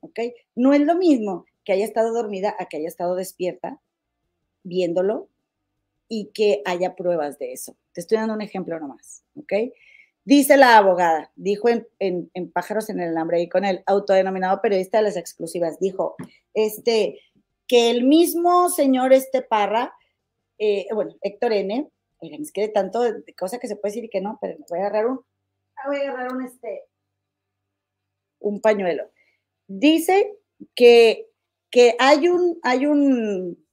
[0.00, 0.20] ¿ok?
[0.54, 3.80] No es lo mismo que haya estado dormida a que haya estado despierta
[4.62, 5.28] viéndolo
[6.08, 7.76] y que haya pruebas de eso.
[7.92, 9.52] Te estoy dando un ejemplo nomás, ¿ok?
[10.30, 15.02] Dice la abogada, dijo en, Pájaros en el Hambre y con el autodenominado periodista de
[15.02, 16.14] las exclusivas, dijo,
[16.54, 17.18] este,
[17.66, 19.92] que el mismo señor este Parra,
[20.56, 24.08] eh, bueno, Héctor N., oigan, es que de tanto de cosas que se puede decir
[24.08, 25.20] que no, pero voy a agarrar un,
[25.88, 26.84] voy a agarrar un, este,
[28.38, 29.10] un pañuelo.
[29.66, 30.38] Dice
[30.76, 31.28] que,
[31.70, 33.66] que hay un, hay un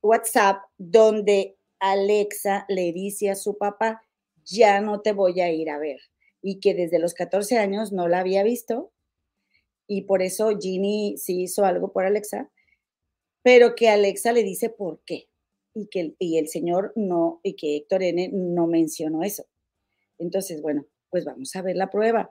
[0.00, 4.00] WhatsApp donde Alexa le dice a su papá,
[4.44, 6.00] ya no te voy a ir a ver.
[6.42, 8.92] Y que desde los 14 años no la había visto.
[9.86, 12.50] Y por eso Ginny sí hizo algo por Alexa,
[13.42, 15.28] pero que Alexa le dice por qué.
[15.74, 19.46] Y que y el señor no, y que Héctor N no mencionó eso.
[20.18, 22.30] Entonces, bueno, pues vamos a ver la prueba.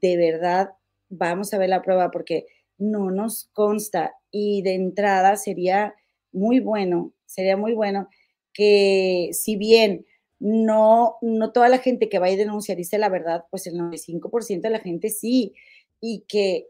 [0.00, 0.70] De verdad,
[1.08, 2.46] vamos a ver la prueba porque
[2.78, 4.14] no nos consta.
[4.30, 5.94] Y de entrada sería
[6.32, 8.08] muy bueno, sería muy bueno
[8.52, 10.06] que si bien
[10.40, 14.62] no, no toda la gente que va a denunciar dice la verdad, pues el 95%
[14.62, 15.54] de la gente sí,
[16.00, 16.68] y que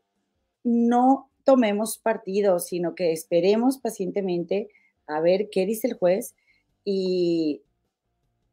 [0.64, 4.68] no tomemos partido, sino que esperemos pacientemente
[5.06, 6.34] a ver qué dice el juez
[6.84, 7.62] y,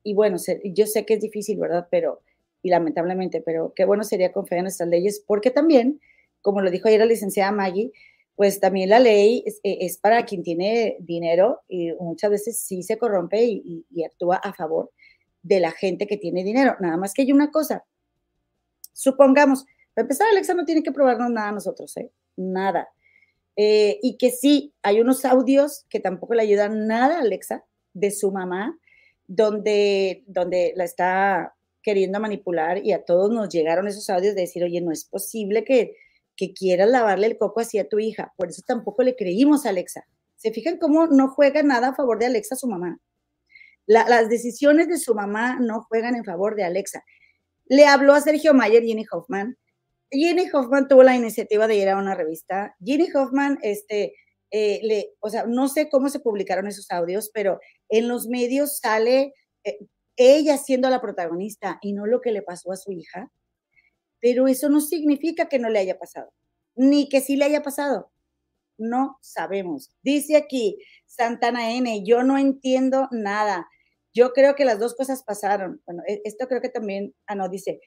[0.03, 1.87] y bueno, yo sé que es difícil, ¿verdad?
[1.91, 2.21] Pero,
[2.61, 5.99] y lamentablemente, pero qué bueno sería confiar en nuestras leyes, porque también,
[6.41, 7.91] como lo dijo ayer la licenciada Maggie,
[8.37, 13.43] pues también la ley es, para quien tiene dinero y muchas veces sí se corrompe
[13.43, 14.91] y, actúa a favor
[15.47, 16.75] de la gente que tiene dinero.
[16.79, 17.85] Nada más que hay una cosa.
[18.93, 22.11] Supongamos, para empezar, Alexa no tiene que probarnos nada a nosotros, ¿eh?
[22.35, 22.89] Nada.
[23.55, 28.11] Eh, y que sí, hay unos audios que tampoco le ayudan nada a Alexa de
[28.11, 28.77] su mamá,
[29.27, 34.63] donde, donde la está queriendo manipular y a todos nos llegaron esos audios de decir,
[34.63, 35.95] oye, no es posible que,
[36.35, 38.33] que quieras lavarle el coco así a tu hija.
[38.35, 40.05] Por eso tampoco le creímos a Alexa.
[40.35, 42.99] ¿Se fijan cómo no juega nada a favor de Alexa su mamá?
[43.87, 47.03] Las decisiones de su mamá no juegan en favor de Alexa.
[47.65, 49.57] Le habló a Sergio Mayer, Jenny Hoffman.
[50.11, 52.75] Jenny Hoffman tuvo la iniciativa de ir a una revista.
[52.83, 54.13] Jenny Hoffman, este,
[54.51, 57.59] eh, o sea, no sé cómo se publicaron esos audios, pero
[57.89, 59.33] en los medios sale
[59.63, 59.79] eh,
[60.15, 63.31] ella siendo la protagonista y no lo que le pasó a su hija
[64.19, 66.33] pero eso no significa que no le haya pasado,
[66.75, 68.11] ni que sí le haya pasado.
[68.77, 69.91] No sabemos.
[70.03, 73.67] Dice aquí Santana N, yo no entiendo nada.
[74.17, 75.79] Yo creo que las dos cosas pasaron.
[75.85, 77.79] Bueno, e, esto creo que también, ah, no, dice,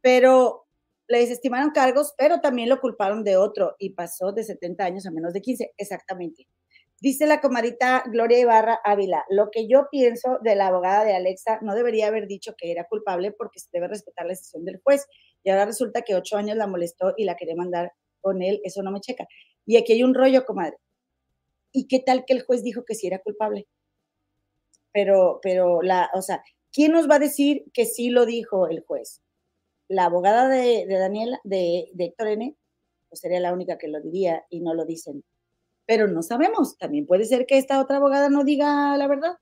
[0.00, 0.66] pero
[1.06, 5.10] le desestimaron cargos, pero también lo culparon de otro y pasó de 70 años a
[5.10, 6.48] menos de 15, exactamente.
[6.98, 11.58] Dice la comadita Gloria Ibarra Ávila, lo que yo pienso de la abogada de Alexa
[11.60, 15.06] no debería haber dicho que era culpable porque se debe respetar la decisión del juez
[15.44, 18.82] y ahora resulta que ocho años la molestó y la quería mandar con él, eso
[18.82, 19.26] no me checa.
[19.66, 20.78] Y aquí hay un rollo, comadre.
[21.70, 23.68] ¿Y qué tal que el juez dijo que sí era culpable?
[24.96, 26.42] Pero, pero la, o sea,
[26.72, 29.20] ¿quién nos va a decir que sí lo dijo el juez?
[29.88, 32.56] La abogada de, Daniela, de, Héctor N.,
[33.10, 35.22] pues sería la única que lo diría y no lo dicen.
[35.84, 36.78] Pero no sabemos.
[36.78, 39.36] También puede ser que esta otra abogada no diga la verdad.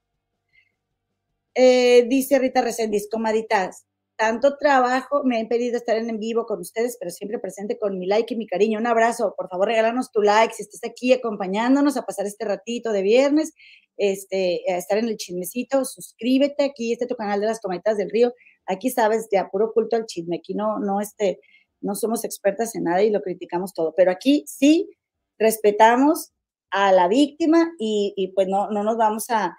[1.54, 3.86] Eh, dice Rita Resendiz, comaditas,
[4.16, 8.06] tanto trabajo me ha impedido estar en, vivo con ustedes, pero siempre presente con mi
[8.06, 8.78] like y mi cariño.
[8.78, 12.92] Un abrazo, por favor, regálanos tu like si estás aquí acompañándonos a pasar este ratito
[12.92, 13.52] de viernes,
[13.96, 17.96] este, a estar en el chismecito, suscríbete aquí, este es tu canal de las tomatitas
[17.96, 18.32] del río.
[18.66, 21.40] Aquí sabes, de apuro culto al chisme, aquí no, no, este,
[21.80, 24.90] no somos expertas en nada y lo criticamos todo, pero aquí sí
[25.38, 26.32] respetamos
[26.70, 29.56] a la víctima y, pues no, no nos vamos a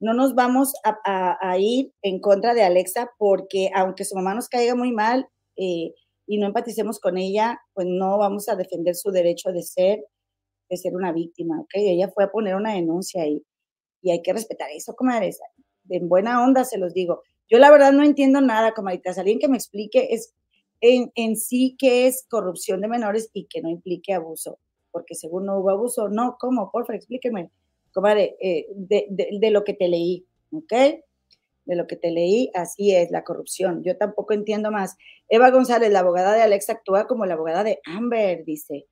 [0.00, 4.74] no nos vamos a, ir en contra de Alexa porque aunque su mamá nos caiga
[4.74, 5.92] muy mal eh,
[6.26, 10.02] y no empaticemos con ella, pues no vamos a defender su derecho de ser,
[10.70, 11.72] de ser una víctima, ¿ok?
[11.74, 13.44] Ella fue a poner una denuncia ahí
[14.00, 15.38] y hay que respetar eso, comadres.
[15.90, 17.22] En buena onda se los digo.
[17.50, 19.18] Yo la verdad no entiendo nada, comadritas.
[19.18, 20.32] Alguien que me explique es
[20.80, 24.58] en, sí qué es corrupción de menores y que no implique abuso,
[24.92, 26.70] porque según no hubo abuso, no, ¿cómo?
[26.70, 27.50] Por favor, explíqueme
[27.92, 30.72] comadre, eh, de, lo que te leí, ¿ok?
[31.64, 33.82] De lo que te leí, así es la corrupción.
[33.84, 34.96] Yo tampoco entiendo más.
[35.28, 38.86] Eva González, la abogada de Alexa, actúa como la abogada de Amber, dice.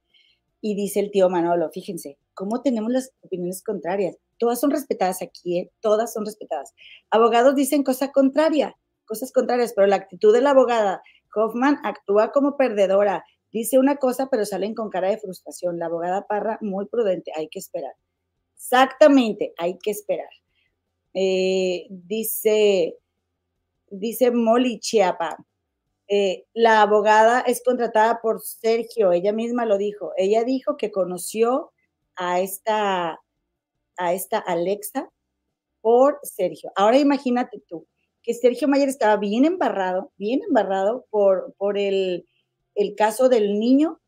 [0.60, 4.16] Y dice el tío Manolo, fíjense, ¿cómo tenemos las opiniones contrarias?
[4.38, 5.70] Todas son respetadas aquí, ¿eh?
[5.80, 6.74] todas son respetadas.
[7.10, 11.02] Abogados dicen cosa contraria, cosas contrarias, pero la actitud de la abogada
[11.34, 13.24] Hoffman actúa como perdedora.
[13.52, 15.78] Dice una cosa, pero salen con cara de frustración.
[15.78, 17.94] La abogada Parra, muy prudente, hay que esperar.
[18.59, 20.28] Exactamente, hay que esperar.
[21.14, 22.98] Eh, dice,
[23.89, 25.36] dice Molly Chiapa,
[26.09, 30.12] eh, la abogada es contratada por Sergio, ella misma lo dijo.
[30.16, 31.70] Ella dijo que conoció
[32.16, 33.20] a esta,
[33.97, 35.09] a esta Alexa
[35.80, 36.72] por Sergio.
[36.74, 37.86] Ahora imagínate tú
[38.22, 42.26] que Sergio Mayer estaba bien embarrado, bien embarrado por, por el,
[42.74, 44.01] el caso del niño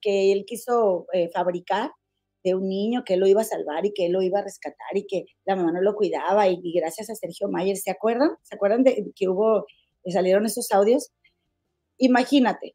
[0.00, 1.90] que él quiso eh, fabricar
[2.44, 4.44] de un niño que él lo iba a salvar y que él lo iba a
[4.44, 8.30] rescatar y que la mamá no lo cuidaba y, gracias a Sergio Mayer, ¿se acuerdan?
[8.42, 9.66] ¿Se acuerdan de que hubo,
[10.06, 11.10] salieron esos audios?
[11.98, 12.74] Imagínate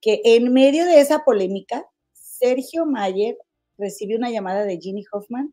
[0.00, 3.36] que en medio de esa polémica, Sergio Mayer
[3.76, 5.52] recibe una llamada de Ginny Hoffman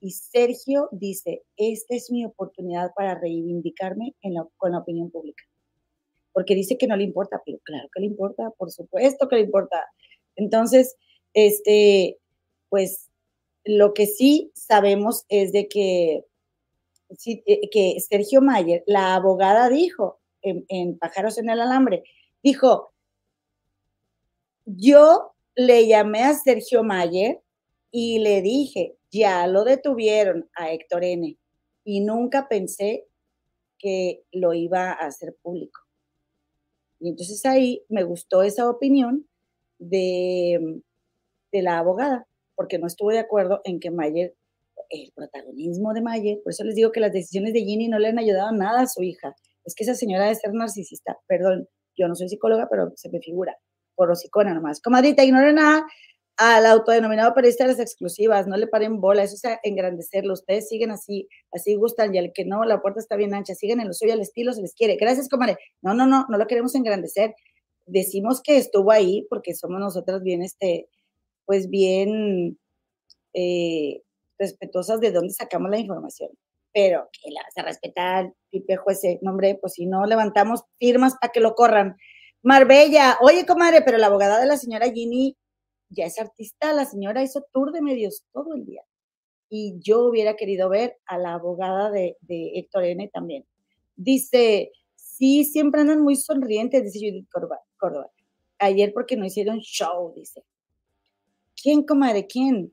[0.00, 4.14] y Sergio dice, esta es mi oportunidad para reivindicarme
[4.56, 5.44] con la opinión pública.
[6.32, 9.42] Porque dice que no le importa, pero claro que le importa, por supuesto que le
[9.42, 9.84] importa.
[10.36, 10.96] Entonces,
[11.32, 12.18] este,
[12.76, 13.08] pues
[13.64, 16.26] lo que sí sabemos es de que,
[17.24, 22.04] eh, que Sergio Mayer, la abogada dijo en, Pájaros en el Alambre,
[22.42, 22.92] dijo,
[24.66, 27.40] yo le llamé a Sergio Mayer
[27.90, 31.34] y le dije, ya lo detuvieron a Héctor N.
[31.82, 33.06] Y nunca pensé
[33.78, 35.80] que lo iba a hacer público.
[37.00, 39.26] Y entonces ahí me gustó esa opinión
[39.78, 40.82] de,
[41.52, 42.26] de la abogada
[42.56, 44.34] porque no estuvo de acuerdo en que Mayer,
[44.90, 48.08] el protagonismo de Mayer, por eso les digo que las decisiones de Ginny no le
[48.08, 49.36] han ayudado nada a su hija.
[49.64, 51.18] Es que esa señora debe ser narcisista.
[51.26, 53.56] Perdón, yo no soy psicóloga, pero se me figura.
[53.94, 54.80] Por hocicona nomás.
[54.80, 55.86] Comadrita, ignore nada
[56.36, 60.34] al autodenominado periodista de las exclusivas, no le paren bola, eso es engrandecerlo.
[60.34, 63.80] Ustedes siguen así, así gustan, y al que no, la puerta está bien ancha, siguen
[63.80, 64.96] en lo suyo, al estilo se les quiere.
[64.96, 65.56] Gracias, comadre.
[65.80, 67.34] No, no, no, no lo queremos engrandecer.
[67.86, 70.88] Decimos que estuvo ahí porque somos nosotras bien, este,
[71.46, 72.58] pues bien
[73.32, 74.02] eh,
[74.38, 76.30] respetuosas de dónde sacamos la información.
[76.74, 81.32] Pero que la vas a respetar, tipejo ese nombre, pues si no levantamos firmas para
[81.32, 81.96] que lo corran.
[82.42, 85.36] Marbella, oye, comadre, pero la abogada de la señora Ginny
[85.88, 88.82] ya es artista, la señora hizo tour de medios todo el día.
[89.48, 93.46] Y yo hubiera querido ver a la abogada de, de Héctor N también.
[93.94, 97.60] Dice, sí, siempre andan muy sonrientes, dice Judith Córdoba.
[98.58, 100.42] Ayer porque no hicieron show, dice.
[101.66, 102.28] ¿Quién, comadre?
[102.28, 102.72] ¿Quién?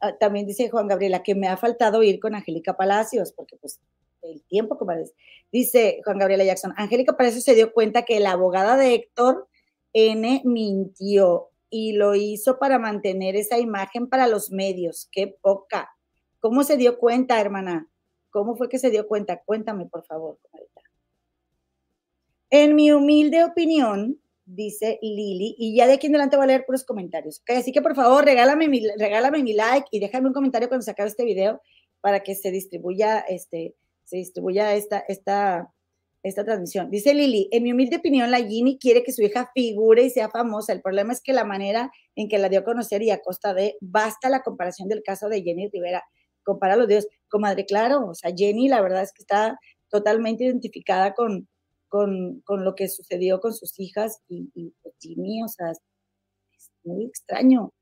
[0.00, 3.78] Ah, también dice Juan Gabriela que me ha faltado ir con Angélica Palacios, porque pues
[4.22, 5.04] el tiempo, comadre.
[5.52, 9.48] Dice Juan Gabriela Jackson, Angélica Palacios se dio cuenta que la abogada de Héctor
[9.92, 15.06] N mintió y lo hizo para mantener esa imagen para los medios.
[15.12, 15.90] Qué poca.
[16.40, 17.86] ¿Cómo se dio cuenta, hermana?
[18.30, 19.42] ¿Cómo fue que se dio cuenta?
[19.44, 20.70] Cuéntame, por favor, comadre.
[22.48, 26.64] En mi humilde opinión, dice Lili, y ya de aquí en adelante voy a leer
[26.64, 27.42] puros comentarios.
[27.48, 30.90] Así que por favor, regálame mi, regálame mi like y déjame un comentario cuando se
[30.90, 31.60] acabe este video
[32.00, 35.72] para que se distribuya, este, se distribuya esta, esta,
[36.22, 36.90] esta transmisión.
[36.90, 40.30] Dice Lili, en mi humilde opinión, la Ginny quiere que su hija figure y sea
[40.30, 40.72] famosa.
[40.72, 43.52] El problema es que la manera en que la dio a conocer y a costa
[43.52, 46.02] de, basta la comparación del caso de Jenny Rivera.
[46.42, 49.58] Compara los Dios, comadre, claro, o sea, Jenny la verdad es que está
[49.90, 51.48] totalmente identificada con,
[51.88, 55.80] con, con, lo que sucedió con sus hijas y, y pues, Jimmy, o sea, es
[56.84, 57.72] muy extraño.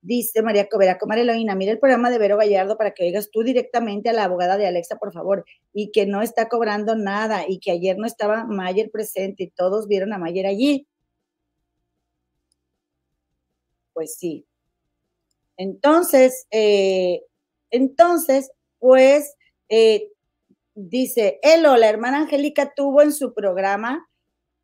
[0.00, 3.42] Dice María Covera, comadre Eloína, mira el programa de Vero Gallardo para que oigas tú
[3.42, 7.58] directamente a la abogada de Alexa, por favor, y que no está cobrando nada y
[7.58, 10.86] que ayer no estaba Mayer presente y todos vieron a Mayer allí.
[13.92, 14.46] Pues sí.
[15.56, 17.22] Entonces, eh,
[17.70, 19.34] entonces, pues
[19.68, 20.12] eh,
[20.80, 24.08] Dice, Elo, la hermana Angélica tuvo en su programa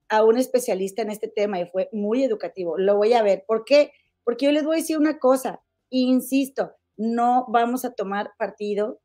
[0.08, 2.78] a un especialista en este tema y fue muy educativo.
[2.78, 3.44] Lo voy a ver.
[3.48, 3.90] ¿Por qué?
[4.22, 5.60] Porque yo les voy a decir una cosa,
[5.90, 9.00] insisto, no vamos a tomar partido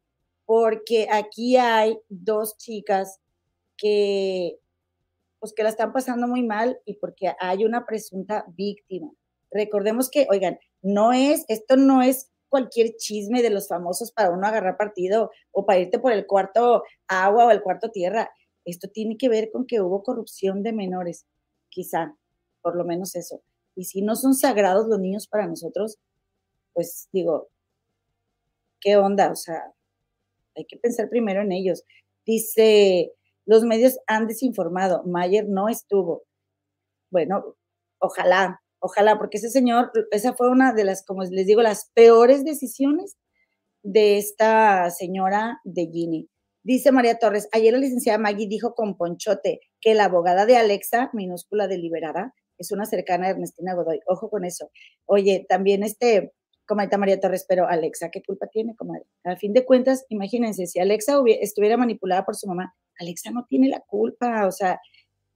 [0.45, 3.19] porque aquí hay dos chicas
[3.75, 4.59] que
[5.39, 9.11] pues que la están pasando muy mal y porque hay una presunta víctima.
[9.49, 14.45] Recordemos que, oigan, no es, esto no es cualquier chisme de los famosos para uno
[14.45, 18.29] agarrar partido o para irte por el cuarto agua o el cuarto tierra.
[18.65, 21.25] Esto tiene que ver con que hubo corrupción de menores,
[21.69, 22.15] quizá,
[22.61, 23.41] por lo menos eso.
[23.75, 25.97] Y si no son sagrados los niños para nosotros,
[26.73, 27.49] pues digo,
[28.81, 29.31] ¿qué onda?
[29.31, 29.73] O sea,
[30.55, 31.83] hay que pensar primero en ellos.
[32.25, 33.13] Dice,
[33.45, 36.23] los medios han desinformado, Mayer no estuvo.
[37.09, 37.55] Bueno,
[37.99, 42.45] ojalá, Ojalá, porque ese señor, esa fue una de las, como les digo, las peores
[42.45, 43.17] decisiones
[43.83, 46.29] de esta señora de Ginny.
[46.63, 51.09] Dice María Torres, ayer la licenciada Maggie dijo con Ponchote que la abogada de Alexa,
[51.13, 54.01] minúscula deliberada, es una cercana a Ernestina Godoy.
[54.05, 54.69] Ojo con eso.
[55.05, 56.33] Oye, también este,
[56.65, 59.05] comadita María Torres, pero Alexa, ¿qué culpa tiene, comadre?
[59.23, 63.69] Al fin de cuentas, imagínense, si Alexa estuviera manipulada por su mamá, Alexa no tiene
[63.69, 64.79] la culpa, o sea,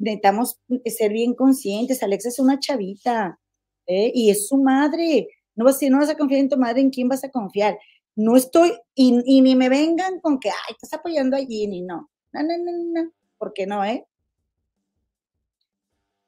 [0.04, 2.04] necesitamos ser bien conscientes.
[2.04, 3.40] Alexa es una chavita
[3.88, 4.12] ¿eh?
[4.14, 5.28] y es su madre.
[5.56, 7.78] No, si no vas a confiar en tu madre, ¿en quién vas a confiar?
[8.16, 12.10] No estoy, y, ni me vengan con que, ay, estás apoyando a Ginny, no.
[12.32, 14.06] No, no, no, no, ¿por qué no, eh?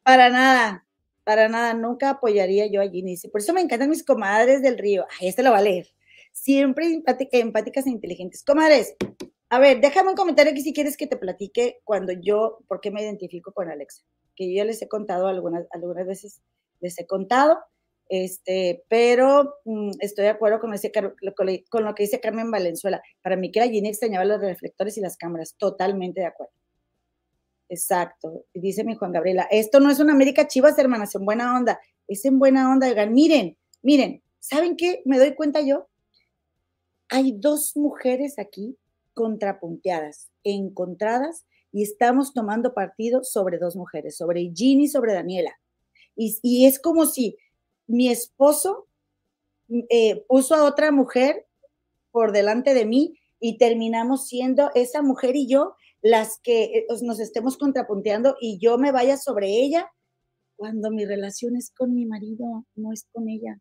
[0.03, 0.85] Para nada,
[1.23, 3.17] para nada, nunca apoyaría yo a Ginny.
[3.31, 5.05] Por eso me encantan mis comadres del río.
[5.19, 5.87] Ay, este lo va a leer.
[6.31, 8.43] Siempre empática, empáticas e inteligentes.
[8.43, 8.95] Comadres,
[9.49, 12.91] a ver, déjame un comentario aquí si quieres que te platique cuando yo, por qué
[12.91, 14.03] me identifico con Alexa.
[14.35, 16.41] Que yo ya les he contado algunas, algunas veces,
[16.81, 17.59] les he contado,
[18.09, 23.01] este, pero mm, estoy de acuerdo con, ese, con, lo que dice Carmen Valenzuela.
[23.21, 26.53] Para mí que la Ginny extrañaba los reflectores y las cámaras, totalmente de acuerdo.
[27.69, 28.45] Exacto.
[28.53, 31.79] Y dice mi Juan Gabriela, esto no es una América Chivas, hermanas, en buena onda.
[32.07, 35.01] Es en buena onda, oigan, miren, miren, ¿saben qué?
[35.05, 35.87] Me doy cuenta yo.
[37.09, 38.77] Hay dos mujeres aquí
[39.15, 45.57] contrapunteadas, encontradas, y estamos tomando partido sobre dos mujeres, sobre Ginny y sobre Daniela.
[46.15, 47.37] Y, es como si
[47.87, 48.87] mi esposo
[49.89, 51.47] eh, puso a otra mujer
[52.11, 57.19] por delante de mí y terminamos siendo esa mujer y yo las que eh, nos
[57.19, 59.91] estemos contrapunteando y yo me vaya sobre ella
[60.55, 63.59] cuando mi relación es con mi marido, no es con ella.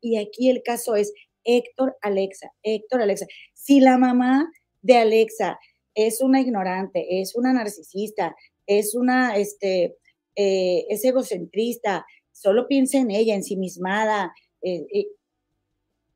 [0.00, 1.12] Y aquí el caso es,
[1.46, 3.26] Héctor Alexa, Héctor Alexa.
[3.54, 4.50] Si la mamá
[4.82, 5.58] de Alexa
[5.94, 8.36] es una ignorante, es una narcisista,
[8.66, 9.96] es una, este,
[10.34, 15.06] eh, es egocentrista, solo piensa en ella, ensimismada, eh, eh,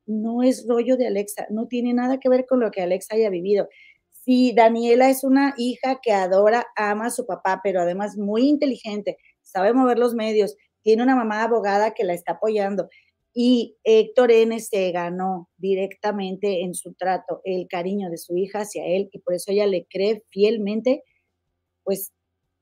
[0.07, 3.31] no es rollo de Alexa, no tiene nada que ver con lo que Alexa haya
[3.31, 3.69] vivido.
[4.25, 9.17] Si Daniela es una hija que adora, ama a su papá, pero además muy inteligente,
[9.41, 12.89] sabe mover los medios, tiene una mamá abogada que la está apoyando,
[13.33, 14.59] y Héctor N.
[14.61, 19.35] se ganó directamente en su trato el cariño de su hija hacia él y por
[19.35, 21.05] eso ella le cree fielmente,
[21.85, 22.13] pues,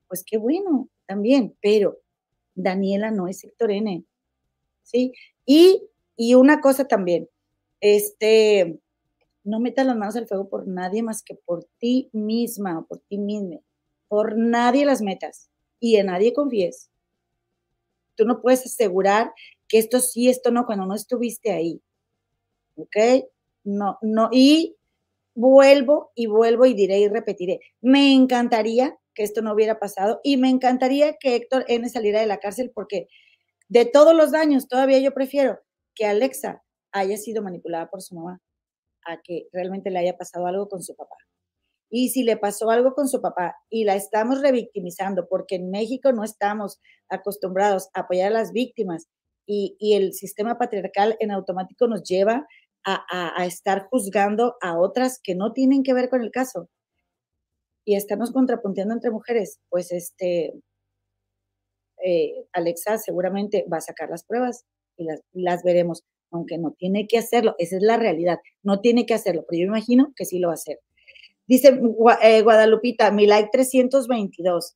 [0.07, 1.97] pues qué bueno también, pero
[2.53, 4.05] Daniela no es Héctor N.
[4.83, 5.13] ¿Sí?
[5.45, 5.83] Y,
[6.15, 7.29] y una cosa también,
[7.81, 8.79] este,
[9.43, 12.99] no metas las manos al fuego por nadie más que por ti misma o por
[12.99, 13.57] ti misma.
[14.07, 16.89] Por nadie las metas y en nadie confíes.
[18.15, 19.33] Tú no puedes asegurar
[19.69, 21.81] que esto sí, esto no, cuando no estuviste ahí.
[22.75, 23.25] ¿Ok?
[23.63, 24.75] No, no, y
[25.35, 27.61] vuelvo y vuelvo y diré y repetiré.
[27.79, 32.27] Me encantaría que esto no hubiera pasado y me encantaría que Héctor N saliera de
[32.27, 33.07] la cárcel porque
[33.69, 35.59] de todos los daños, todavía yo prefiero
[35.93, 38.41] que Alexa haya sido manipulada por su mamá
[39.05, 41.15] a que realmente le haya pasado algo con su papá.
[41.91, 46.11] Y si le pasó algo con su papá y la estamos revictimizando, porque en México
[46.11, 46.79] no estamos
[47.09, 49.07] acostumbrados a apoyar a las víctimas
[49.51, 52.45] y, el sistema patriarcal en automático nos lleva
[52.85, 56.69] a, estar juzgando a otras que no tienen que ver con el caso
[57.83, 60.53] y estarnos contrapunteando entre mujeres, pues este,
[62.05, 64.65] eh, Alexa seguramente va a sacar las pruebas
[64.97, 69.15] y las, veremos, aunque no tiene que hacerlo, esa es la realidad, no tiene que
[69.15, 70.79] hacerlo, pero yo imagino que sí lo va a hacer.
[71.47, 71.79] Dice
[72.21, 74.75] eh, Guadalupita, mi like 322.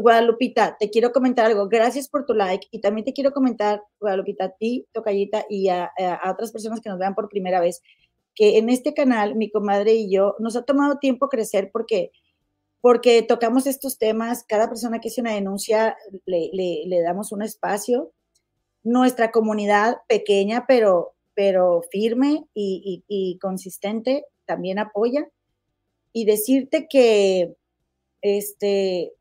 [0.00, 1.68] Guadalupita, te quiero comentar algo.
[1.68, 5.90] Gracias por tu like y también te quiero comentar, Guadalupita, a ti, Tocayita, y a,
[6.30, 7.82] otras personas que nos vean por primera vez,
[8.34, 12.12] que en este canal, mi comadre y yo, nos ha tomado tiempo crecer porque,
[12.80, 14.44] porque tocamos estos temas.
[14.44, 18.12] Cada persona que hace una denuncia le, le, damos un espacio.
[18.84, 25.28] Nuestra comunidad pequeña, pero, pero firme y, y consistente, también apoya.
[26.12, 27.56] Y decirte que
[28.22, 29.12] este,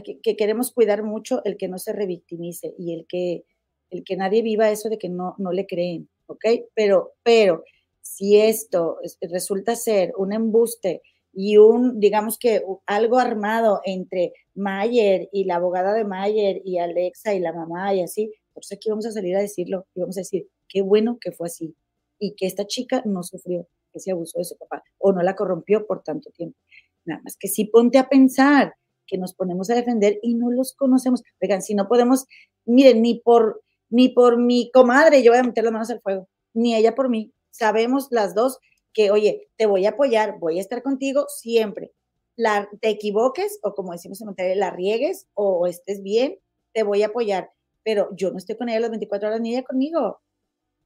[0.00, 3.44] que, queremos cuidar mucho el que no se revictimice y el que,
[3.90, 6.44] el que nadie viva eso de que no, no le creen, ¿ok?
[6.74, 7.64] Pero, pero
[8.00, 11.02] si esto resulta ser un embuste
[11.32, 17.34] y un, digamos que algo armado entre Mayer y la abogada de Mayer y Alexa
[17.34, 20.20] y la mamá y así, pues aquí vamos a salir a decirlo y vamos a
[20.20, 21.74] decir, qué bueno que fue así
[22.18, 25.86] y que esta chica no sufrió ese abuso de su papá o no la corrompió
[25.86, 26.58] por tanto tiempo.
[27.04, 28.74] Nada más que sí ponte a pensar,
[29.12, 31.22] que nos ponemos a defender y no los conocemos.
[31.42, 32.24] Oigan, si no podemos,
[32.64, 36.28] miren, ni por, ni por mi comadre yo voy a meter las manos al fuego,
[36.54, 37.30] ni ella por mí.
[37.50, 38.58] Sabemos las dos
[38.94, 41.92] que, oye, te voy a apoyar, voy a estar contigo siempre.
[42.36, 46.38] La, te equivoques o como decimos en Monterrey, la riegues o, estés bien,
[46.72, 47.50] te voy a apoyar.
[47.84, 50.22] Pero yo no estoy con ella las 24 horas ni ella conmigo.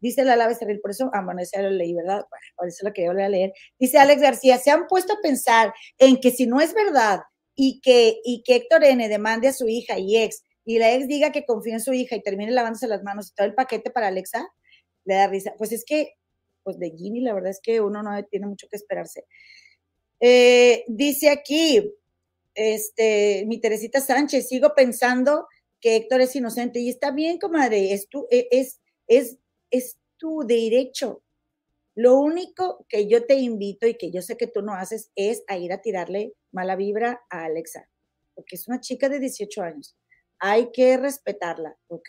[0.01, 2.27] Dice la Lave Cerril, por eso, ah, bueno, ese lo leí, ¿verdad?
[2.29, 3.53] Bueno, por eso lo quería volver a leer.
[3.79, 7.21] Dice Alex García, se han puesto a pensar en que si no es verdad
[7.57, 11.09] y que, y que Héctor N demande a su hija y ex, y la ex
[11.09, 13.91] diga que confía en su hija y termine lavándose las manos y todo el paquete
[13.91, 14.47] para Alexa,
[15.05, 15.55] le da risa.
[15.59, 16.15] Pues es que,
[16.63, 19.25] pues de Ginny, la verdad es que uno no tiene mucho que esperarse.
[20.21, 21.95] Eh, dice aquí,
[22.55, 25.47] este, mi Teresita Sánchez, sigo pensando
[25.81, 29.39] que Héctor es inocente y está bien, comadre, es tu, e, es, es,
[29.71, 31.23] es tu derecho,
[31.95, 35.43] Lo único que yo te invito y que yo sé que tú no haces es
[35.49, 37.89] a ir a tirarle mala vibra a Alexa,
[38.35, 39.97] porque es una chica de 18 años.
[40.41, 42.09] Hay que respetarla, ¿ok?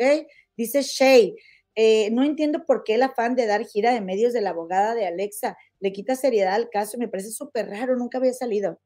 [0.56, 1.36] Dice Shay,
[1.76, 4.96] eh, no entiendo por qué el afán de dar gira de medios de la abogada
[4.96, 8.80] de Alexa le quita seriedad al caso me parece súper raro, nunca había salido.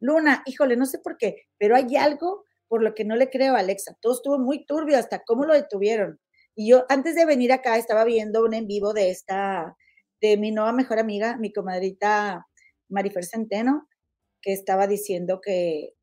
[0.00, 3.54] Luna, híjole, no sé por qué, pero hay algo por lo que no le creo
[3.56, 3.96] a Alexa.
[4.00, 6.20] Todo estuvo muy turbio, hasta cómo lo detuvieron.
[6.54, 9.76] Y yo antes de venir acá estaba viendo un en vivo de esta,
[10.20, 12.46] de mi nueva mejor amiga, mi comadrita
[12.90, 13.88] Marifer Centeno,
[14.42, 15.94] que estaba diciendo que,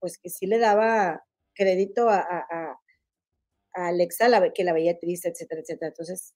[0.00, 1.24] pues que sí le daba
[1.54, 2.78] crédito a,
[3.72, 5.88] Alexa, la, que la veía triste, etcétera, etcétera.
[5.88, 6.34] Entonces,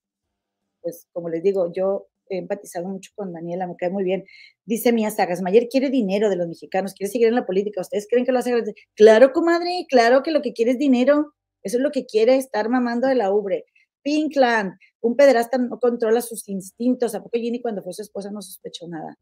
[0.81, 4.25] pues como les digo, yo he empatizado mucho con Daniela, me cae muy bien.
[4.65, 7.81] Dice Mía Sagas, Mayer quiere dinero de los mexicanos, quiere seguir en la política.
[7.81, 8.55] ¿Ustedes creen que lo hace?
[8.95, 11.35] Claro, comadre, claro que lo que quiere es dinero.
[11.63, 13.65] Eso es lo que quiere estar mamando de la ubre.
[14.03, 17.15] Pinkland, un pederasta no controla sus instintos.
[17.15, 19.17] ¿A poco Ginny cuando fue su esposa no sospechó nada?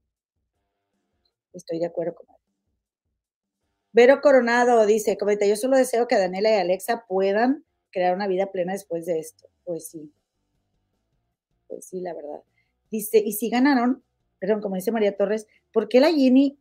[1.57, 2.43] Estoy de acuerdo, comadre.
[3.93, 8.53] Vero Coronado dice, comenta, yo solo deseo que Daniela y Alexa puedan crear una vida
[8.53, 9.49] plena después de esto.
[9.65, 10.13] Pues sí.
[11.67, 12.43] Pues sí, la verdad.
[12.91, 14.03] Dice, y si ganaron,
[14.39, 16.59] perdón, como dice María Torres, ¿por qué la Ginny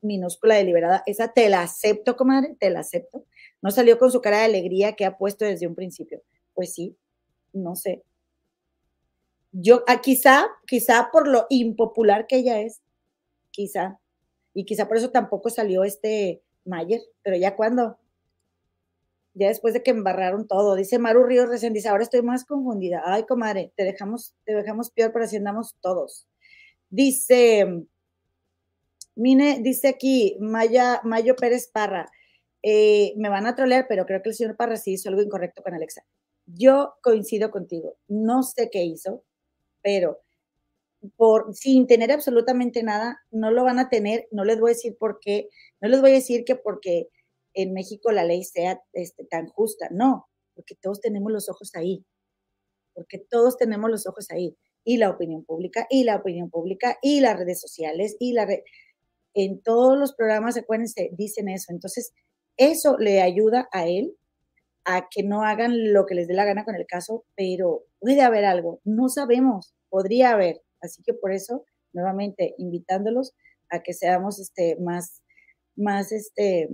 [0.00, 3.24] minúscula deliberada, esa te la acepto, comadre, te la acepto,
[3.60, 6.22] no salió con su cara de alegría que ha puesto desde un principio?
[6.54, 6.96] Pues sí,
[7.52, 8.04] no sé.
[9.50, 12.80] Yo, ah, quizá, quizá por lo impopular que ella es,
[13.50, 13.98] quizá,
[14.56, 17.98] y quizá por eso tampoco salió este Mayer, pero ya cuando,
[19.34, 20.74] ya después de que embarraron todo.
[20.76, 23.02] Dice Maru Ríos recién, dice, ahora estoy más confundida.
[23.04, 26.26] Ay, comadre, te dejamos, te dejamos peor, pero así andamos todos.
[26.88, 27.84] Dice,
[29.14, 32.10] Mine, dice aquí, Maya, Mayo Pérez Parra,
[32.62, 35.62] eh, me van a trolear, pero creo que el señor Parra sí hizo algo incorrecto
[35.62, 36.02] con Alexa.
[36.46, 39.22] Yo coincido contigo, no sé qué hizo,
[39.82, 40.22] pero
[41.52, 45.18] sin tener absolutamente nada, no lo van a tener, no les voy a decir por
[45.20, 45.48] qué,
[45.80, 47.08] no les voy a decir que porque
[47.54, 49.88] en México la ley sea este, tan justa.
[49.90, 52.04] No, porque todos tenemos los ojos ahí,
[52.94, 54.56] porque todos tenemos los ojos ahí.
[54.84, 58.46] Y la opinión pública, y la opinión pública, y las redes sociales, y la
[59.34, 61.70] en todos los programas, acuérdense, dicen eso.
[61.70, 62.12] Entonces,
[62.56, 64.16] eso le ayuda a él
[64.86, 68.22] a que no hagan lo que les dé la gana con el caso, pero puede
[68.22, 70.62] haber algo, no sabemos, podría haber.
[70.86, 73.34] Así que por eso, nuevamente, invitándolos
[73.70, 75.22] a que seamos este, más,
[75.76, 76.68] más este,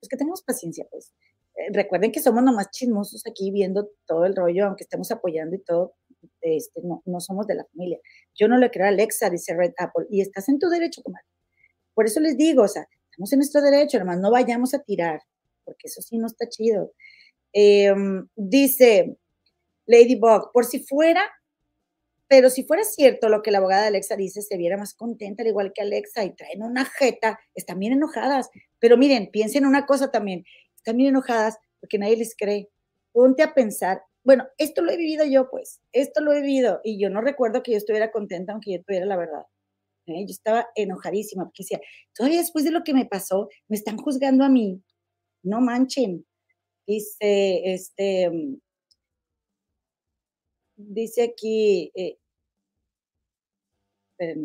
[0.00, 1.12] pues, que tengamos paciencia, pues.
[1.56, 5.60] Eh, recuerden que somos nomás chismosos aquí viendo todo el rollo, aunque estemos apoyando y
[5.60, 5.94] todo,
[6.40, 7.98] este, no, no somos de la familia.
[8.34, 11.26] Yo no le creo a Alexa, dice Red Apple, y estás en tu derecho, comadre.
[11.94, 15.22] Por eso les digo, o sea, estamos en nuestro derecho, nomás no vayamos a tirar,
[15.64, 16.92] porque eso sí no está chido.
[17.52, 19.16] Em, dice
[19.86, 21.30] Ladybug, por si fuera
[22.36, 25.44] pero si fuera cierto lo que la abogada de Alexa dice, se viera más contenta,
[25.44, 28.50] al igual que Alexa, y traen una jeta, están bien enojadas.
[28.80, 30.44] Pero miren, piensen una cosa también,
[30.74, 32.70] están bien enojadas porque nadie les cree.
[33.12, 36.98] Ponte a pensar, bueno, esto lo he vivido yo, pues, esto lo he vivido, y
[37.00, 39.46] yo no recuerdo que yo estuviera contenta aunque yo tuviera la verdad.
[40.06, 40.24] ¿eh?
[40.26, 41.80] Yo estaba enojadísima porque decía,
[42.16, 44.82] todavía después de lo que me pasó, me están juzgando a mí.
[45.44, 46.26] No manchen.
[46.84, 48.58] Dice, este,
[50.76, 52.18] dice aquí, eh,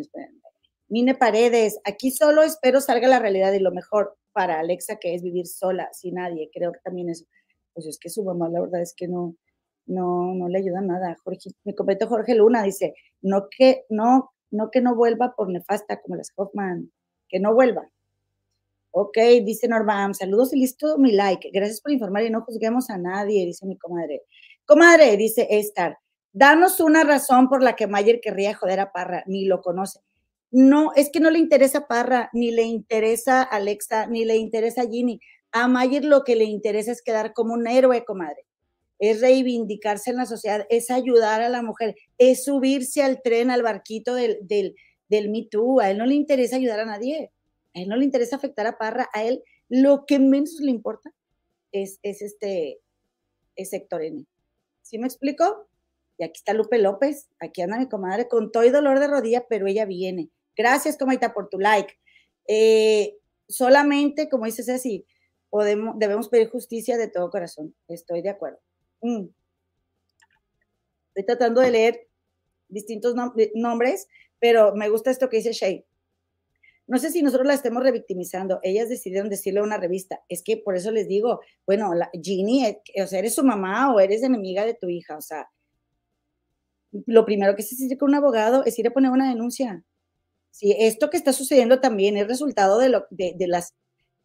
[0.02, 0.42] espérenme.
[0.88, 5.22] Mine Paredes, aquí solo espero salga la realidad y lo mejor para Alexa, que es
[5.22, 6.50] vivir sola, sin nadie.
[6.54, 7.26] Creo que también eso,
[7.74, 9.36] pues es que su mamá, la verdad es que no,
[9.86, 11.16] no, no le ayuda nada.
[11.24, 16.02] Jorge, me completo Jorge Luna, dice, no que, no, no que no vuelva por nefasta
[16.02, 16.92] como las Hoffman,
[17.28, 17.88] que no vuelva.
[18.92, 21.52] Ok, dice Norma, saludos y listo mi like.
[21.54, 24.24] Gracias por informar y no juzguemos a nadie, dice mi comadre.
[24.66, 25.98] Comadre, dice Estar,
[26.32, 30.00] Danos una razón por la que Mayer querría joder a Parra, ni lo conoce.
[30.52, 35.20] No, es que no le interesa Parra, ni le interesa Alexa, ni le interesa Ginny.
[35.52, 38.46] A Mayer lo que le interesa es quedar como un héroe, comadre.
[39.00, 43.64] Es reivindicarse en la sociedad, es ayudar a la mujer, es subirse al tren, al
[43.64, 44.76] barquito del, del,
[45.08, 45.80] del Me Too.
[45.80, 47.32] A él no le interesa ayudar a nadie.
[47.76, 49.10] A él no le interesa afectar a Parra.
[49.14, 51.12] A él lo que menos le importa
[51.72, 52.80] es, es este,
[53.56, 54.26] es sector N.
[54.82, 55.69] ¿Sí me explico?
[56.20, 59.46] Y aquí está Lupe López, aquí anda mi comadre con todo y dolor de rodilla,
[59.48, 60.30] pero ella viene.
[60.56, 61.98] Gracias, Comaita, por tu like.
[62.46, 63.18] Eh,
[63.48, 65.06] solamente, como dices así,
[65.50, 67.74] podemos, debemos pedir justicia de todo corazón.
[67.88, 68.60] Estoy de acuerdo.
[69.02, 69.28] Mm.
[71.08, 72.08] Estoy tratando de leer
[72.68, 73.16] distintos
[73.56, 74.08] nombres,
[74.40, 75.86] pero me gusta esto que dice Shay.
[76.86, 78.60] No sé si nosotros la estemos revictimizando.
[78.62, 80.22] Ellas decidieron decirle a una revista.
[80.28, 83.94] Es que por eso les digo, bueno, la, Ginny, eh, o sea, eres su mamá
[83.94, 85.16] o eres enemiga de tu hija.
[85.16, 85.48] O sea,
[86.92, 89.84] lo primero que se hace con un abogado es ir a poner una denuncia.
[90.52, 93.76] Si esto que está sucediendo también es resultado de, lo, de, las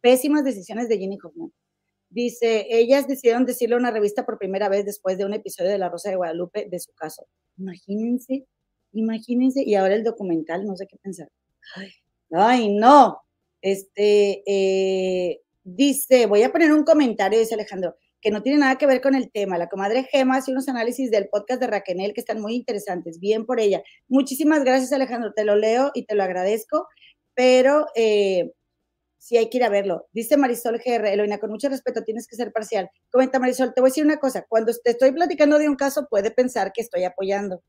[0.01, 1.53] pésimas decisiones de Jenny Hoffman.
[2.09, 5.77] Dice, ellas decidieron decirle a una revista por primera vez después de un episodio de
[5.77, 7.27] La Rosa de Guadalupe de su caso.
[7.57, 8.45] Imagínense,
[8.93, 11.29] imagínense, y ahora el documental, no sé qué pensar.
[12.31, 13.21] Ay, no.
[13.61, 18.87] Este, eh, dice, voy a poner un comentario, dice Alejandro, que no tiene nada que
[18.87, 19.59] ver con el tema.
[19.59, 23.19] La comadre Gema hace unos análisis del podcast de Raquel que están muy interesantes.
[23.19, 23.83] Bien por ella.
[24.07, 25.31] Muchísimas gracias, Alejandro.
[25.31, 26.87] Te lo leo y te lo agradezco,
[27.35, 28.51] pero eh,
[29.19, 30.07] sí hay que ir a verlo.
[30.11, 32.89] Dice Marisol GR, Eloina, con mucho respeto, tienes que ser parcial.
[33.11, 34.43] Comenta Marisol, te voy a decir una cosa.
[34.49, 37.61] Cuando te estoy platicando de un caso, puede pensar que estoy apoyando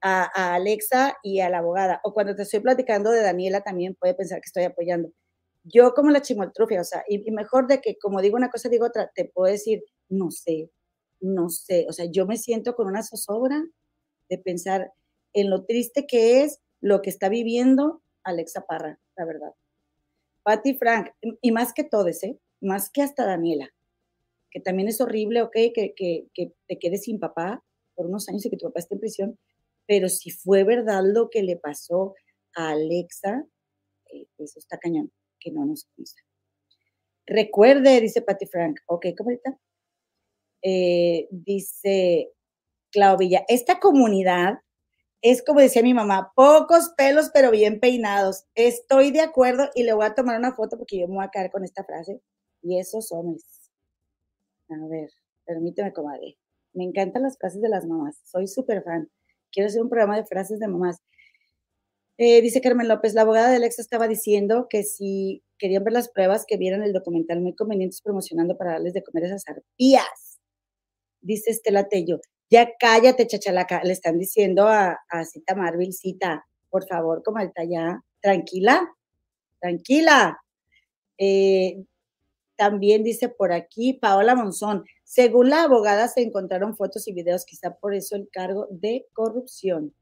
[0.00, 2.00] a, Alexa y a la abogada.
[2.04, 5.10] O cuando te estoy platicando de Daniela, también puede pensar que estoy apoyando.
[5.72, 8.86] Yo como la chimoltrufia, o sea, y, mejor de que como digo una cosa, digo
[8.86, 10.70] otra, te puedo decir, no sé,
[11.20, 11.86] no sé.
[11.88, 13.62] O sea, yo me siento con una zozobra
[14.28, 14.92] de pensar
[15.32, 19.52] en lo triste que es lo que está viviendo Alexa Parra, la verdad.
[20.42, 21.10] Patty Frank,
[21.42, 22.38] y más que todos, ¿eh?
[22.60, 23.70] Más que hasta Daniela,
[24.50, 27.62] que también es horrible, ok, que, que, que te quedes sin papá
[27.94, 29.38] por unos años y que tu papá esté en prisión,
[29.86, 32.14] pero si fue verdad lo que le pasó
[32.54, 33.44] a Alexa,
[34.12, 36.22] eh, eso está cañón, que no nos consta.
[37.26, 39.58] Recuerde, dice Patty Frank, ok, ¿cómo está?
[40.62, 42.32] Eh, dice
[42.90, 44.58] Claudia, esta comunidad
[45.22, 48.46] es como decía mi mamá, pocos pelos pero bien peinados.
[48.54, 51.30] Estoy de acuerdo y le voy a tomar una foto porque yo me voy a
[51.30, 52.22] quedar con esta frase.
[52.62, 53.70] Y esos hombres.
[54.70, 55.10] A ver,
[55.44, 56.38] permíteme, comadre.
[56.72, 58.20] Me encantan las frases de las mamás.
[58.24, 59.10] Soy súper fan
[59.52, 61.02] quiero hacer un programa de frases de mamás.
[62.22, 66.10] Eh, dice Carmen López, la abogada de Alexa estaba diciendo que si querían ver las
[66.10, 70.38] pruebas, que vieran el documental muy convenientes promocionando para darles de comer esas arpías.
[71.22, 72.20] Dice Estela Tello,
[72.50, 78.04] ya cállate, chachalaca, le están diciendo a, Cita Marvel, Cita, por favor, como está ya,
[78.20, 78.86] tranquila,
[79.58, 80.38] tranquila.
[81.16, 81.82] Eh,
[82.54, 87.76] también dice por aquí Paola Monzón, según la abogada se encontraron fotos y videos, quizá
[87.76, 89.94] por eso el cargo de corrupción.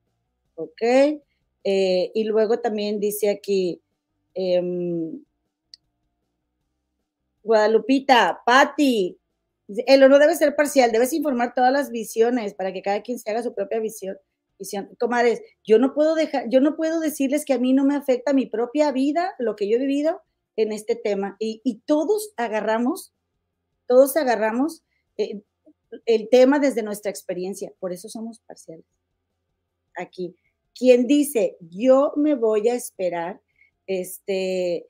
[0.57, 0.83] ¿Ok?
[1.65, 3.81] Eh, y luego también dice aquí,
[4.35, 5.23] em,
[7.43, 9.19] Guadalupita, Patti,
[9.87, 13.31] el no debe ser parcial, debes informar todas las visiones para que cada quien se
[13.31, 14.17] haga su propia visión.
[14.59, 14.89] visión.
[15.65, 18.47] Yo no puedo dejar, yo no puedo decirles que a mí no me afecta mi
[18.47, 20.23] propia vida, lo que yo he vivido,
[20.59, 23.13] en este tema y, todos agarramos,
[23.87, 24.83] todos agarramos
[25.17, 25.41] eh,
[26.05, 28.85] el tema desde nuestra experiencia, por eso somos parciales.
[29.97, 30.35] Aquí,
[30.79, 33.41] quien dice, yo me voy a esperar,
[33.87, 34.87] este,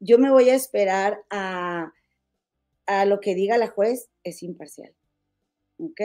[0.00, 1.92] yo me voy a esperar a,
[2.86, 4.94] a lo que diga la juez, es imparcial.
[5.78, 6.00] ¿Ok?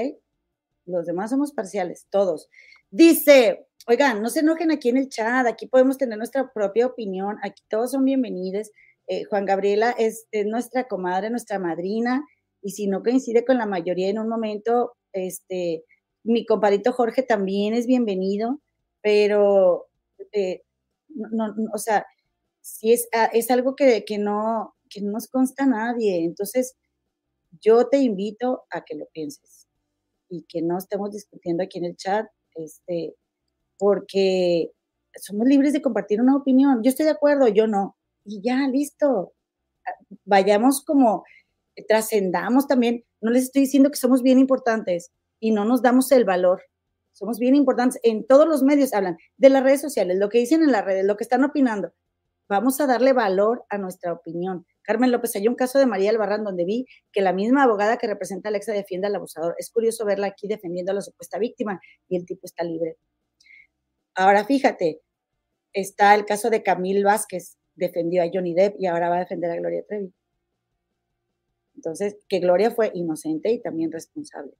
[0.85, 2.49] Los demás somos parciales, todos.
[2.89, 7.37] Dice, oigan, no se enojen aquí en el chat, aquí podemos tener nuestra propia opinión,
[7.41, 8.71] aquí todos son bienvenidos.
[9.07, 12.25] Eh, Juan Gabriela es, nuestra comadre, nuestra madrina,
[12.61, 15.85] y si no coincide con la mayoría en un momento, este,
[16.23, 18.59] mi compadrito Jorge también es bienvenido,
[19.01, 19.87] pero,
[20.31, 20.63] eh,
[21.09, 22.05] no, o sea,
[22.61, 26.75] si es, ah, es algo que, que, no, que no nos consta a nadie, entonces
[27.61, 29.67] yo te invito a que lo pienses
[30.29, 33.15] y que no estemos discutiendo aquí en el chat, este,
[33.77, 34.71] porque
[35.15, 36.81] somos libres de compartir una opinión.
[36.83, 39.33] Yo estoy de acuerdo, yo no y ya, listo.
[40.25, 41.23] Vayamos como,
[41.87, 43.03] trascendamos también.
[43.21, 46.61] No les estoy diciendo que somos bien importantes y no nos damos el valor.
[47.11, 47.99] Somos bien importantes.
[48.03, 51.05] En todos los medios hablan de las redes sociales, lo que dicen en las redes,
[51.05, 51.93] lo que están opinando.
[52.47, 54.65] Vamos a darle valor a nuestra opinión.
[54.81, 58.07] Carmen López, hay un caso de María Albarrán donde vi que la misma abogada que
[58.07, 59.55] representa a Alexa defiende al abusador.
[59.57, 61.79] Es curioso verla aquí defendiendo a la supuesta víctima
[62.09, 62.97] y el tipo está libre.
[64.15, 65.01] Ahora fíjate,
[65.71, 69.51] está el caso de Camil Vázquez, defendió a Johnny Depp y ahora va a defender
[69.51, 70.13] a Gloria Trevi.
[71.75, 74.53] Entonces, que Gloria fue inocente y también responsable.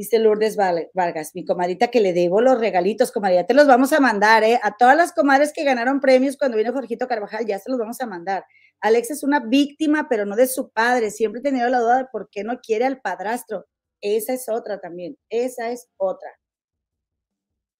[0.00, 4.00] Dice Lourdes Vargas, mi comadita que le debo los regalitos, comadita, te los vamos a
[4.00, 4.58] mandar, ¿eh?
[4.62, 8.00] A todas las comadres que ganaron premios cuando vino Jorgito Carvajal, ya se los vamos
[8.00, 8.46] a mandar.
[8.80, 11.10] Alex es una víctima, pero no de su padre.
[11.10, 13.66] Siempre he tenido la duda de por qué no quiere al padrastro.
[14.00, 15.18] Esa es otra también.
[15.28, 16.30] Esa es otra.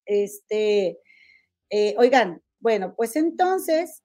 [0.05, 0.99] Este,
[1.71, 4.03] eh, oigan, bueno, pues entonces,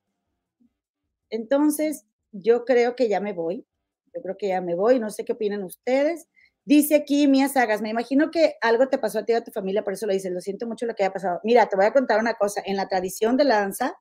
[1.29, 3.67] entonces yo creo que ya me voy.
[4.13, 5.01] Yo creo que ya me voy.
[5.01, 6.29] No sé qué opinan ustedes.
[6.67, 9.51] Dice aquí Mía Sagas, me imagino que algo te pasó a ti y a tu
[9.51, 10.31] familia, por eso lo dices.
[10.31, 11.39] Lo siento mucho lo que haya pasado.
[11.43, 12.61] Mira, te voy a contar una cosa.
[12.65, 13.95] En la tradición de la danza,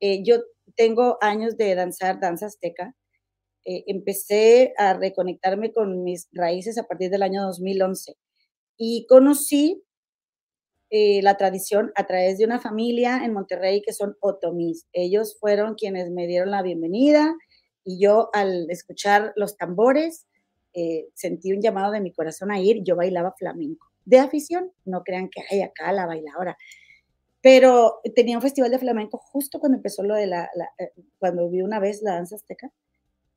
[0.00, 0.38] eh, yo
[0.76, 2.96] tengo años de danzar danza azteca.
[3.64, 8.16] Eh, empecé a reconectarme con mis raíces a partir del año 2011
[8.76, 9.84] y conocí
[10.90, 14.86] eh, la tradición a través de una familia en Monterrey que son otomís.
[14.92, 17.34] Ellos fueron quienes me dieron la bienvenida
[17.84, 20.26] y yo al escuchar los tambores
[20.74, 22.82] eh, sentí un llamado de mi corazón a ir.
[22.82, 26.56] Yo bailaba flamenco de afición, no crean que hay acá la bailadora.
[27.40, 31.62] Pero tenía un festival de flamenco justo cuando empezó lo de la, eh, cuando vi
[31.62, 32.70] una vez la danza azteca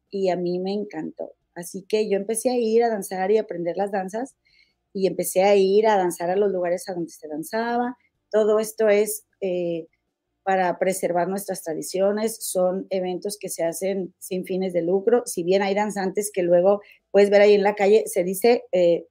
[0.10, 1.34] y a mí me encantó.
[1.56, 4.36] Así que yo empecé a ir a danzar y aprender las danzas
[4.94, 7.98] y empecé a ir a danzar a los lugares a donde se danzaba.
[8.32, 9.88] Todo esto es eh,
[10.46, 15.24] para preservar nuestras tradiciones, son eventos que se hacen sin fines de lucro.
[15.26, 19.08] Si bien hay danzantes que luego puedes ver ahí en la calle, se dice eh,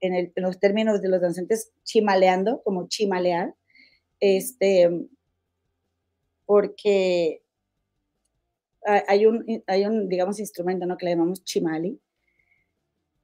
[0.00, 3.54] en, en, los términos de los danzantes chimaleando, como chimalear,
[4.20, 5.08] este,
[6.44, 7.42] porque
[8.84, 10.98] hay un, hay un, digamos, instrumento, ¿no?
[10.98, 11.98] Que le llamamos chimali,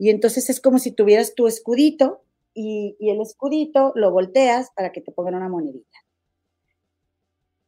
[0.01, 2.23] y entonces es como si tuvieras tu escudito
[2.55, 5.99] y, el escudito lo volteas para que te pongan una monedita.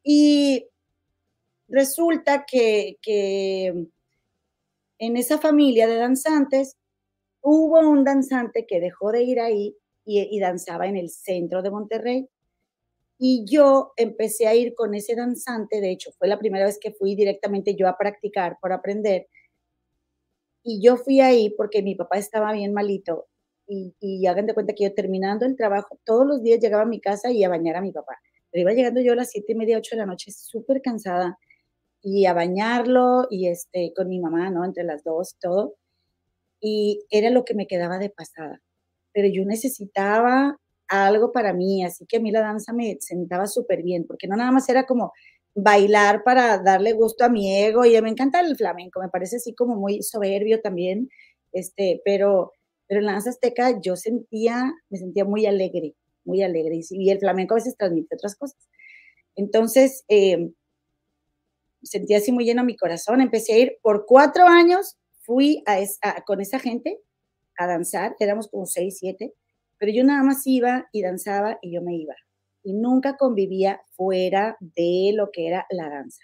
[0.03, 0.69] Y
[1.69, 2.99] resulta que,
[4.99, 6.77] en esa familia de danzantes
[7.41, 12.29] hubo un danzante que dejó de ir ahí y, danzaba en el centro de Monterrey.
[13.19, 16.93] Y yo empecé a ir con ese danzante, de hecho, fue la primera vez que
[16.93, 19.29] fui directamente yo a practicar por aprender.
[20.65, 23.27] Y yo fui ahí porque mi papá estaba bien malito.
[23.67, 26.87] Y, y hagan de cuenta que yo terminando el trabajo, todos los días llegaba a
[26.87, 28.19] mi casa y a bañar a mi papá.
[28.53, 31.39] Pero iba llegando yo a las siete y media, ocho de la noche, súper cansada,
[32.03, 34.65] y a bañarlo, y este, con mi mamá, ¿no?
[34.65, 35.77] Entre las dos, todo.
[36.61, 38.63] Y era lo que me quedaba de pasada.
[39.13, 40.59] Pero yo necesitaba
[40.89, 44.37] algo para mí, así que a mí la danza me sentaba súper bien, porque no
[44.37, 45.13] nada más era como
[45.55, 49.55] bailar para darle gusto a mi ego y me encanta el flamenco, me parece así
[49.55, 51.09] como muy soberbio también,
[51.53, 52.53] este, pero,
[52.87, 57.19] pero en la danza azteca yo sentía, me sentía muy alegre, muy alegre y, el
[57.19, 58.69] flamenco a veces transmite otras cosas.
[59.37, 60.51] Entonces, eh,
[62.17, 66.59] así muy lleno mi corazón, empecé a ir por cuatro años, fui a, con esa
[66.59, 66.99] gente
[67.59, 69.33] a danzar, éramos como seis, siete,
[69.79, 72.15] pero yo nada más iba y danzaba y yo me iba
[72.63, 76.23] y nunca convivía fuera de lo que era la danza.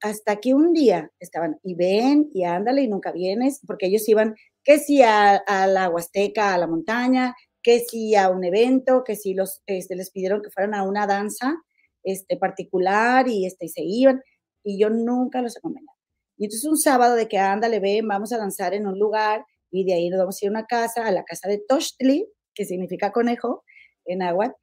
[0.00, 4.34] Hasta que un día estaban, y ven, y ándale, y nunca vienes, porque ellos iban,
[4.64, 9.34] que si a, la Huasteca, a la montaña, que si a un evento, que si
[9.34, 11.56] los, este, les pidieron que fueran a una danza
[12.02, 14.20] este, particular y, este, y se iban,
[14.64, 15.96] y yo nunca los acompañaba.
[16.36, 19.84] Y entonces un sábado de que ándale, ven, vamos a danzar en un lugar, y
[19.84, 22.64] de ahí nos vamos a ir a una casa, a la casa de Tochtli, que
[22.64, 23.64] significa conejo
[24.04, 24.54] en agua,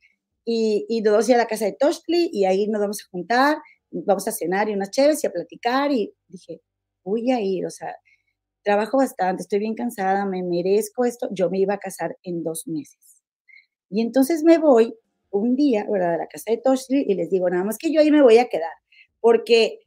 [0.45, 3.01] y, y nos vamos a ir a la casa de Toshli y ahí nos vamos
[3.01, 3.57] a juntar,
[3.91, 6.61] vamos a cenar y unas chéves y a platicar y dije,
[7.03, 7.95] voy a ir, o sea,
[8.69, 12.67] trabajo bastante, estoy bien cansada, me merezco esto, yo me iba a casar en dos
[12.67, 13.23] meses.
[13.89, 14.93] Y entonces me voy
[15.31, 17.99] un día, ¿verdad?, a la casa de Toshli y les digo, nada más que yo
[17.99, 18.73] ahí me voy a quedar,
[19.19, 19.79] porque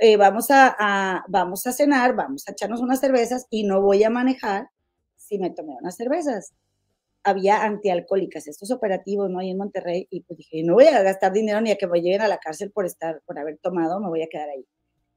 [0.00, 4.04] eh, vamos, a, a, vamos a cenar, vamos a echarnos unas cervezas y no voy
[4.04, 4.68] a manejar
[5.16, 6.54] si me tomé unas cervezas
[7.24, 9.38] había antialcohólicas, estos operativos, ¿no?
[9.38, 12.00] Ahí en Monterrey, y pues dije, no voy a gastar dinero ni a que me
[12.00, 14.66] lleguen a la cárcel por estar, por haber tomado, me voy a quedar ahí.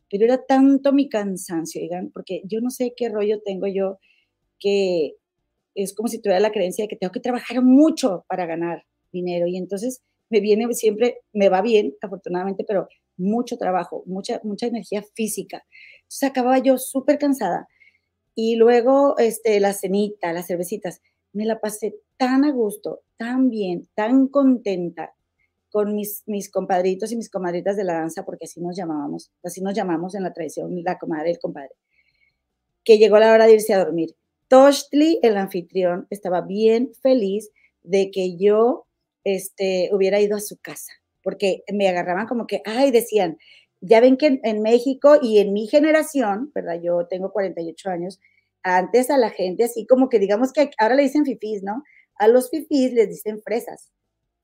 [0.10, 4.00] Pero era tanto mi cansancio, digan, porque yo no sé qué rollo tengo yo,
[4.60, 5.16] que
[5.76, 9.48] es como si tuviera la creencia de que tengo que trabajar mucho para ganar dinero,
[9.48, 15.04] y entonces me viene siempre, me va bien, afortunadamente, pero mucho trabajo, mucha, mucha energía
[15.16, 15.66] física.
[16.04, 17.68] Entonces acababa yo súper cansada.
[18.36, 21.02] Y luego, este, la cenita, las cervecitas
[21.34, 25.14] me la pasé tan a gusto, tan bien, tan contenta
[25.78, 29.62] con mis, mis compadritos y mis comadritas de la danza, porque así nos llamábamos, así
[29.62, 31.76] nos llamamos en la tradición, la comadre y el compadre,
[32.84, 34.16] que llegó la hora de irse a dormir.
[34.48, 37.52] Toshli, el anfitrión, estaba bien feliz
[37.84, 38.88] de que yo
[39.24, 43.38] este, hubiera ido a su casa, porque me agarraban como que, ay, decían,
[43.80, 46.82] ya ven que en México y en mi generación, ¿verdad?
[46.82, 48.20] Yo tengo 48 años,
[48.64, 51.84] antes a la gente así como que digamos que ahora le dicen fifís, ¿no?
[52.16, 53.92] A los fifís les dicen fresas.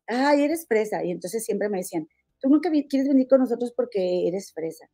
[0.08, 1.04] Ay, eres fresa.
[1.04, 2.08] Y entonces siempre me decían,
[2.40, 4.90] tú nunca quieres venir con nosotros porque eres fresa.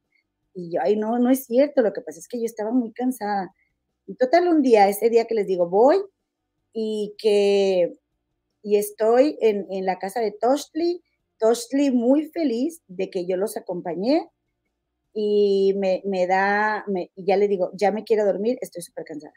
[0.54, 1.82] Y yo, ay, no, no es cierto.
[1.82, 3.54] Lo que pasa es que yo estaba muy cansada.
[4.08, 5.98] Y total, un día, ese día que les digo, voy
[6.74, 7.98] y que,
[8.64, 11.04] y estoy en, en la casa de Toshli,
[11.40, 14.28] Toshli muy feliz de que yo los acompañé
[15.14, 19.34] y me, me da, me, ya le digo, ya me quiero dormir, estoy súper cansada.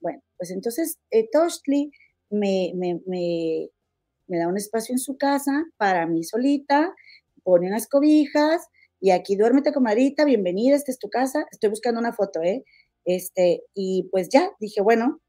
[0.00, 1.90] Bueno, pues entonces eh, Toshli
[2.30, 3.70] me, me, me,
[4.26, 6.94] me, da un espacio en su casa para mí solita,
[7.42, 8.66] pone unas cobijas
[9.00, 11.44] y aquí duérmete, comadrita, bienvenida, esta es tu casa.
[11.50, 12.64] Estoy buscando una foto, ¿eh?
[13.04, 15.20] Este, y pues ya, dije, bueno,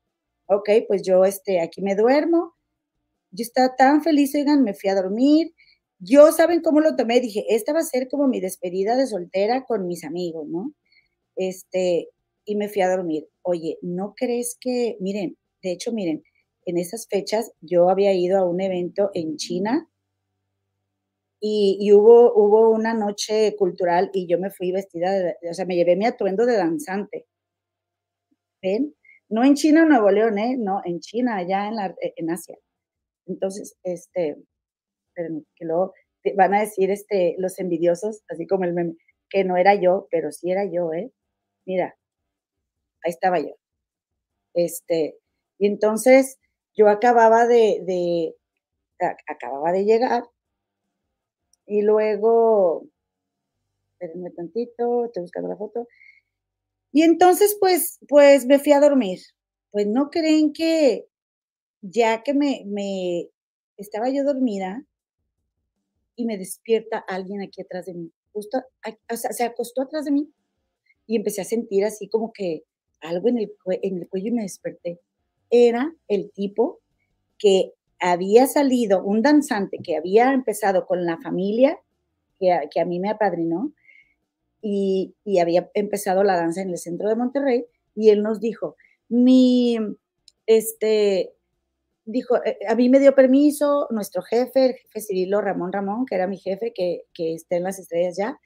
[0.47, 2.53] ok, pues yo este, aquí me duermo.
[3.31, 5.53] yo estaba tan feliz, oigan, me fui a dormir.
[5.99, 7.19] Yo, ¿saben cómo lo tomé?
[7.21, 10.73] Dije, esta va a ser como mi despedida de soltera con mis amigos, ¿no?
[11.35, 12.09] Este,
[12.45, 13.27] y me fui a dormir.
[13.41, 16.23] Oye, ¿no crees que, miren, de hecho, miren,
[16.65, 19.89] en esas fechas yo había ido a un evento en China
[21.45, 25.75] y, hubo, hubo una noche cultural y yo me fui vestida, de, o sea, me
[25.75, 27.25] llevé mi atuendo de danzante.
[28.61, 28.95] ¿Ven?
[29.29, 30.55] No en China, Nuevo León, ¿eh?
[30.57, 32.57] No, en China, allá en, la, en Asia.
[33.27, 34.37] Entonces, este,
[35.15, 35.93] que luego
[36.37, 38.95] van a decir este, los envidiosos, así como el meme,
[39.29, 41.11] que no era yo, pero sí era yo, ¿eh?
[41.65, 41.95] Mira,
[43.03, 43.55] ahí estaba yo.
[44.53, 45.17] Este,
[45.59, 46.39] y entonces
[46.75, 48.35] yo acababa de,
[49.27, 50.23] acababa de llegar
[51.65, 52.85] y luego,
[53.93, 55.87] espérenme tantito, estoy buscando la foto.
[56.91, 59.19] Y entonces, pues, pues me fui a dormir.
[59.71, 61.07] Pues no creen que
[61.81, 63.29] ya que me, me
[63.77, 64.85] estaba yo dormida
[66.15, 68.11] y me despierta alguien aquí atrás de mí.
[68.33, 68.63] Justo,
[69.09, 70.31] se acostó atrás de mí
[71.07, 72.63] y empecé a sentir así como que
[73.01, 74.99] algo en el, en el cuello y me desperté.
[75.55, 76.79] Era el tipo
[77.37, 81.79] que había salido, un danzante que había empezado con la familia,
[82.39, 83.71] que a, que a mí me apadrinó,
[84.63, 88.77] y, y, había empezado la danza en el centro de Monterrey, y él nos dijo,
[89.09, 89.77] mi,
[90.47, 91.33] este,
[92.05, 96.15] dijo, eh, a mí me dio permiso nuestro jefe, el jefe Cirilo Ramón Ramón, que
[96.15, 98.39] era mi jefe, que, que está en las estrellas ya,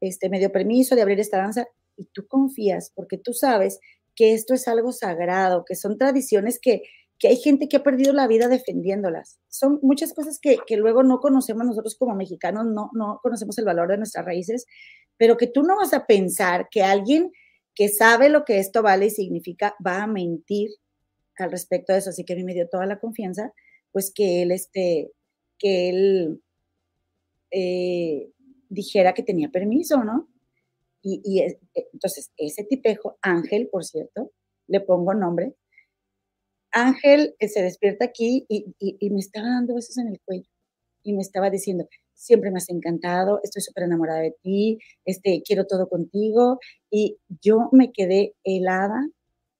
[0.00, 1.66] este, me dio permiso de abrir esta danza,
[1.96, 3.80] y tú confías, porque tú sabes
[4.14, 6.82] que esto es algo sagrado, que son tradiciones que,
[7.18, 9.40] que hay gente que ha perdido la vida defendiéndolas.
[9.48, 13.64] Son muchas cosas que, que, luego no conocemos nosotros como mexicanos, no, no conocemos el
[13.64, 14.66] valor de nuestras raíces,
[15.16, 17.32] pero que tú no vas a pensar que alguien
[17.74, 20.70] que sabe lo que esto vale y significa va a mentir
[21.38, 22.10] al respecto de eso.
[22.10, 23.52] Así que a mí me dio toda la confianza,
[23.92, 25.12] pues que él, este,
[25.58, 26.42] que él
[27.50, 28.30] eh,
[28.68, 30.28] dijera que tenía permiso, ¿no?
[31.04, 31.60] Y, y eh,
[31.92, 34.32] entonces, ese tipejo, Ángel, por cierto,
[34.66, 35.54] le pongo nombre,
[36.74, 38.74] Ángel eh, se despierta aquí y,
[39.10, 40.48] me estaba dando besos en el cuello
[41.04, 45.66] y me estaba diciendo, siempre me has encantado, estoy súper enamorada de ti, este, quiero
[45.66, 46.58] todo contigo.
[46.90, 49.08] Y yo me quedé helada,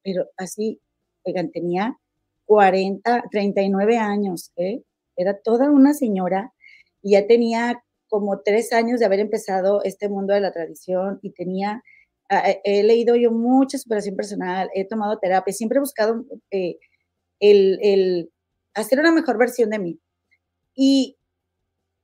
[0.02, 0.80] pero así,
[1.22, 1.98] oigan, tenía
[2.46, 4.82] 40, 39 años, ¿eh?
[5.16, 6.52] era toda una señora
[7.02, 11.30] y ya tenía como tres años de haber empezado este mundo de la tradición y
[11.30, 11.82] tenía,
[12.28, 16.78] ah, eh, he leído yo mucha superación personal, he tomado terapia, siempre he buscado eh,
[17.40, 18.30] el,
[18.74, 20.00] hacer una mejor versión de mí.
[20.74, 21.16] Y,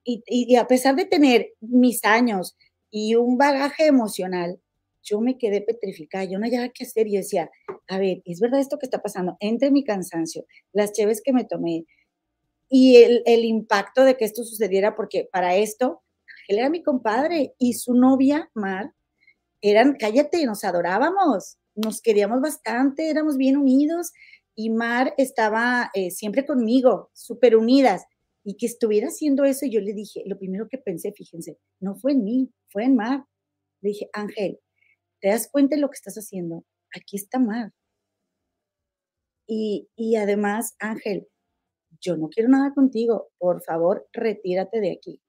[0.04, 2.56] y, a pesar de tener mis años
[2.90, 4.60] y un bagaje emocional,
[5.02, 7.06] yo me quedé petrificada, yo no había qué hacer.
[7.08, 7.50] Yo decía,
[7.88, 9.36] a ver, ¿es verdad esto que está pasando?
[9.40, 11.86] Entre mi cansancio, las cheves que me tomé
[12.72, 16.02] y el, impacto de que esto sucediera, porque para esto,
[16.46, 18.94] él era mi compadre y su novia, Mar,
[19.60, 24.12] eran, cállate, nos adorábamos, nos queríamos bastante, éramos bien unidos
[24.54, 28.04] y Mar estaba eh, siempre conmigo, súper unidas,
[28.44, 32.12] y que estuviera haciendo eso, yo le dije, lo primero que pensé, fíjense, no fue
[32.12, 33.24] en mí, fue en Mar.
[33.82, 34.60] Le dije, Ángel,
[35.20, 36.64] ¿te das cuenta de lo que estás haciendo?
[36.94, 37.72] Aquí está Mar.
[39.46, 41.28] Y, y además, Ángel,
[42.00, 45.20] yo no quiero nada contigo, por favor, retírate de aquí.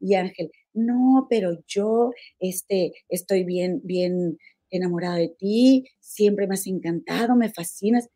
[0.00, 4.38] Y Ángel, no, pero yo este, estoy bien, bien
[4.70, 8.08] enamorado de ti, siempre me has encantado, me fascinas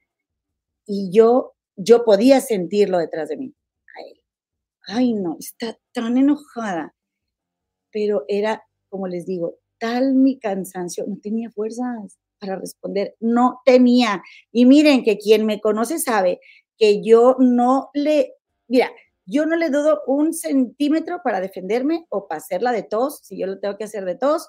[0.87, 3.55] y yo, yo podía sentirlo detrás de mí.
[4.87, 6.95] Ay, no, está tan enojada.
[7.91, 14.23] Pero era, como les digo, tal mi cansancio, no tenía fuerzas para responder, no tenía.
[14.53, 16.41] Y miren que quien me conoce sabe
[16.79, 18.35] que yo no le,
[18.69, 18.91] mira,
[19.27, 23.47] yo no le dudo un centímetro para defenderme o para hacerla de tos, si yo
[23.47, 24.49] lo tengo que hacer de tos,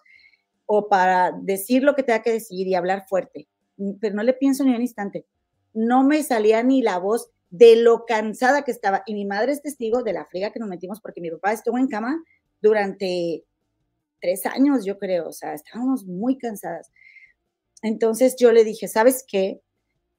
[0.65, 3.47] o para decir lo que tenga que decir y hablar fuerte.
[3.99, 5.25] Pero no le pienso ni un instante
[5.75, 9.03] no me salía ni la voz de lo cansada que estaba.
[9.05, 11.77] Y mi madre es testigo de la friga que nos metimos porque mi papá estuvo
[11.77, 12.23] en cama
[12.61, 13.43] durante
[14.21, 15.27] tres años, yo creo.
[15.27, 16.91] O sea, estábamos muy cansadas.
[17.83, 19.61] Entonces yo le dije, ¿sabes qué?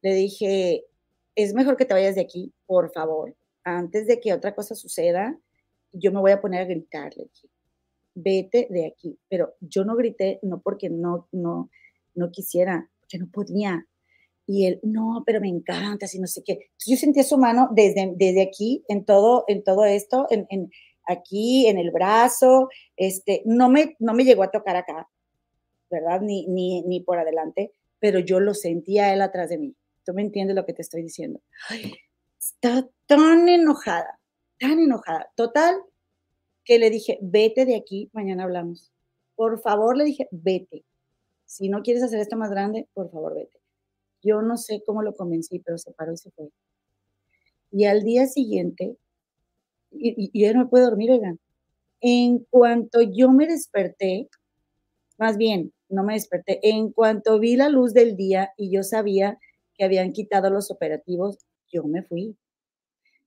[0.02, 0.84] Le dije,
[1.36, 3.36] es mejor que te vayas de aquí, por favor.
[3.62, 5.38] Antes de que otra cosa suceda,
[5.92, 7.16] yo me voy a poner a gritar.
[7.16, 7.48] Le dije,
[8.14, 9.16] vete de aquí.
[9.28, 11.70] Pero yo no grité, no porque no, no,
[12.14, 13.86] no quisiera, porque no podía
[14.46, 16.70] y él, no, pero me encanta, así no sé qué.
[16.86, 20.70] Yo sentía su mano desde, desde aquí, en todo, en todo esto, en, en,
[21.06, 25.08] aquí, en el brazo, este, no me, no me llegó a tocar acá,
[25.90, 26.20] ¿verdad?
[26.20, 29.74] Ni, ni, ni por adelante, pero yo lo sentía él atrás de mí.
[30.06, 31.40] ¿Tú me entiendes lo que te estoy diciendo?
[32.38, 34.20] Estaba tan enojada,
[34.60, 35.32] tan enojada.
[35.34, 35.74] Total,
[36.64, 38.92] que le dije, vete de aquí, mañana hablamos.
[39.34, 40.84] Por favor, le dije, vete.
[41.44, 43.58] Si no quieres hacer esto más grande, por favor, vete.
[44.22, 46.50] Yo no sé cómo lo convencí, pero se paró y se fue.
[47.72, 48.96] Y al día siguiente,
[49.90, 51.40] y, y, yo no puedo dormir, oigan,
[52.00, 54.28] en cuanto yo me desperté,
[55.18, 59.38] más bien, no me desperté, en cuanto vi la luz del día y yo sabía
[59.76, 61.38] que habían quitado los operativos,
[61.70, 62.36] yo me fui.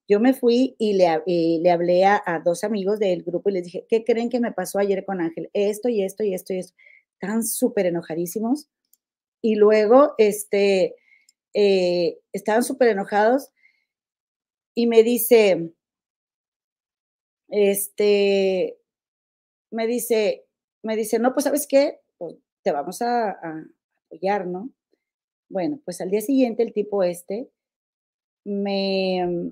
[0.07, 3.85] Yo me fui y le, le hablé a, dos amigos del grupo y les dije,
[3.87, 5.51] ¿qué creen que me pasó ayer con Ángel?
[5.53, 6.73] Esto y esto y esto y esto.
[7.13, 8.69] Están súper enojadísimos.
[9.41, 10.95] Y luego, este,
[11.53, 13.51] eh, estaban súper enojados
[14.73, 15.71] y me dice,
[17.49, 18.79] este,
[19.71, 20.45] me dice,
[20.81, 23.65] me dice, no, pues sabes qué, pues, te vamos a, a,
[24.05, 24.71] apoyar, ¿no?
[25.49, 27.49] Bueno, pues al día siguiente el tipo este
[28.45, 29.51] me,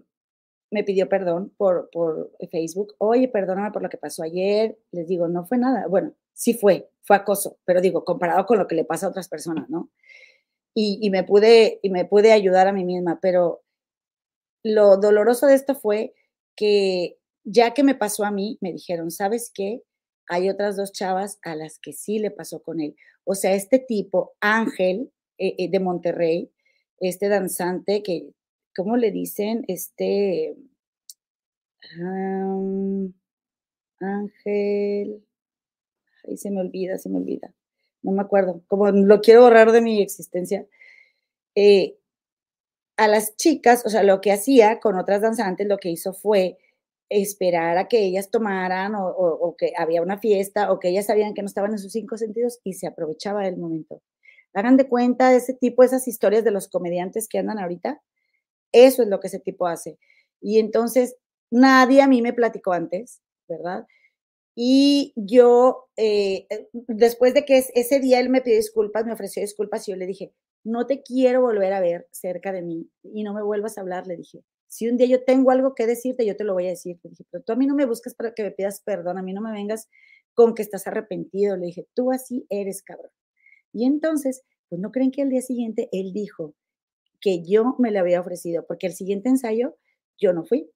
[0.72, 2.96] me pidió perdón por, por Facebook.
[3.00, 4.78] Oye, perdóname por lo que pasó ayer.
[4.92, 5.88] Les digo, no fue nada.
[5.88, 9.28] Bueno, sí fue, fue acoso, pero digo, comparado con lo que le pasa a otras
[9.28, 9.90] personas, ¿no?
[10.74, 13.64] Y, y, me, pude, y me pude ayudar a mí misma, pero
[14.64, 16.14] lo doloroso de esto fue
[16.56, 19.82] que ya que me pasó a mí, me dijeron, ¿sabes qué?
[20.28, 22.96] Hay otras dos chavas a las que sí le pasó con él.
[23.24, 26.52] O sea, este tipo, Ángel, eh, eh, de Monterrey,
[27.00, 28.32] este danzante que
[28.78, 29.66] ¿cómo le dicen?
[29.68, 30.56] Este,
[34.00, 35.24] Ángel,
[36.24, 37.54] ahí se me olvida, se me olvida,
[38.04, 40.68] no me acuerdo, como lo quiero borrar de mi existencia.
[41.56, 41.98] Eh,
[42.98, 46.58] a las chicas, o sea, lo que hacía con otras danzantes, lo que hizo fue
[47.10, 51.34] esperar a que ellas tomaran o, o, que había una fiesta o que ellas sabían
[51.34, 54.02] que no estaban en sus cinco sentidos y se aprovechaba del momento.
[54.54, 58.02] Hagan de cuenta ese tipo, esas historias de los comediantes que andan ahorita,
[58.72, 59.98] eso es lo que ese tipo hace.
[60.42, 61.16] Y entonces
[61.52, 63.86] nadie a mí me platicó antes, ¿verdad?
[64.56, 69.42] Y yo, eh, eh, después de que ese día él me pidió disculpas, me ofreció
[69.42, 70.34] disculpas y yo le dije,
[70.64, 74.08] no te quiero volver a ver cerca de mí y no me vuelvas a hablar,
[74.08, 74.44] le dije.
[74.68, 77.00] Si un día yo tengo algo que decirte, yo te lo voy a decir.
[77.04, 79.22] Le dije, pero tú a mí no me buscas para que me pidas perdón, a
[79.22, 79.88] mí no me vengas
[80.34, 81.56] con que estás arrepentido.
[81.56, 83.12] Le dije, tú así eres, cabrón.
[83.78, 86.56] Y entonces, pues no creen que al día siguiente él dijo,
[87.22, 89.78] que yo me le había ofrecido, porque el siguiente ensayo
[90.18, 90.70] yo no fui.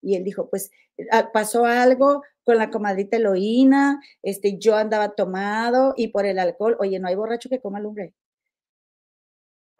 [0.00, 0.70] Y él dijo, pues
[1.10, 6.76] ah, pasó algo con la comadrita Eloína, este, yo andaba tomado y por el alcohol,
[6.78, 8.14] oye, no hay borracho que coma lumbre.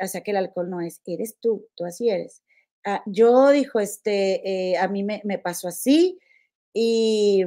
[0.02, 2.42] O sea que el alcohol no es, eres tú, tú así eres.
[2.84, 6.18] Ah, yo dijo, este, eh, a mí me, pasó así
[6.72, 7.44] y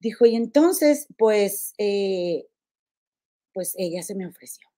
[0.00, 2.46] dijo, y entonces, pues, eh,
[3.58, 4.68] pues ella se me ofreció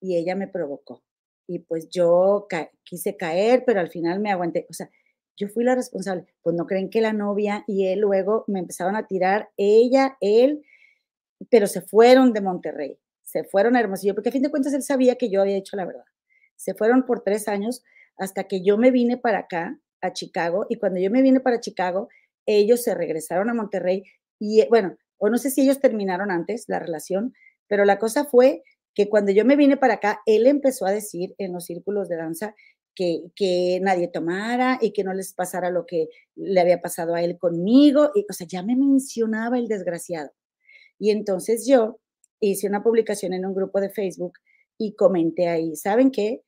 [0.00, 1.02] y ella me provocó
[1.48, 2.46] y pues yo
[2.84, 4.68] quise caer, pero al final me aguanté.
[4.70, 4.88] O sea,
[5.36, 6.32] yo fui la responsable.
[6.42, 10.62] Pues no creen que la novia y él luego me empezaron a tirar, ella, él,
[11.50, 14.84] pero se fueron de Monterrey, se fueron a Hermosillo, porque a fin de cuentas él
[14.84, 16.04] sabía que yo había hecho la verdad.
[16.54, 17.82] Se fueron por tres años
[18.16, 21.58] hasta que yo me vine para acá, a Chicago, y cuando yo me vine para
[21.58, 22.08] Chicago,
[22.46, 24.04] ellos se regresaron a Monterrey
[24.38, 27.34] y bueno, o no sé si ellos terminaron antes la relación,
[27.68, 28.62] pero la cosa fue
[28.94, 32.16] que cuando yo me vine para acá, él empezó a decir en los círculos de
[32.16, 32.54] danza
[32.94, 37.22] que, que, nadie tomara y que no les pasara lo que le había pasado a
[37.22, 38.10] él conmigo.
[38.14, 40.32] Y, o sea, ya me mencionaba el desgraciado.
[40.98, 42.00] Y entonces yo
[42.40, 44.32] hice una publicación en un grupo de Facebook
[44.78, 46.42] y comenté ahí, ¿saben qué?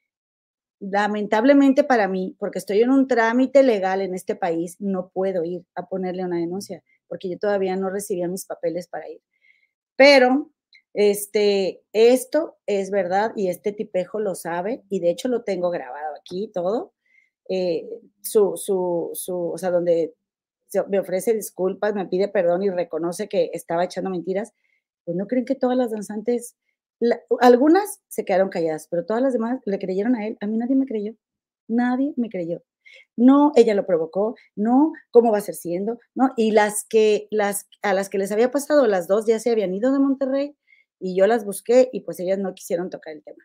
[0.81, 5.65] Lamentablemente para mí, porque estoy en un trámite legal en este país, no puedo ir
[5.75, 9.21] a ponerle una denuncia, porque yo todavía no recibía mis papeles para ir.
[9.97, 10.51] Pero
[10.95, 16.15] este, esto es verdad y este tipejo lo sabe y de hecho lo tengo grabado
[16.21, 16.93] aquí todo.
[17.49, 17.89] Eh,
[18.23, 20.15] su, su, su, o sea, donde
[20.89, 24.53] me ofrece disculpas, me pide perdón y reconoce que estaba echando mentiras.
[25.05, 26.57] Pues no creen que todas las danzantes,
[27.41, 30.37] algunas se quedaron calladas, pero todas las demás le creyeron a él.
[30.41, 31.15] A mí nadie me creyó,
[31.69, 32.63] nadie me creyó.
[33.17, 35.99] No, ella lo provocó, no, ¿cómo va a ser siendo?
[36.15, 39.51] No, y las que, las, a las que les había pasado, las dos ya se
[39.51, 40.57] habían ido de Monterrey,
[41.01, 43.45] y yo las busqué y pues ellas no quisieron tocar el tema.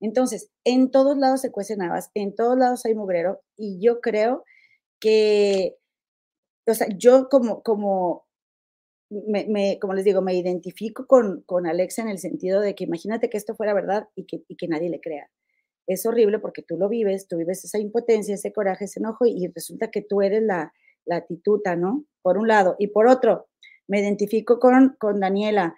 [0.00, 4.44] Entonces, en todos lados se cuecen habas, en todos lados hay mugrero y yo creo
[5.00, 5.76] que,
[6.66, 8.26] o sea, yo como, como,
[9.10, 13.30] me, como les digo, me identifico con, con Alexa en el sentido de que imagínate
[13.30, 15.30] que esto fuera verdad y que, y que nadie le crea.
[15.86, 19.46] Es horrible porque tú lo vives, tú vives esa impotencia, ese coraje, ese enojo y
[19.48, 20.72] resulta que tú eres la,
[21.06, 22.04] la tituta, ¿no?
[22.22, 22.76] Por un lado.
[22.78, 23.48] Y por otro,
[23.88, 25.76] me identifico con, con Daniela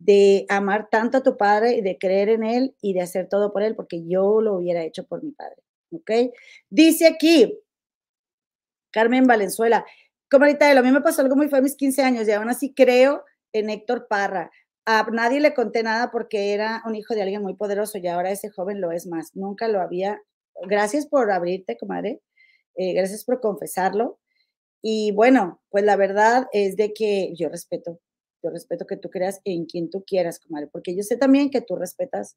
[0.00, 3.52] de amar tanto a tu padre y de creer en él y de hacer todo
[3.52, 5.62] por él, porque yo lo hubiera hecho por mi padre.
[5.92, 6.10] ¿ok?
[6.68, 7.58] Dice aquí,
[8.90, 9.84] Carmen Valenzuela,
[10.30, 12.48] como ahorita lo mí me pasó algo muy feo a mis 15 años y aún
[12.48, 14.50] así creo en Héctor Parra.
[14.86, 18.30] A nadie le conté nada porque era un hijo de alguien muy poderoso y ahora
[18.30, 19.36] ese joven lo es más.
[19.36, 20.20] Nunca lo había.
[20.66, 22.20] Gracias por abrirte, comadre.
[22.76, 24.18] Eh, gracias por confesarlo.
[24.82, 28.00] Y bueno, pues la verdad es de que yo respeto,
[28.42, 31.60] yo respeto que tú creas en quien tú quieras, comadre, porque yo sé también que
[31.60, 32.36] tú respetas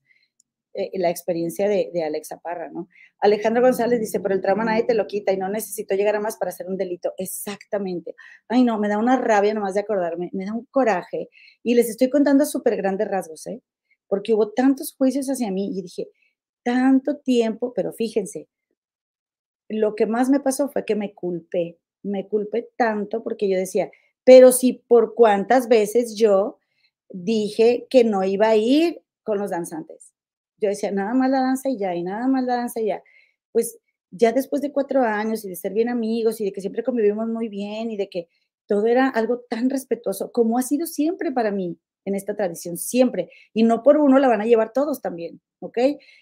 [0.75, 2.87] eh, la experiencia de, Alexa Parra, ¿no?
[3.19, 6.19] Alejandro González dice, pero el trauma nadie te lo quita y no necesito llegar a
[6.19, 7.13] más para hacer un delito.
[7.17, 8.15] Exactamente.
[8.47, 11.29] Ay, no, me da una rabia nomás de acordarme, me da un coraje.
[11.61, 13.61] Y les estoy contando súper grandes rasgos, ¿eh?
[14.07, 16.07] Porque hubo tantos juicios hacia mí y dije,
[16.63, 18.47] tanto tiempo, pero fíjense,
[19.69, 23.91] lo que más me pasó fue que me culpé, me culpé tanto porque yo decía,
[24.23, 26.59] pero si por cuántas veces yo
[27.09, 30.13] dije que no iba a ir con los danzantes.
[30.57, 33.03] Yo decía, nada más la danza y ya, y nada más la danza y ya.
[33.51, 33.79] Pues
[34.11, 37.27] ya después de cuatro años y de ser bien amigos y de que siempre convivimos
[37.27, 38.27] muy bien y de que
[38.67, 43.29] todo era algo tan respetuoso como ha sido siempre para mí en esta tradición, siempre.
[43.53, 45.77] Y no por uno la van a llevar todos también, ¿ok?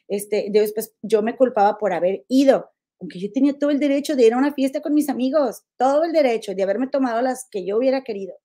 [0.08, 2.72] Este, después yo me culpaba por haber ido,
[3.02, 6.04] aunque yo tenía todo el derecho de ir a una fiesta con mis amigos, todo
[6.04, 8.36] el derecho de haberme tomado las que yo hubiera querido.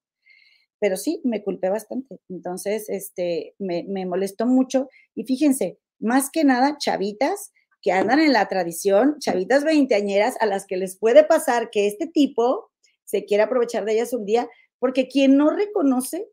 [0.80, 2.18] Pero sí, me culpé bastante.
[2.28, 4.88] Entonces, este, me, molestó mucho.
[5.14, 7.52] Y fíjense, más que nada, chavitas
[7.82, 12.06] que andan en la tradición, chavitas veinteañeras a las que les puede pasar que este
[12.06, 12.70] tipo
[13.04, 16.28] se quiera aprovechar de ellas un día, porque quien no reconoce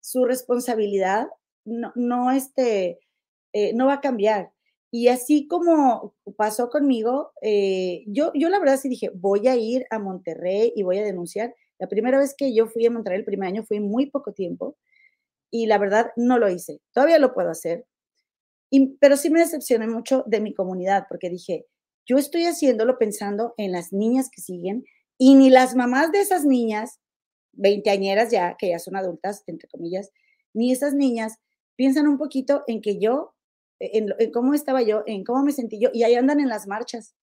[0.00, 1.28] su responsabilidad,
[1.64, 2.98] no, no, este,
[3.52, 4.52] eh, no va a cambiar.
[4.96, 9.84] Y así como pasó conmigo, eh, yo, yo la verdad sí dije, voy a ir
[9.90, 11.52] a Monterrey y voy a denunciar.
[11.80, 14.76] La primera vez que yo fui a Monterrey, el primer año, fui muy poco tiempo
[15.50, 16.80] y la verdad no lo hice.
[16.92, 17.86] Todavía lo puedo hacer,
[19.00, 21.66] pero sí me decepcioné mucho de mi comunidad porque dije,
[22.06, 24.84] yo estoy haciéndolo pensando en las niñas que siguen
[25.18, 27.00] y ni las mamás de esas niñas,
[27.50, 30.12] veinteañeras ya, que ya son adultas, entre comillas,
[30.52, 31.38] ni esas niñas
[31.74, 33.34] piensan un poquito en que yo
[33.78, 37.14] en, cómo estaba yo, en cómo me sentí yo, y ahí andan en las marchas,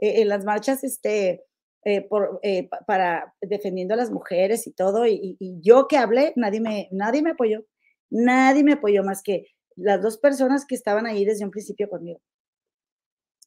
[0.00, 1.44] eh, en las marchas, este,
[1.84, 6.60] eh, por, eh, para defendiendo a las mujeres y todo, y, yo que hablé, nadie
[6.60, 7.64] me, nadie me apoyó,
[8.10, 12.20] nadie me apoyó más que las dos personas que estaban ahí desde un principio conmigo.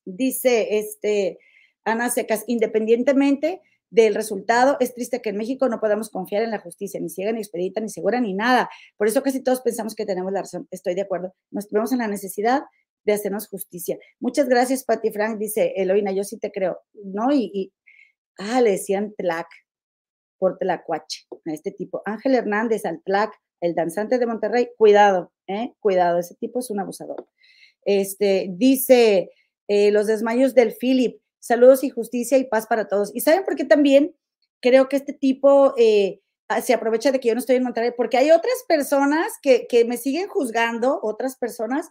[0.05, 1.39] Dice, este,
[1.83, 3.61] Ana Secas, independientemente
[3.91, 4.77] del resultado.
[4.79, 7.79] Es triste que en México no podamos confiar en la justicia, ni ciega, ni expedita,
[7.79, 8.69] ni segura, ni nada.
[8.97, 10.67] Por eso casi todos pensamos que tenemos la razón.
[10.71, 11.35] Estoy de acuerdo.
[11.51, 12.63] Nos vemos en la necesidad
[13.03, 13.97] de hacernos justicia.
[14.19, 17.31] Muchas gracias, Pati Frank, dice Eloína, yo sí te creo, ¿no?
[17.31, 17.73] Y,
[18.37, 19.47] ah, le decían Tlac,
[20.37, 22.01] por Tlacuache, a este tipo.
[22.05, 25.73] Ángel Hernández, al Tlac, el danzante de Monterrey, cuidado, ¿eh?
[25.79, 27.27] Cuidado, ese tipo es un abusador.
[27.83, 29.31] Este, dice,
[29.67, 33.11] eh, los desmayos del Philip, Saludos y justicia y paz para todos.
[33.15, 34.15] ¿Y saben por qué también
[34.61, 37.91] creo que este tipo eh, ah, se aprovecha de que yo no estoy en Monterrey?
[37.97, 41.89] Porque hay otras personas que, que me siguen juzgando, otras personas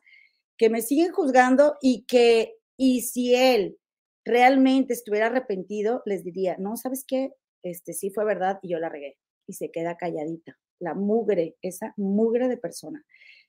[0.56, 3.77] que me siguen juzgando y que, y si él
[4.24, 7.32] realmente estuviera arrepentido, les diría, no, ¿sabes qué?
[7.64, 9.18] Este sí fue verdad y yo la regué.
[9.48, 10.59] Y se queda calladita.
[10.78, 13.05] La mugre, esa mugre de persona.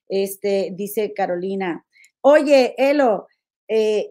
[0.08, 1.86] Este, dice Carolina,
[2.22, 3.28] oye, Elo,
[3.68, 4.10] eh,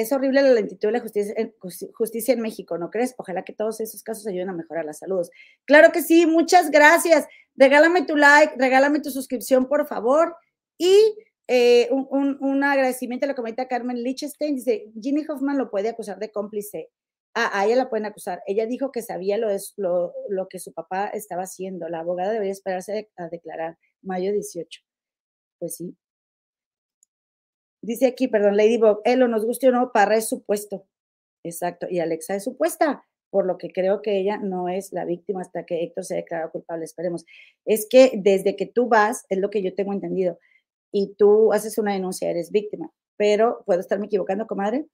[0.00, 3.14] es horrible la lentitud de la justicia en, México, ¿no crees?
[3.18, 5.28] Ojalá que todos esos casos ayuden a mejorar la salud.
[5.64, 7.26] Claro que sí, muchas gracias.
[7.54, 10.36] Regálame tu like, regálame tu suscripción, por favor.
[10.78, 11.14] Y
[11.46, 14.56] eh, un, agradecimiento a la comunidad Carmen Lichtenstein.
[14.56, 16.90] Dice, Ginny Hoffman lo puede acusar de cómplice.
[17.34, 18.42] Ah, a ella la pueden acusar.
[18.46, 21.88] Ella dijo que sabía lo, lo, lo que su papá estaba haciendo.
[21.88, 24.80] La abogada debería esperarse a declarar mayo 18.
[25.58, 25.96] Pues sí,
[27.82, 30.86] Dice aquí, perdón, Ladybug, Elo, nos guste o no, Parra es supuesto.
[31.44, 31.86] Exacto.
[31.88, 35.64] Y Alexa es supuesta, por lo que creo que ella no es la víctima hasta
[35.64, 36.84] que Héctor se declarado culpable.
[36.84, 37.24] Esperemos.
[37.64, 40.38] Es que desde que tú vas, es lo que yo tengo entendido,
[40.92, 42.90] y tú haces una denuncia, eres víctima.
[43.16, 44.86] Pero puedo estarme equivocando, comadre.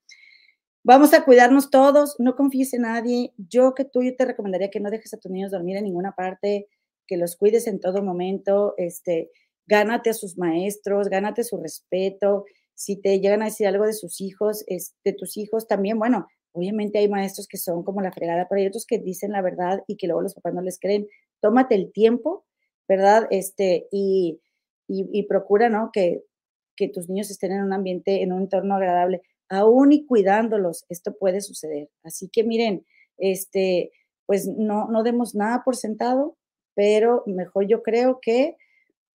[0.83, 3.33] Vamos a cuidarnos todos, no confíes en nadie.
[3.37, 6.13] Yo que tú, yo te recomendaría que no dejes a tus niños dormir en ninguna
[6.13, 6.67] parte,
[7.07, 9.31] que los cuides en todo momento, este,
[9.65, 12.45] gánate a sus maestros, gánate su respeto,
[12.77, 16.99] si te llegan a decir algo de sus hijos, de tus hijos también, bueno, obviamente
[16.99, 19.97] hay maestros que son como la fregada, pero hay otros que dicen la verdad y
[19.97, 21.07] que luego los papás no les creen.
[21.41, 22.45] Tómate el tiempo,
[22.87, 23.27] ¿verdad?
[23.31, 24.39] Este, y,
[24.87, 25.89] y, procura, ¿no?
[25.91, 26.23] Que,
[26.75, 31.17] que tus niños estén en un ambiente, en un entorno agradable, aún y cuidándolos, esto
[31.17, 31.89] puede suceder.
[32.03, 32.85] Así que miren,
[33.17, 33.91] este,
[34.27, 36.37] pues no, no demos nada por sentado,
[36.75, 38.55] pero mejor yo creo que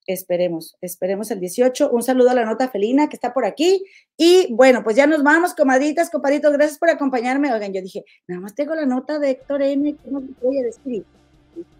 [0.07, 1.91] Esperemos, esperemos el 18.
[1.91, 3.85] Un saludo a la nota felina que está por aquí.
[4.17, 6.53] Y bueno, pues ya nos vamos, comadritas, compadritos.
[6.53, 7.53] Gracias por acompañarme.
[7.53, 9.97] Oigan, yo dije, nada más tengo la nota de Héctor N.
[10.05, 11.05] ¿Cómo te voy a decir?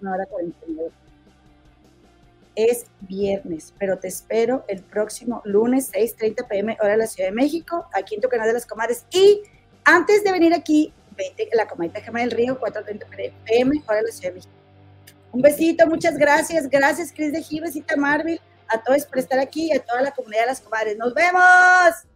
[0.01, 0.91] Una hora 49.
[2.55, 7.35] Es viernes, pero te espero el próximo lunes, 6:30 pm, hora de la Ciudad de
[7.35, 9.07] México, aquí en tu canal de las comadres.
[9.11, 9.41] Y
[9.85, 13.07] antes de venir aquí, vete la comadita Gema del Río, 4:30
[13.47, 14.62] pm, hora de la Ciudad de México.
[15.33, 16.69] Un besito, muchas gracias.
[16.69, 20.43] Gracias, Cris de Gibesita Marvel, a todos por estar aquí y a toda la comunidad
[20.43, 20.97] de las comadres.
[20.99, 22.12] ¡Nos vemos!